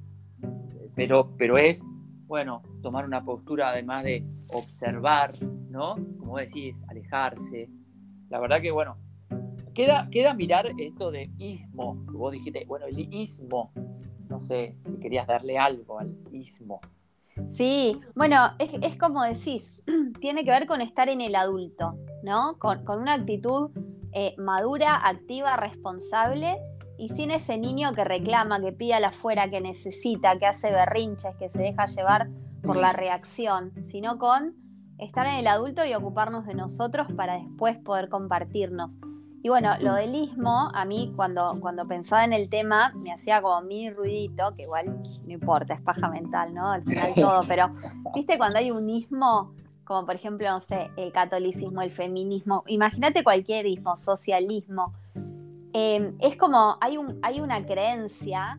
pero, 0.95 1.35
pero 1.37 1.59
es 1.59 1.85
bueno, 2.29 2.63
tomar 2.83 3.07
una 3.07 3.25
postura 3.25 3.71
además 3.71 4.05
de 4.05 4.23
observar, 4.53 5.31
¿no? 5.71 5.97
Como 6.19 6.37
decís, 6.37 6.85
alejarse. 6.89 7.71
La 8.29 8.39
verdad 8.39 8.61
que, 8.61 8.71
bueno, 8.71 8.99
queda, 9.73 10.09
queda 10.11 10.35
mirar 10.35 10.71
esto 10.77 11.11
de 11.11 11.31
ismo, 11.39 11.95
vos 12.13 12.33
dijiste, 12.33 12.67
bueno, 12.69 12.85
el 12.85 12.99
ismo, 13.15 13.73
no 14.29 14.41
sé, 14.43 14.77
si 14.85 15.01
querías 15.01 15.27
darle 15.27 15.57
algo 15.57 15.99
al 15.99 16.15
ismo. 16.31 16.81
Sí, 17.47 17.99
bueno, 18.15 18.51
es, 18.59 18.97
como 18.99 19.23
decís, 19.23 19.87
tiene 20.21 20.45
que 20.45 20.51
ver 20.51 20.67
con 20.67 20.83
estar 20.83 21.09
en 21.09 21.23
el 21.23 21.35
adulto, 21.35 21.97
¿no? 22.23 22.59
Con, 22.59 22.83
una 23.01 23.15
actitud 23.15 23.71
eh, 24.13 24.35
madura, 24.39 24.97
activa, 25.07 25.57
responsable 25.57 26.59
y 26.99 27.11
sin 27.11 27.31
ese 27.31 27.59
niño 27.59 27.93
que 27.93 28.05
reclama, 28.05 28.61
que 28.61 28.73
pide 28.73 28.95
a 28.95 29.01
la 29.01 29.09
afuera, 29.09 29.49
que 29.49 29.61
necesita, 29.61 30.39
que 30.39 30.47
hace 30.47 30.71
berrinches, 30.71 31.37
que 31.37 31.49
se 31.49 31.59
deja 31.59 31.87
llevar 31.87 32.29
por 32.63 32.77
la 32.77 32.93
reacción, 32.93 33.73
sino 33.91 34.19
con 34.19 34.55
estar 34.99 35.27
en 35.27 35.35
el 35.35 35.47
adulto 35.47 35.85
y 35.85 35.95
ocuparnos 35.95 36.45
de 36.47 36.55
nosotros 36.55 37.09
para 37.13 37.39
después 37.39 37.79
poder 37.79 38.09
compartirnos. 38.09 38.99
Y 39.41 39.49
bueno, 39.49 39.71
lo 39.81 39.95
del 39.95 40.15
ismo, 40.15 40.71
a 40.75 40.85
mí 40.85 41.11
cuando, 41.15 41.55
cuando 41.61 41.85
pensaba 41.85 42.25
en 42.25 42.33
el 42.33 42.51
tema, 42.51 42.93
me 42.97 43.13
hacía 43.13 43.41
como 43.41 43.63
mini 43.63 43.91
ruidito, 43.91 44.55
que 44.57 44.65
igual 44.65 45.01
no 45.27 45.33
importa, 45.33 45.75
es 45.75 45.81
paja 45.81 46.09
mental, 46.09 46.53
¿no? 46.53 46.71
Al 46.73 46.83
final 46.85 47.13
todo, 47.15 47.43
pero 47.47 47.73
viste 48.15 48.37
cuando 48.37 48.59
hay 48.59 48.73
un 48.73 48.91
ismo, 48.91 49.55
como 49.89 50.07
por 50.07 50.15
ejemplo, 50.15 50.49
no 50.49 50.61
sé, 50.61 50.91
el 50.97 51.11
catolicismo, 51.11 51.83
el 51.83 51.91
feminismo, 51.91 52.63
imagínate 52.69 53.25
cualquier 53.25 53.67
ismo, 53.67 53.97
socialismo, 53.97 54.93
Em, 55.73 56.17
es 56.21 56.37
como, 56.37 56.77
hay, 56.81 56.97
un, 56.97 57.19
hay 57.23 57.41
una 57.41 57.65
creencia 57.65 58.59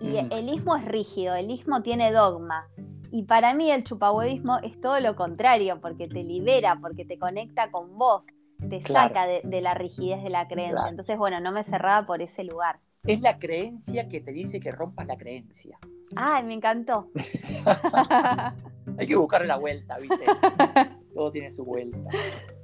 y 0.00 0.16
el 0.16 0.48
ismo 0.48 0.76
es 0.76 0.84
rígido, 0.84 1.34
el 1.34 1.50
ismo 1.50 1.82
tiene 1.82 2.12
dogma. 2.12 2.66
Y 3.12 3.24
para 3.24 3.54
mí 3.54 3.70
el 3.70 3.82
chupahuevismo 3.82 4.58
es 4.58 4.80
todo 4.80 5.00
lo 5.00 5.16
contrario, 5.16 5.80
porque 5.80 6.06
te 6.06 6.22
libera, 6.22 6.78
porque 6.80 7.04
te 7.04 7.18
conecta 7.18 7.70
con 7.70 7.98
vos, 7.98 8.24
te 8.68 8.80
saca 8.82 9.26
de, 9.26 9.60
la 9.60 9.74
rigidez 9.74 10.22
de 10.22 10.30
la 10.30 10.46
creencia. 10.46 10.88
Entonces, 10.88 11.18
bueno, 11.18 11.40
no 11.40 11.50
me 11.50 11.64
cerraba 11.64 12.06
por 12.06 12.22
ese 12.22 12.44
lugar. 12.44 12.78
Es 13.04 13.22
la 13.22 13.38
creencia 13.38 14.06
que 14.06 14.20
te 14.20 14.32
dice 14.32 14.60
que 14.60 14.72
rompas 14.72 15.06
la 15.06 15.16
creencia. 15.16 15.78
Ay, 16.16 16.44
me 16.44 16.54
encantó. 16.54 17.10
Hay 18.98 19.06
que 19.06 19.16
buscarle 19.16 19.46
la 19.46 19.56
vuelta, 19.56 19.96
¿viste? 19.98 20.24
Todo 21.14 21.30
tiene 21.30 21.50
su 21.50 21.64
vuelta. 21.64 22.10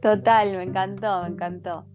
Total, 0.03 0.57
me 0.57 0.65
encantó, 0.65 1.23
me 1.23 1.29
encantó. 1.29 1.87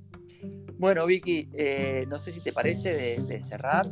Bueno, 0.80 1.06
Vicky, 1.06 1.50
eh, 1.54 2.08
no 2.10 2.18
sé 2.18 2.32
si 2.32 2.42
te 2.42 2.52
parece 2.52 3.20
de, 3.20 3.42
cerrar. 3.42 3.86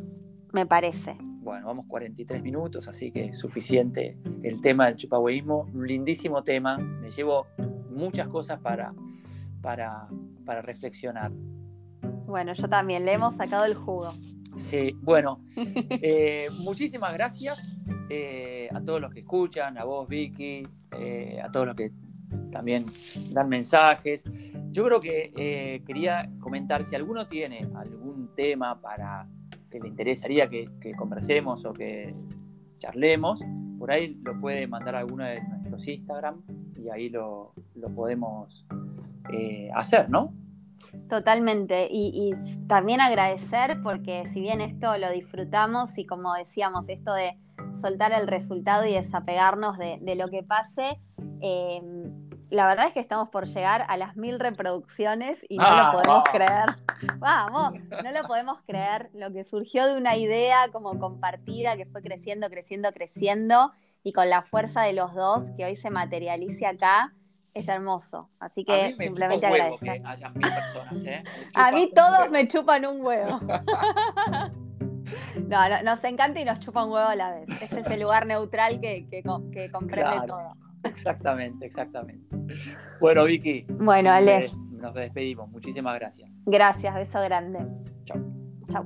Me 0.51 0.65
parece. 0.65 1.15
Bueno, 1.21 1.67
vamos 1.67 1.85
43 1.87 2.41
minutos, 2.41 2.87
así 2.87 3.11
que 3.11 3.35
suficiente 3.35 4.17
el 4.41 4.61
tema 4.61 4.87
del 4.87 4.95
chupahueísmo. 4.95 5.69
Un 5.71 5.85
lindísimo 5.85 6.43
tema. 6.43 6.77
Me 6.77 7.11
llevo 7.11 7.45
muchas 7.91 8.27
cosas 8.27 8.59
para, 8.59 8.93
para, 9.61 10.09
reflexionar. 10.61 11.31
Bueno, 12.25 12.53
yo 12.53 12.67
también 12.67 13.05
le 13.05 13.13
hemos 13.13 13.35
sacado 13.35 13.65
el 13.65 13.75
jugo. 13.75 14.11
Sí, 14.55 14.95
bueno, 15.01 15.41
eh, 15.55 16.47
muchísimas 16.63 17.13
gracias 17.13 17.83
eh, 18.09 18.67
a 18.73 18.81
todos 18.81 18.99
los 18.99 19.13
que 19.13 19.21
escuchan, 19.21 19.77
a 19.77 19.83
vos, 19.83 20.07
Vicky, 20.07 20.63
a 21.41 21.51
todos 21.51 21.67
los 21.67 21.75
que 21.75 21.91
también 22.51 22.85
dan 23.31 23.49
mensajes. 23.49 24.23
Yo 24.71 24.85
creo 24.85 24.99
que 24.99 25.31
eh, 25.35 25.83
quería 25.85 26.29
comentar 26.39 26.85
si 26.85 26.95
alguno 26.95 27.27
tiene 27.27 27.67
algún 27.75 28.29
tema 28.35 28.79
para 28.79 29.27
que 29.69 29.79
le 29.79 29.87
interesaría 29.87 30.49
que, 30.49 30.69
conversemos 30.97 31.65
o 31.65 31.73
que 31.73 32.11
charlemos, 32.77 33.43
por 33.77 33.91
ahí 33.91 34.19
lo 34.23 34.39
puede 34.39 34.67
mandar 34.67 34.95
a 34.95 34.99
alguno 34.99 35.25
de 35.25 35.41
nuestros 35.41 35.87
Instagram 35.87 36.41
y 36.77 36.89
ahí 36.89 37.09
lo, 37.09 37.51
podemos 37.95 38.65
eh, 39.31 39.69
hacer, 39.75 40.09
¿no? 40.09 40.33
Totalmente. 41.09 41.87
Y, 41.89 42.33
también 42.67 43.01
agradecer 43.01 43.81
porque 43.83 44.27
si 44.33 44.41
bien 44.41 44.61
esto 44.61 44.97
lo 44.97 45.11
disfrutamos 45.11 45.97
y 45.97 46.05
como 46.05 46.33
decíamos, 46.33 46.87
esto 46.89 47.13
de 47.13 47.37
soltar 47.79 48.11
el 48.11 48.27
resultado 48.27 48.85
y 48.85 48.93
desapegarnos 48.93 49.77
de, 49.77 50.15
lo 50.15 50.27
que 50.27 50.43
pase, 50.43 50.99
eh, 51.41 51.81
la 52.51 52.67
verdad 52.67 52.87
es 52.87 52.93
que 52.93 52.99
estamos 52.99 53.29
por 53.29 53.45
llegar 53.45 53.85
a 53.87 53.97
las 53.97 54.15
mil 54.17 54.39
reproducciones 54.39 55.39
y 55.47 55.57
no 55.57 55.75
lo 55.75 55.91
podemos 55.91 56.23
creer. 56.31 56.65
Vamos, 57.19 57.73
no 58.03 58.11
lo 58.11 58.27
podemos 58.27 58.61
creer. 58.65 59.09
Lo 59.13 59.31
que 59.31 59.43
surgió 59.43 59.85
de 59.85 59.95
una 59.95 60.17
idea 60.17 60.69
como 60.71 60.97
compartida 60.97 61.77
que 61.77 61.85
fue 61.85 62.01
creciendo, 62.01 62.49
creciendo, 62.49 62.91
creciendo 62.91 63.71
y 64.03 64.13
con 64.13 64.29
la 64.29 64.41
fuerza 64.43 64.81
de 64.81 64.93
los 64.93 65.13
dos 65.13 65.43
que 65.57 65.65
hoy 65.65 65.75
se 65.75 65.89
materialice 65.89 66.65
acá 66.65 67.13
es 67.53 67.67
hermoso. 67.67 68.29
Así 68.39 68.63
que 68.63 68.93
simplemente. 68.97 69.47
Que 69.47 69.99
mil 70.35 70.41
personas, 70.41 71.05
¿eh? 71.05 71.23
A 71.55 71.71
mí 71.71 71.91
todos 71.93 72.29
me 72.31 72.47
chupan 72.47 72.85
un 72.85 73.01
huevo. 73.05 73.39
No, 75.47 75.83
nos 75.83 76.03
encanta 76.03 76.39
y 76.39 76.45
nos 76.45 76.59
chupa 76.59 76.83
un 76.83 76.91
huevo 76.91 77.07
a 77.07 77.15
la 77.15 77.31
vez. 77.31 77.47
Es 77.61 77.71
ese 77.71 77.97
lugar 77.97 78.27
neutral 78.27 78.79
que, 78.79 79.23
comprende 79.23 80.27
todo. 80.27 80.55
Exactamente, 80.83 81.65
exactamente. 81.65 82.27
Bueno, 83.01 83.25
Vicky. 83.25 83.65
Bueno, 83.69 84.11
Ale. 84.11 84.51
Nos 84.81 84.93
despedimos. 84.93 85.49
Muchísimas 85.49 85.95
gracias. 85.95 86.41
Gracias, 86.45 86.93
beso 86.93 87.21
grande. 87.21 87.59
Chao. 88.05 88.19
Chao. 88.71 88.85